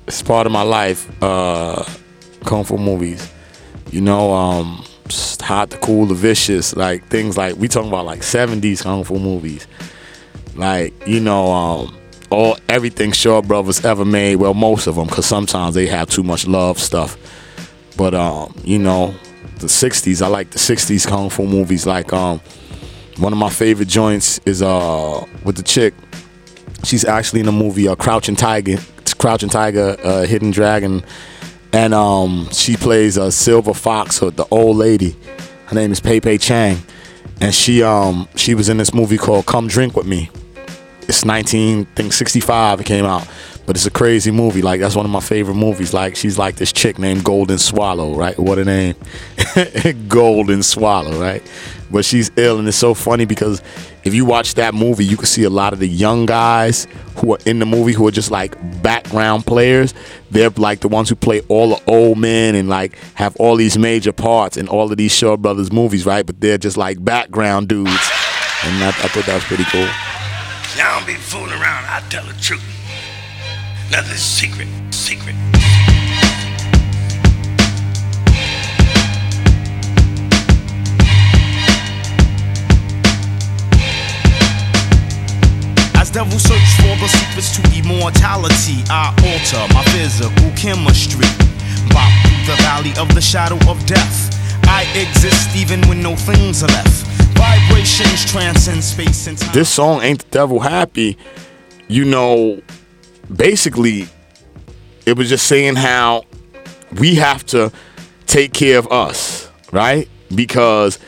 it's 0.10 0.24
part 0.24 0.48
of 0.48 0.52
my 0.52 0.64
life. 0.64 1.08
Uh, 1.24 1.86
kung 2.44 2.64
fu 2.64 2.78
movies. 2.78 3.32
You 3.92 4.02
know, 4.02 4.34
um, 4.34 4.84
hot, 5.40 5.70
the 5.70 5.78
cool, 5.78 6.08
the 6.08 6.16
vicious, 6.16 6.76
like 6.76 7.08
things 7.10 7.38
like 7.38 7.56
we 7.58 7.68
talking 7.68 7.90
about 7.90 8.06
like 8.06 8.22
'70s 8.22 8.82
kung 8.82 9.04
fu 9.04 9.20
movies. 9.20 9.68
Like 10.56 10.94
you 11.08 11.20
know, 11.20 11.52
um, 11.52 11.98
all 12.32 12.58
everything 12.68 13.12
Shaw 13.12 13.42
Brothers 13.42 13.86
ever 13.86 14.04
made. 14.04 14.38
Well, 14.38 14.56
most 14.56 14.88
of 14.88 14.96
them, 14.96 15.08
because 15.08 15.28
sometimes 15.28 15.76
they 15.76 15.86
have 15.86 16.10
too 16.10 16.24
much 16.24 16.48
love 16.48 16.80
stuff. 16.80 17.16
But 17.96 18.16
um, 18.16 18.56
you 18.64 18.80
know, 18.80 19.14
the 19.60 19.68
'60s. 19.68 20.24
I 20.24 20.28
like 20.28 20.50
the 20.50 20.60
'60s 20.60 21.08
kung 21.08 21.30
fu 21.30 21.46
movies. 21.46 21.86
Like 21.86 22.12
um, 22.14 22.42
one 23.18 23.32
of 23.32 23.38
my 23.38 23.50
favorite 23.50 23.88
joints 23.88 24.40
is 24.48 24.64
uh 24.64 25.24
with 25.44 25.56
the 25.56 25.64
chick. 25.64 25.94
She's 26.84 27.06
actually 27.06 27.42
in 27.42 27.46
the 27.46 27.52
movie 27.52 27.88
uh, 27.88 27.96
Crouching 27.96 28.38
Tiger, 28.38 28.78
Crouching 29.20 29.50
Tiger, 29.50 29.96
uh, 30.04 30.24
Hidden 30.24 30.52
Dragon, 30.52 31.04
and 31.72 31.94
um 31.94 32.50
she 32.52 32.76
plays 32.76 33.18
a 33.18 33.32
Silver 33.32 33.74
Fox, 33.74 34.20
the 34.20 34.48
old 34.50 34.78
lady. 34.78 35.16
Her 35.68 35.76
name 35.76 35.92
is 35.92 36.00
Pei 36.00 36.20
Pei 36.20 36.38
Chang, 36.38 36.82
and 37.40 37.54
she 37.54 37.84
um 37.84 38.28
she 38.36 38.56
was 38.56 38.70
in 38.70 38.78
this 38.78 38.94
movie 38.94 39.18
called 39.18 39.46
Come 39.46 39.68
Drink 39.68 39.96
with 39.96 40.08
Me. 40.08 40.32
It's 41.02 41.26
19, 41.26 41.82
I 41.82 41.84
think 41.96 42.14
65 42.14 42.82
it 42.82 42.86
came 42.86 43.06
out, 43.06 43.28
but 43.70 43.76
it's 43.76 43.86
a 43.86 43.92
crazy 43.92 44.32
movie. 44.32 44.64
Like 44.64 44.82
that's 44.82 44.96
one 44.96 45.06
of 45.06 45.12
my 45.12 45.20
favorite 45.20 45.54
movies. 45.54 45.94
Like 45.94 46.16
she's 46.16 46.40
like 46.40 46.56
this 46.56 46.74
chick 46.74 46.98
named 46.98 47.24
Golden 47.24 47.60
Swallow, 47.60 48.16
right? 48.16 48.36
What 48.40 48.58
a 48.58 48.66
name, 48.66 48.96
Golden 50.08 50.64
Swallow, 50.64 51.22
right? 51.22 51.44
But 51.92 52.04
she's 52.04 52.32
ill, 52.36 52.58
and 52.58 52.68
it's 52.68 52.78
so 52.78 52.96
funny 52.96 53.26
because 53.26 53.62
if 54.04 54.16
you 54.16 54.26
watch 54.26 54.56
that 54.56 54.74
movie, 54.74 55.06
you 55.06 55.16
can 55.18 55.28
see 55.28 55.44
a 55.44 55.52
lot 55.52 55.72
of 55.72 55.78
the 55.78 55.88
young 55.88 56.26
guys 56.26 56.88
who 57.18 57.34
are 57.34 57.38
in 57.46 57.60
the 57.60 57.68
movie 57.68 57.94
who 57.94 58.08
are 58.08 58.12
just 58.12 58.32
like 58.32 58.56
background 58.82 59.46
players. 59.46 59.94
They're 60.32 60.50
like 60.50 60.80
the 60.80 60.88
ones 60.88 61.08
who 61.08 61.16
play 61.16 61.42
all 61.42 61.70
the 61.70 61.84
old 61.86 62.18
men 62.18 62.56
and 62.56 62.70
like 62.70 62.98
have 63.14 63.36
all 63.36 63.56
these 63.56 63.78
major 63.78 64.12
parts 64.12 64.58
in 64.58 64.68
all 64.68 64.92
of 64.92 64.98
these 64.98 65.14
Shaw 65.14 65.38
Brothers 65.38 65.72
movies, 65.72 66.08
right? 66.08 66.26
But 66.26 66.42
they're 66.42 66.58
just 66.58 66.76
like 66.76 67.06
background 67.06 67.68
dudes, 67.68 68.10
and 68.64 68.84
I, 68.84 68.88
I 68.88 68.92
thought 69.10 69.28
that 69.28 69.36
was 69.36 69.44
pretty 69.44 69.66
cool. 69.66 69.88
Y'all 70.76 70.98
don't 70.98 71.06
be 71.06 71.14
fooling 71.14 71.52
around. 71.52 71.86
I 71.86 72.04
tell 72.10 72.26
the 72.26 72.34
truth. 72.42 72.79
Nothing's 73.92 74.22
secret. 74.22 74.68
Secret. 74.92 75.36
As 85.96 86.12
devil 86.12 86.38
search 86.38 86.60
for 86.78 86.96
the 86.98 87.08
secrets 87.08 87.58
to 87.58 87.64
immortality, 87.76 88.84
I 88.92 89.10
alter 89.26 89.74
my 89.74 89.84
physical 89.86 90.52
chemistry. 90.56 91.26
Bop 91.90 92.12
through 92.28 92.46
the 92.46 92.62
valley 92.62 92.94
of 93.00 93.14
the 93.16 93.22
shadow 93.22 93.58
of 93.68 93.84
death. 93.88 94.38
I 94.68 94.84
exist 94.94 95.56
even 95.56 95.82
when 95.90 96.04
no 96.04 96.16
things 96.16 96.62
are 96.62 96.68
left. 96.68 97.08
Vibrations 97.40 98.26
transcend 98.32 98.84
space 98.84 99.26
and 99.26 99.36
time. 99.36 99.52
this 99.52 99.70
song 99.70 100.04
ain't 100.04 100.20
the 100.20 100.30
devil 100.30 100.60
happy 100.60 101.18
you 101.88 102.06
know 102.06 102.62
basically 103.36 104.08
it 105.06 105.18
was 105.18 105.30
just 105.30 105.48
saying 105.48 105.76
how 105.76 106.24
we 107.00 107.16
have 107.16 107.46
to 107.46 107.72
take 108.26 108.54
care 108.54 108.78
of 108.78 108.92
us 108.92 109.50
right? 109.72 110.08
Because 110.34 111.00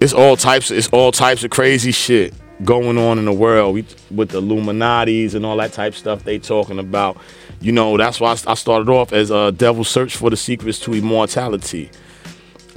it's 0.00 0.12
all 0.12 0.36
types 0.36 0.70
it's 0.70 0.88
all 0.88 1.12
types 1.12 1.44
of 1.44 1.50
crazy 1.50 1.92
shit 1.92 2.34
going 2.64 2.98
on 2.98 3.18
in 3.18 3.24
the 3.24 3.32
world. 3.32 3.74
We, 3.74 3.84
with 4.10 4.30
the 4.30 4.40
illuminatis 4.40 5.34
and 5.34 5.46
all 5.46 5.56
that 5.58 5.72
type 5.72 5.94
stuff 5.94 6.24
they 6.24 6.38
talking 6.38 6.78
about. 6.78 7.18
You 7.60 7.72
know 7.72 7.96
that's 7.96 8.20
why 8.20 8.30
i 8.46 8.54
started 8.54 8.88
off 8.88 9.12
as 9.12 9.32
a 9.32 9.50
devil 9.50 9.82
search 9.82 10.16
for 10.16 10.30
the 10.30 10.36
secrets 10.36 10.78
to 10.80 10.94
immortality 10.94 11.90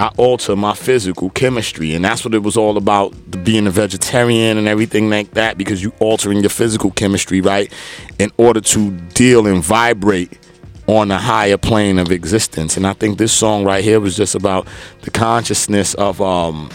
I 0.01 0.07
alter 0.17 0.55
my 0.55 0.73
physical 0.73 1.29
chemistry, 1.29 1.93
and 1.93 2.03
that's 2.03 2.25
what 2.25 2.33
it 2.33 2.41
was 2.41 2.57
all 2.57 2.75
about 2.75 3.13
being 3.43 3.67
a 3.67 3.69
vegetarian 3.69 4.57
and 4.57 4.67
everything 4.67 5.11
like 5.11 5.35
that 5.35 5.59
because 5.59 5.83
you 5.83 5.93
altering 5.99 6.39
your 6.39 6.49
physical 6.49 6.89
chemistry, 6.89 7.39
right, 7.39 7.71
in 8.17 8.31
order 8.37 8.61
to 8.61 8.89
deal 9.13 9.45
and 9.45 9.63
vibrate 9.63 10.39
on 10.87 11.11
a 11.11 11.19
higher 11.19 11.55
plane 11.55 11.99
of 11.99 12.11
existence. 12.11 12.77
And 12.77 12.87
I 12.87 12.93
think 12.93 13.19
this 13.19 13.31
song 13.31 13.63
right 13.63 13.83
here 13.83 13.99
was 13.99 14.17
just 14.17 14.33
about 14.33 14.67
the 15.01 15.11
consciousness 15.11 15.93
of 15.93 16.19
um, 16.19 16.71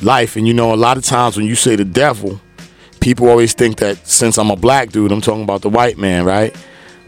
life. 0.00 0.34
And 0.36 0.48
you 0.48 0.54
know, 0.54 0.72
a 0.72 0.76
lot 0.76 0.96
of 0.96 1.04
times 1.04 1.36
when 1.36 1.44
you 1.44 1.54
say 1.54 1.76
the 1.76 1.84
devil, 1.84 2.40
people 3.00 3.28
always 3.28 3.52
think 3.52 3.76
that 3.80 3.98
since 4.06 4.38
I'm 4.38 4.50
a 4.50 4.56
black 4.56 4.92
dude, 4.92 5.12
I'm 5.12 5.20
talking 5.20 5.42
about 5.42 5.60
the 5.60 5.68
white 5.68 5.98
man, 5.98 6.24
right? 6.24 6.56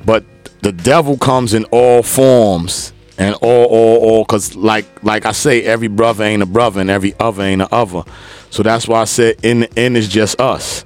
But 0.04 0.26
the 0.60 0.72
devil 0.72 1.16
comes 1.16 1.54
in 1.54 1.64
all 1.70 2.02
forms 2.02 2.92
and 3.18 3.34
all, 3.36 3.66
all, 3.66 3.96
all, 3.98 4.24
cause 4.24 4.54
like, 4.54 5.02
like 5.04 5.26
I 5.26 5.32
say, 5.32 5.62
every 5.62 5.88
brother 5.88 6.24
ain't 6.24 6.42
a 6.42 6.46
brother, 6.46 6.80
and 6.80 6.90
every 6.90 7.14
other 7.20 7.42
ain't 7.42 7.62
a 7.62 7.72
other. 7.72 8.02
So 8.50 8.62
that's 8.62 8.88
why 8.88 9.00
I 9.00 9.04
said 9.04 9.36
in 9.42 9.60
the 9.60 9.78
end 9.78 9.96
it's 9.96 10.08
just 10.08 10.40
us, 10.40 10.84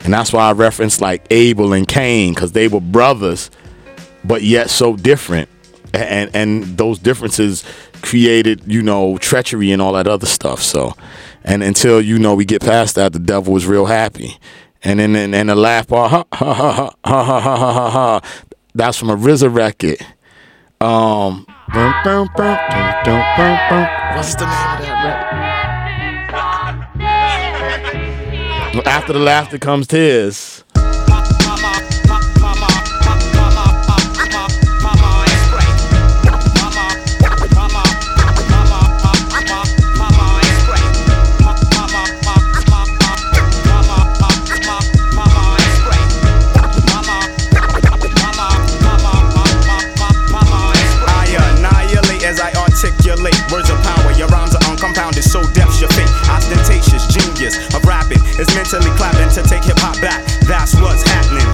and 0.00 0.12
that's 0.12 0.32
why 0.32 0.48
I 0.48 0.52
referenced 0.52 1.00
like 1.00 1.26
Abel 1.30 1.72
and 1.72 1.86
Cain, 1.86 2.34
cause 2.34 2.52
they 2.52 2.68
were 2.68 2.80
brothers, 2.80 3.50
but 4.24 4.42
yet 4.42 4.70
so 4.70 4.96
different, 4.96 5.48
and 5.94 6.30
and 6.34 6.64
those 6.76 6.98
differences 6.98 7.64
created, 8.02 8.62
you 8.66 8.82
know, 8.82 9.18
treachery 9.18 9.72
and 9.72 9.82
all 9.82 9.92
that 9.92 10.06
other 10.06 10.26
stuff. 10.26 10.62
So, 10.62 10.94
and 11.44 11.62
until 11.62 12.00
you 12.00 12.18
know 12.18 12.34
we 12.34 12.44
get 12.44 12.62
past 12.62 12.96
that, 12.96 13.12
the 13.12 13.18
devil 13.18 13.52
was 13.52 13.66
real 13.66 13.86
happy, 13.86 14.36
and 14.82 14.98
then 14.98 15.14
and, 15.14 15.34
and 15.34 15.48
the 15.48 15.54
laugh 15.54 15.86
part, 15.86 16.10
ha 16.10 16.24
ha 16.32 16.54
ha 16.54 16.72
ha 16.72 16.94
ha 17.04 17.24
ha 17.24 17.40
ha 17.40 17.72
ha 17.72 17.90
ha. 17.90 18.20
That's 18.74 18.96
from 18.96 19.10
a 19.10 19.16
RZA 19.16 19.54
record. 19.54 19.98
Um, 20.80 21.46
what's 24.16 24.34
the 24.34 24.46
name 24.46 24.52
of 24.52 24.80
that 25.02 25.18
record? 28.72 28.86
After 28.86 29.12
the 29.12 29.18
laughter 29.18 29.58
comes 29.58 29.86
tears. 29.86 30.64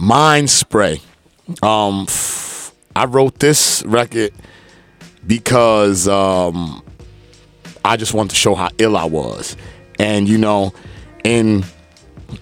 Mind 0.03 0.51
Spray. 0.51 1.01
Um, 1.63 2.09
I 2.97 3.05
wrote 3.05 3.39
this 3.39 3.85
record 3.87 4.33
because 5.25 6.09
um, 6.09 6.83
I 7.85 7.97
just 7.97 8.15
wanted 8.15 8.31
to 8.31 8.35
show 8.35 8.57
how 8.57 8.71
ill 8.79 8.97
I 8.97 9.05
was, 9.05 9.57
and 10.01 10.29
you 10.29 10.39
know, 10.39 10.73
in 11.23 11.65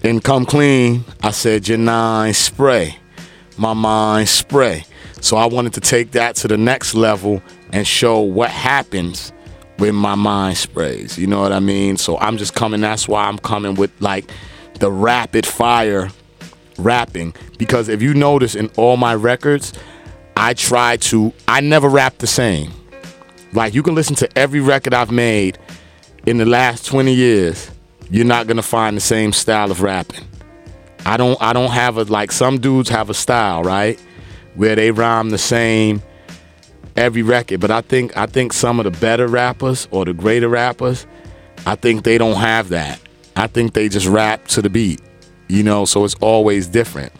in 0.01 0.19
Come 0.21 0.43
Clean, 0.43 1.05
I 1.21 1.29
said 1.29 1.67
your 1.67 1.77
nine 1.77 2.33
spray, 2.33 2.97
my 3.57 3.73
mind 3.73 4.27
spray. 4.27 4.85
So 5.21 5.37
I 5.37 5.45
wanted 5.45 5.73
to 5.73 5.81
take 5.81 6.13
that 6.13 6.35
to 6.37 6.47
the 6.47 6.57
next 6.57 6.95
level 6.95 7.43
and 7.71 7.85
show 7.85 8.21
what 8.21 8.49
happens 8.49 9.33
when 9.77 9.93
my 9.93 10.15
mind 10.15 10.57
sprays. 10.57 11.19
You 11.19 11.27
know 11.27 11.41
what 11.41 11.51
I 11.51 11.59
mean? 11.59 11.97
So 11.97 12.17
I'm 12.17 12.37
just 12.37 12.55
coming. 12.55 12.81
That's 12.81 13.07
why 13.07 13.25
I'm 13.25 13.37
coming 13.37 13.75
with 13.75 13.91
like 14.01 14.31
the 14.83 14.91
rapid 14.91 15.45
fire 15.45 16.09
rapping 16.77 17.33
because 17.57 17.87
if 17.87 18.01
you 18.01 18.13
notice 18.13 18.53
in 18.53 18.69
all 18.75 18.97
my 18.97 19.15
records, 19.15 19.71
I 20.35 20.53
try 20.55 20.97
to 20.97 21.31
I 21.47 21.61
never 21.61 21.87
rap 21.87 22.17
the 22.17 22.27
same. 22.27 22.69
Like 23.53 23.73
you 23.73 23.81
can 23.81 23.95
listen 23.95 24.17
to 24.17 24.37
every 24.37 24.59
record 24.59 24.93
I've 24.93 25.09
made 25.09 25.57
in 26.25 26.37
the 26.37 26.45
last 26.45 26.85
20 26.85 27.13
years, 27.13 27.71
you're 28.11 28.25
not 28.25 28.45
going 28.45 28.57
to 28.57 28.63
find 28.63 28.97
the 28.97 29.01
same 29.01 29.31
style 29.31 29.71
of 29.71 29.81
rapping. 29.81 30.27
I 31.05 31.15
don't 31.15 31.41
I 31.41 31.53
don't 31.53 31.71
have 31.71 31.95
a 31.95 32.03
like 32.03 32.33
some 32.33 32.59
dudes 32.59 32.89
have 32.89 33.09
a 33.09 33.13
style, 33.13 33.63
right? 33.63 33.97
Where 34.55 34.75
they 34.75 34.91
rhyme 34.91 35.29
the 35.29 35.37
same 35.37 36.01
every 36.97 37.21
record, 37.21 37.61
but 37.61 37.71
I 37.71 37.79
think 37.79 38.17
I 38.17 38.25
think 38.25 38.51
some 38.51 38.81
of 38.81 38.83
the 38.83 38.99
better 38.99 39.29
rappers 39.29 39.87
or 39.91 40.03
the 40.03 40.13
greater 40.13 40.49
rappers, 40.49 41.07
I 41.65 41.75
think 41.75 42.03
they 42.03 42.17
don't 42.17 42.35
have 42.35 42.67
that. 42.67 42.99
I 43.35 43.47
think 43.47 43.73
they 43.73 43.89
just 43.89 44.07
rap 44.07 44.47
to 44.49 44.61
the 44.61 44.69
beat 44.69 45.01
you 45.53 45.61
know, 45.61 45.85
so 45.85 46.03
it's 46.03 46.15
always 46.15 46.67
different. 46.67 47.13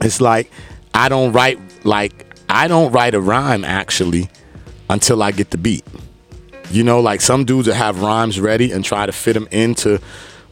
It's 0.00 0.20
like 0.20 0.50
I 0.94 1.08
don't 1.08 1.32
write 1.32 1.58
like 1.84 2.26
I 2.48 2.66
don't 2.66 2.90
write 2.92 3.14
a 3.14 3.20
rhyme 3.20 3.64
actually 3.64 4.28
until 4.90 5.22
I 5.22 5.30
get 5.30 5.50
the 5.50 5.58
beat. 5.58 5.84
You 6.70 6.82
know, 6.82 7.00
like 7.00 7.20
some 7.20 7.44
dudes 7.44 7.66
that 7.66 7.74
have 7.74 8.02
rhymes 8.02 8.40
ready 8.40 8.72
and 8.72 8.84
try 8.84 9.06
to 9.06 9.12
fit 9.12 9.34
them 9.34 9.48
into 9.50 10.00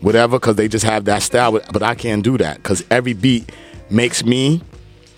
whatever 0.01 0.39
because 0.39 0.57
they 0.57 0.69
just 0.69 0.85
have 0.85 1.07
that 1.07 1.23
style, 1.23 1.53
but, 1.53 1.83
I 1.83 1.95
can't 1.95 2.23
do 2.23 2.39
that 2.39 2.57
because 2.59 2.85
every 2.91 3.13
beat 3.13 3.51
makes 3.91 4.25
me 4.25 4.63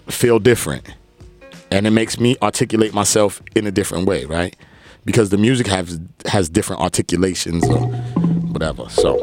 feel 0.07 0.39
different 0.39 0.87
and 1.71 1.87
it 1.87 1.91
makes 1.91 2.19
me 2.19 2.37
articulate 2.43 2.95
myself 2.95 3.43
in 3.55 3.67
a 3.67 3.71
different 3.71 4.07
way, 4.07 4.25
right? 4.25 4.57
Because 5.09 5.31
the 5.31 5.39
music 5.39 5.67
has 5.69 5.99
has 6.27 6.51
different 6.51 6.83
articulations 6.83 7.67
or 7.67 7.81
whatever. 8.53 8.91
So 8.91 9.17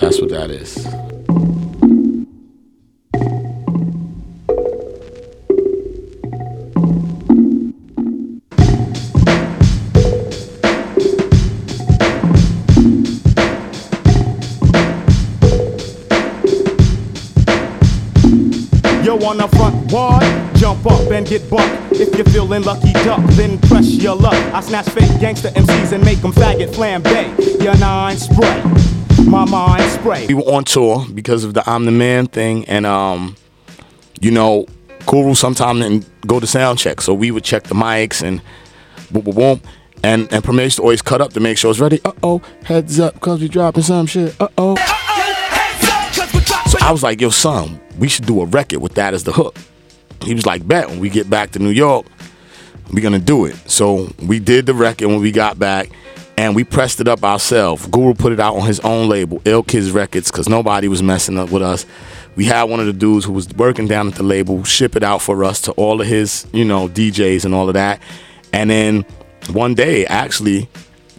that's 0.00 0.18
what 0.18 0.30
that 0.30 0.50
is. 0.50 0.86
Yo, 19.04 19.18
on 19.26 19.36
the 19.36 19.48
front 19.48 19.92
ward, 19.92 20.51
jump 20.62 20.86
up 20.86 21.10
and 21.10 21.26
get 21.26 21.50
bucked. 21.50 21.90
If 21.90 22.14
you're 22.14 22.24
feeling 22.26 22.62
lucky 22.62 22.92
duck, 22.92 23.20
then 23.30 23.58
press 23.62 23.90
your 23.94 24.14
luck. 24.14 24.34
I 24.54 24.60
snatch 24.60 24.88
fake 24.90 25.18
gangster 25.18 25.48
MCs 25.48 25.90
and 25.90 26.04
make 26.04 26.20
them 26.20 26.30
faggot 26.30 26.68
flambe. 26.68 27.60
Your 27.60 27.76
nine 27.78 28.16
spray, 28.16 28.62
my 29.24 29.44
mind 29.44 29.82
spray. 29.90 30.24
We 30.28 30.34
were 30.34 30.42
on 30.44 30.62
tour 30.62 31.04
because 31.12 31.42
of 31.42 31.54
the 31.54 31.68
I'm 31.68 31.84
the 31.84 31.90
Man 31.90 32.26
thing, 32.28 32.64
and 32.66 32.86
um, 32.86 33.34
you 34.20 34.30
know, 34.30 34.66
Guru 35.04 35.34
sometimes 35.34 35.80
didn't 35.80 36.26
go 36.28 36.38
to 36.38 36.46
sound 36.46 36.78
check, 36.78 37.00
so 37.00 37.12
we 37.12 37.32
would 37.32 37.42
check 37.42 37.64
the 37.64 37.74
mics 37.74 38.22
and 38.22 38.40
boom, 39.10 39.24
boom, 39.24 39.34
boom. 39.34 39.60
And 40.04 40.32
and 40.32 40.44
Premier 40.44 40.66
used 40.66 40.76
to 40.76 40.82
always 40.82 41.02
cut 41.02 41.20
up 41.20 41.32
to 41.32 41.40
make 41.40 41.58
sure 41.58 41.72
it's 41.72 41.80
ready. 41.80 42.00
Uh 42.04 42.12
oh, 42.22 42.40
heads 42.62 43.00
up, 43.00 43.18
cause 43.18 43.40
we 43.40 43.48
dropping 43.48 43.82
some 43.82 44.06
shit. 44.06 44.40
Uh 44.40 44.46
oh. 44.56 44.76
So 46.68 46.78
I 46.80 46.92
was 46.92 47.02
like, 47.02 47.20
yo, 47.20 47.30
son, 47.30 47.80
we 47.98 48.06
should 48.06 48.26
do 48.26 48.40
a 48.42 48.46
record 48.46 48.78
with 48.78 48.94
that 48.94 49.12
as 49.12 49.24
the 49.24 49.32
hook. 49.32 49.56
He 50.24 50.34
was 50.34 50.46
like, 50.46 50.66
bet 50.66 50.88
when 50.88 51.00
we 51.00 51.08
get 51.10 51.28
back 51.28 51.52
to 51.52 51.58
New 51.58 51.70
York, 51.70 52.06
we're 52.92 53.02
gonna 53.02 53.18
do 53.18 53.46
it. 53.46 53.56
So 53.70 54.12
we 54.22 54.38
did 54.38 54.66
the 54.66 54.74
record 54.74 55.08
when 55.08 55.20
we 55.20 55.32
got 55.32 55.58
back, 55.58 55.90
and 56.36 56.56
we 56.56 56.64
pressed 56.64 57.00
it 57.00 57.08
up 57.08 57.24
ourselves. 57.24 57.86
Guru 57.86 58.14
put 58.14 58.32
it 58.32 58.40
out 58.40 58.56
on 58.56 58.66
his 58.66 58.80
own 58.80 59.08
label, 59.08 59.40
Ill 59.44 59.62
Kids 59.62 59.90
Records, 59.90 60.30
because 60.30 60.48
nobody 60.48 60.88
was 60.88 61.02
messing 61.02 61.38
up 61.38 61.50
with 61.50 61.62
us. 61.62 61.86
We 62.34 62.46
had 62.46 62.64
one 62.64 62.80
of 62.80 62.86
the 62.86 62.92
dudes 62.92 63.26
who 63.26 63.32
was 63.32 63.48
working 63.50 63.86
down 63.86 64.08
at 64.08 64.14
the 64.14 64.22
label 64.22 64.64
ship 64.64 64.96
it 64.96 65.02
out 65.02 65.20
for 65.20 65.44
us 65.44 65.60
to 65.62 65.72
all 65.72 66.00
of 66.00 66.06
his, 66.06 66.46
you 66.52 66.64
know, 66.64 66.88
DJs 66.88 67.44
and 67.44 67.54
all 67.54 67.68
of 67.68 67.74
that. 67.74 68.00
And 68.52 68.70
then 68.70 69.04
one 69.50 69.74
day, 69.74 70.06
actually, 70.06 70.68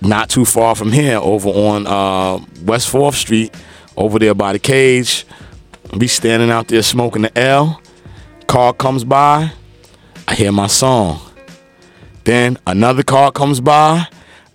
not 0.02 0.30
too 0.30 0.46
far 0.46 0.76
from 0.76 0.92
here, 0.92 1.18
over 1.18 1.50
on 1.50 1.88
uh, 1.88 2.44
West 2.64 2.90
Fourth 2.90 3.16
Street, 3.16 3.54
over 3.96 4.18
there 4.18 4.34
by 4.34 4.54
the 4.54 4.60
cage, 4.60 5.26
we 5.96 6.08
standing 6.08 6.50
out 6.50 6.68
there 6.68 6.82
smoking 6.82 7.22
the 7.22 7.38
L. 7.38 7.80
Car 8.48 8.74
comes 8.74 9.04
by, 9.04 9.52
I 10.28 10.36
hear 10.36 10.52
my 10.52 10.68
song. 10.68 11.20
Then 12.24 12.58
another 12.68 13.04
car 13.04 13.32
comes 13.32 13.60
by, 13.60 14.08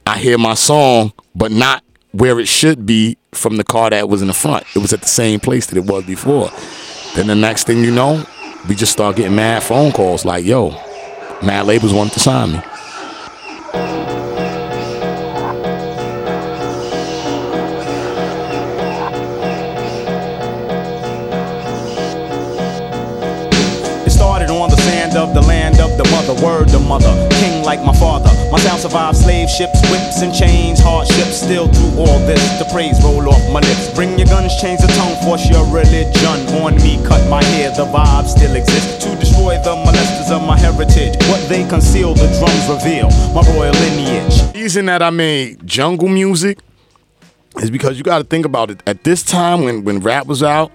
I 0.06 0.18
hear 0.18 0.38
my 0.38 0.54
song, 0.54 1.12
but 1.34 1.50
not 1.52 1.84
where 2.12 2.40
it 2.40 2.48
should 2.48 2.86
be 2.86 3.18
from 3.32 3.56
the 3.56 3.64
car 3.64 3.90
that 3.90 4.08
was 4.08 4.22
in 4.22 4.28
the 4.28 4.34
front. 4.34 4.64
It 4.74 4.78
was 4.78 4.92
at 4.92 5.00
the 5.00 5.08
same 5.08 5.40
place 5.40 5.66
that 5.66 5.76
it 5.76 5.84
was 5.84 6.04
before. 6.04 6.50
Then 7.14 7.26
the 7.26 7.34
next 7.34 7.66
thing 7.66 7.84
you 7.84 7.90
know, 7.90 8.24
we 8.68 8.74
just 8.74 8.92
start 8.92 9.16
getting 9.16 9.36
mad 9.36 9.62
phone 9.62 9.92
calls 9.92 10.24
like, 10.24 10.44
yo, 10.44 10.70
mad 11.42 11.66
labels 11.66 11.92
want 11.92 12.12
to 12.12 12.20
sign 12.20 12.52
me. 12.52 12.60
Word 26.42 26.68
the 26.68 26.78
mother, 26.78 27.12
king 27.40 27.64
like 27.64 27.82
my 27.84 27.92
father. 27.94 28.30
My 28.50 28.58
sound 28.58 28.80
survived 28.80 29.16
slave 29.16 29.48
ships, 29.50 29.80
whips 29.90 30.22
and 30.22 30.34
chains, 30.34 30.80
hardships. 30.80 31.42
Still 31.42 31.68
through 31.68 32.00
all 32.00 32.18
this, 32.26 32.42
the 32.58 32.66
praise 32.72 32.96
roll 33.02 33.28
off 33.28 33.42
my 33.52 33.60
lips. 33.60 33.92
Bring 33.94 34.18
your 34.18 34.28
guns, 34.28 34.54
change 34.60 34.80
the 34.80 34.88
tone, 34.98 35.16
force 35.24 35.48
your 35.48 35.64
religion 35.72 36.40
on 36.62 36.76
me. 36.76 36.98
Cut 37.06 37.22
my 37.28 37.42
hair, 37.44 37.70
the 37.70 37.86
vibe 37.86 38.26
still 38.26 38.54
exists 38.54 39.04
to 39.04 39.14
destroy 39.16 39.56
the 39.62 39.74
molesters 39.84 40.30
of 40.30 40.46
my 40.46 40.58
heritage. 40.58 41.14
What 41.28 41.40
they 41.48 41.66
conceal, 41.68 42.14
the 42.14 42.28
drums 42.38 42.64
reveal 42.68 43.10
my 43.34 43.42
royal 43.54 43.72
lineage. 43.72 44.52
The 44.52 44.60
reason 44.60 44.86
that 44.86 45.02
I 45.02 45.10
made 45.10 45.66
jungle 45.66 46.08
music 46.08 46.58
is 47.56 47.70
because 47.70 47.98
you 47.98 48.04
got 48.04 48.18
to 48.18 48.24
think 48.24 48.46
about 48.46 48.70
it. 48.70 48.82
At 48.86 49.04
this 49.04 49.22
time, 49.22 49.64
when 49.64 49.84
when 49.84 50.00
rap 50.00 50.26
was 50.26 50.42
out, 50.42 50.70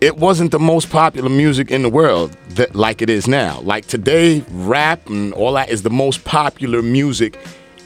it 0.00 0.16
wasn't 0.16 0.50
the 0.50 0.58
most 0.58 0.90
popular 0.90 1.28
music 1.28 1.70
in 1.70 1.82
the 1.82 1.90
world 1.90 2.36
that 2.50 2.74
like 2.74 3.02
it 3.02 3.10
is 3.10 3.28
now. 3.28 3.60
Like 3.60 3.86
today, 3.86 4.44
rap 4.50 5.06
and 5.08 5.32
all 5.34 5.52
that 5.52 5.68
is 5.68 5.82
the 5.82 5.90
most 5.90 6.24
popular 6.24 6.80
music 6.80 7.38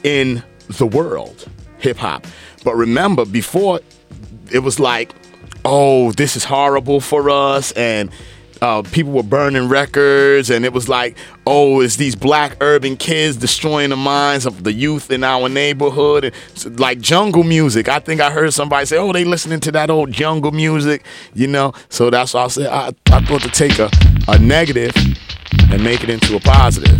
in 0.03 0.41
the 0.69 0.85
world, 0.85 1.47
hip 1.77 1.97
hop. 1.97 2.25
But 2.63 2.75
remember, 2.75 3.25
before 3.25 3.81
it 4.51 4.59
was 4.59 4.79
like, 4.79 5.13
oh, 5.65 6.11
this 6.13 6.35
is 6.35 6.43
horrible 6.45 7.01
for 7.01 7.29
us, 7.29 7.71
and 7.73 8.09
uh, 8.61 8.81
people 8.83 9.11
were 9.11 9.23
burning 9.23 9.69
records, 9.69 10.49
and 10.49 10.65
it 10.65 10.73
was 10.73 10.87
like, 10.89 11.17
oh, 11.45 11.81
it's 11.81 11.95
these 11.95 12.15
black 12.15 12.57
urban 12.61 12.97
kids 12.97 13.37
destroying 13.37 13.89
the 13.89 13.95
minds 13.95 14.45
of 14.45 14.63
the 14.63 14.73
youth 14.73 15.11
in 15.11 15.23
our 15.23 15.49
neighborhood, 15.49 16.33
and 16.63 16.79
like 16.79 16.99
jungle 16.99 17.43
music. 17.43 17.89
I 17.89 17.99
think 17.99 18.21
I 18.21 18.31
heard 18.31 18.53
somebody 18.53 18.85
say, 18.85 18.97
oh, 18.97 19.11
they 19.11 19.23
listening 19.23 19.59
to 19.61 19.71
that 19.73 19.89
old 19.89 20.11
jungle 20.11 20.51
music, 20.51 21.03
you 21.33 21.47
know. 21.47 21.73
So 21.89 22.09
that's 22.09 22.33
why 22.33 22.43
I 22.43 22.47
said 22.47 22.67
I, 22.67 22.91
I 23.11 23.21
thought 23.21 23.41
to 23.41 23.49
take 23.49 23.79
a, 23.79 23.89
a 24.27 24.39
negative 24.39 24.95
and 25.71 25.83
make 25.83 26.03
it 26.03 26.09
into 26.09 26.35
a 26.35 26.39
positive. 26.39 26.99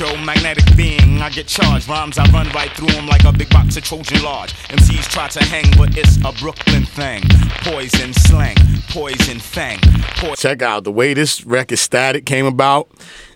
Electromagnetic 0.00 0.76
being, 0.78 1.20
I 1.20 1.28
get 1.28 1.46
charged. 1.46 1.86
Rhymes, 1.86 2.16
I 2.16 2.24
run 2.30 2.48
right 2.52 2.70
through 2.74 2.86
them 2.88 3.06
like 3.06 3.24
a 3.24 3.32
big 3.32 3.50
box 3.50 3.76
of 3.76 3.84
Trojan 3.84 4.22
large. 4.22 4.54
MCs 4.68 5.06
try 5.10 5.28
to 5.28 5.44
hang, 5.44 5.66
but 5.76 5.94
it's 5.94 6.16
a 6.24 6.32
Brooklyn 6.40 6.84
thing. 6.86 7.22
Poison 7.60 8.14
slang, 8.14 8.56
poison 8.88 9.38
fang. 9.38 9.78
Po- 10.16 10.34
Check 10.36 10.62
out 10.62 10.84
the 10.84 10.92
way 10.92 11.12
this 11.12 11.44
record 11.44 11.78
Static 11.78 12.24
came 12.24 12.46
about 12.46 12.88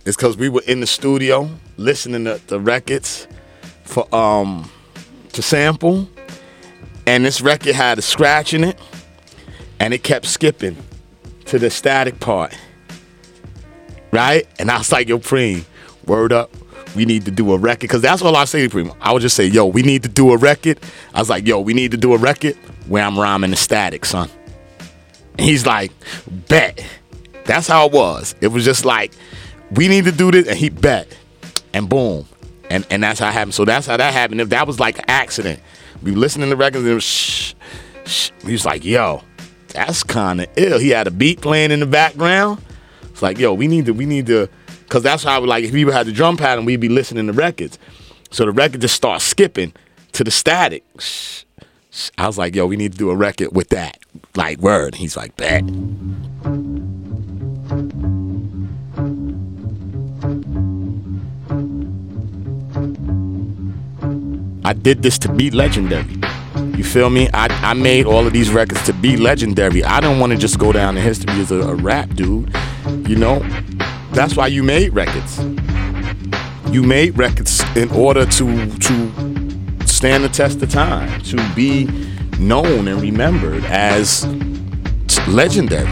is 0.07 0.17
because 0.17 0.39
we 0.39 0.49
were 0.49 0.63
in 0.67 0.81
the 0.81 0.87
studio 0.87 1.51
listening 1.77 2.25
to 2.25 2.41
the 2.47 2.59
records 2.59 3.29
for 3.83 4.13
um 4.15 4.71
to 5.35 5.43
sample, 5.43 6.09
and 7.07 7.27
this 7.27 7.43
record 7.43 7.75
had 7.75 7.99
a 7.99 8.03
scratch 8.03 8.55
in 8.55 8.65
it, 8.65 8.81
and 9.81 9.93
it 9.93 10.03
kept 10.03 10.25
skipping 10.25 10.79
to 11.45 11.59
the 11.59 11.69
static 11.69 12.21
part. 12.21 12.57
Right? 14.13 14.47
And 14.59 14.71
I 14.71 14.79
was 14.79 14.91
like, 14.93 15.09
yo, 15.09 15.19
Preem, 15.19 15.65
word 16.07 16.33
up. 16.33 16.51
We 16.95 17.05
need 17.05 17.25
to 17.25 17.31
do 17.31 17.53
a 17.53 17.59
record. 17.59 17.91
Cause 17.91 18.03
that's 18.03 18.23
all 18.23 18.37
I 18.37 18.45
say 18.45 18.67
to 18.67 18.75
Preem. 18.75 18.95
I 19.01 19.13
would 19.13 19.23
just 19.23 19.37
say, 19.37 19.47
yo, 19.47 19.67
we 19.67 19.83
need 19.83 20.03
to 20.05 20.09
do 20.09 20.33
a 20.33 20.37
record. 20.37 20.79
I 21.13 21.19
was 21.19 21.29
like, 21.29 21.47
yo, 21.47 21.61
we 21.61 21.75
need 21.75 21.91
to 21.91 21.97
do 21.97 22.15
a 22.15 22.19
record 22.19 22.55
where 22.87 23.03
I'm 23.03 23.19
rhyming 23.19 23.51
the 23.51 23.57
static, 23.57 24.05
son. 24.05 24.31
And 25.39 25.41
he's 25.41 25.67
like, 25.67 25.93
bet. 26.49 26.85
That's 27.45 27.67
how 27.67 27.87
it 27.87 27.93
was. 27.93 28.35
It 28.41 28.49
was 28.49 28.65
just 28.65 28.85
like, 28.85 29.13
we 29.73 29.89
need 29.89 30.05
to 30.05 30.13
do 30.13 30.31
this, 30.31 30.47
and 30.47 30.57
he 30.57 30.71
bet. 30.71 31.09
And 31.73 31.89
boom. 31.89 32.27
And 32.71 32.87
and 32.91 33.03
that's 33.03 33.19
how 33.19 33.29
it 33.29 33.33
happened. 33.33 33.55
So 33.55 33.65
that's 33.65 33.87
how 33.87 33.97
that 33.97 34.15
happened. 34.15 34.41
If 34.41 34.51
that 34.51 34.67
was 34.67 34.81
like 34.81 34.99
an 34.99 35.05
accident. 35.09 35.61
We 36.03 36.13
listening 36.13 36.51
to 36.51 36.57
records 36.57 36.85
and 36.85 37.03
shh, 37.03 37.55
shh. 38.05 38.31
He 38.45 38.53
was 38.53 38.67
like, 38.67 38.85
yo, 38.85 39.23
that's 39.69 40.03
kind 40.03 40.41
of 40.41 40.49
ill. 40.57 40.79
He 40.79 40.91
had 40.91 41.07
a 41.07 41.11
beat 41.11 41.41
playing 41.41 41.71
in 41.71 41.81
the 41.81 41.87
background. 41.87 42.63
It's 43.05 43.23
like, 43.23 43.39
yo, 43.39 43.55
we 43.55 43.69
need 43.69 43.87
to, 43.87 43.93
we 43.93 44.05
need 44.05 44.27
to, 44.27 44.49
cause 44.89 45.03
that's 45.03 45.25
how 45.25 45.41
we 45.41 45.47
like 45.47 45.65
if 45.65 45.73
people 45.73 45.93
had 45.93 46.07
the 46.07 46.13
drum 46.13 46.37
pattern, 46.37 46.65
we'd 46.65 46.81
be 46.81 46.89
listening 46.89 47.27
to 47.27 47.33
records. 47.33 47.79
So 48.31 48.45
the 48.45 48.53
record 48.53 48.81
just 48.81 48.95
starts 48.95 49.25
skipping 49.25 49.73
to 50.13 50.25
the 50.25 50.31
static. 50.31 50.85
I 52.19 52.27
was 52.27 52.39
like, 52.39 52.55
yo, 52.57 52.67
we 52.67 52.77
need 52.77 52.93
to 52.93 52.99
do 52.99 53.11
a 53.11 53.17
record 53.17 53.55
with 53.55 53.69
that. 53.69 53.99
Like 54.35 54.59
word. 54.59 54.97
He's 54.97 55.17
like, 55.17 55.37
bet. 55.37 55.63
I 64.67 64.73
did 64.73 65.03
this 65.03 65.19
to 65.21 65.33
be 65.33 65.51
legendary. 65.51 66.07
You 66.77 66.83
feel 66.85 67.11
me? 67.11 67.29
I, 67.35 67.47
I 67.63 67.75
made 67.75 68.07
all 68.07 68.27
of 68.27 68.33
these 68.33 68.51
records 68.51 68.83
to 68.87 68.93
be 68.93 69.17
legendary. 69.17 69.85
I 69.85 70.01
don't 70.01 70.19
want 70.19 70.33
to 70.33 70.39
just 70.39 70.59
go 70.59 70.73
down 70.73 70.97
in 70.97 71.03
history 71.03 71.39
as 71.41 71.53
a, 71.53 71.61
a 71.61 71.75
rap 71.75 72.15
dude. 72.15 72.53
You 73.07 73.17
know? 73.17 73.41
That's 74.15 74.37
why 74.37 74.47
you 74.47 74.63
made 74.63 74.95
records. 74.95 75.41
You 76.73 76.85
made 76.85 77.19
records 77.19 77.61
in 77.77 77.91
order 77.91 78.25
to 78.25 78.77
to 78.79 79.87
stand 79.87 80.23
the 80.23 80.29
test 80.29 80.63
of 80.63 80.71
time, 80.71 81.21
to 81.23 81.37
be 81.55 81.87
known 82.39 82.87
and 82.87 83.03
remembered 83.03 83.65
as 83.65 84.25
legendary. 85.27 85.91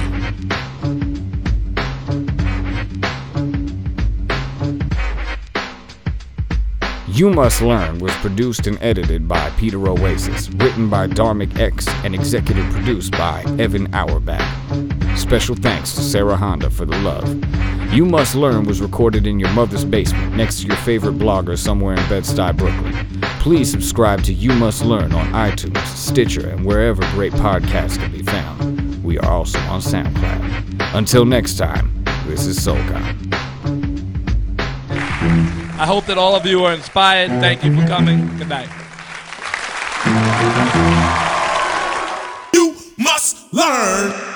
You 7.08 7.30
Must 7.30 7.60
Learn 7.60 7.98
was 7.98 8.12
produced 8.16 8.68
and 8.68 8.80
edited 8.80 9.26
by 9.26 9.50
Peter 9.50 9.78
Oasis, 9.88 10.48
written 10.50 10.88
by 10.88 11.08
Dharmic 11.08 11.58
X, 11.58 11.88
and 12.04 12.14
executive 12.14 12.72
produced 12.72 13.10
by 13.12 13.42
Evan 13.58 13.92
Auerbach. 13.92 15.01
Special 15.16 15.54
thanks 15.54 15.94
to 15.94 16.00
Sarah 16.02 16.36
Honda 16.36 16.68
for 16.68 16.84
the 16.84 16.98
love. 16.98 17.26
You 17.92 18.04
Must 18.04 18.34
Learn 18.34 18.64
was 18.64 18.80
recorded 18.80 19.26
in 19.26 19.38
your 19.40 19.50
mother's 19.50 19.84
basement 19.84 20.34
next 20.34 20.60
to 20.60 20.66
your 20.66 20.76
favorite 20.76 21.14
blogger 21.14 21.56
somewhere 21.56 21.94
in 21.94 22.08
Bed-Stuy, 22.08 22.56
Brooklyn. 22.56 22.94
Please 23.40 23.70
subscribe 23.70 24.22
to 24.24 24.32
You 24.32 24.52
Must 24.52 24.84
Learn 24.84 25.12
on 25.12 25.26
iTunes, 25.32 25.84
Stitcher, 25.96 26.48
and 26.48 26.64
wherever 26.64 27.02
great 27.12 27.32
podcasts 27.32 27.98
can 27.98 28.12
be 28.12 28.22
found. 28.22 29.02
We 29.04 29.18
are 29.18 29.30
also 29.30 29.58
on 29.60 29.80
SoundCloud. 29.80 30.94
Until 30.94 31.24
next 31.24 31.56
time, 31.56 32.04
this 32.26 32.46
is 32.46 32.62
Soul 32.62 32.76
Khan. 32.76 33.30
I 35.78 35.86
hope 35.86 36.06
that 36.06 36.18
all 36.18 36.34
of 36.34 36.46
you 36.46 36.64
are 36.64 36.72
inspired. 36.72 37.30
Thank 37.40 37.64
you 37.64 37.74
for 37.78 37.86
coming. 37.86 38.26
Good 38.38 38.48
night. 38.48 38.68
You 42.54 42.74
must 42.98 43.52
learn. 43.52 44.31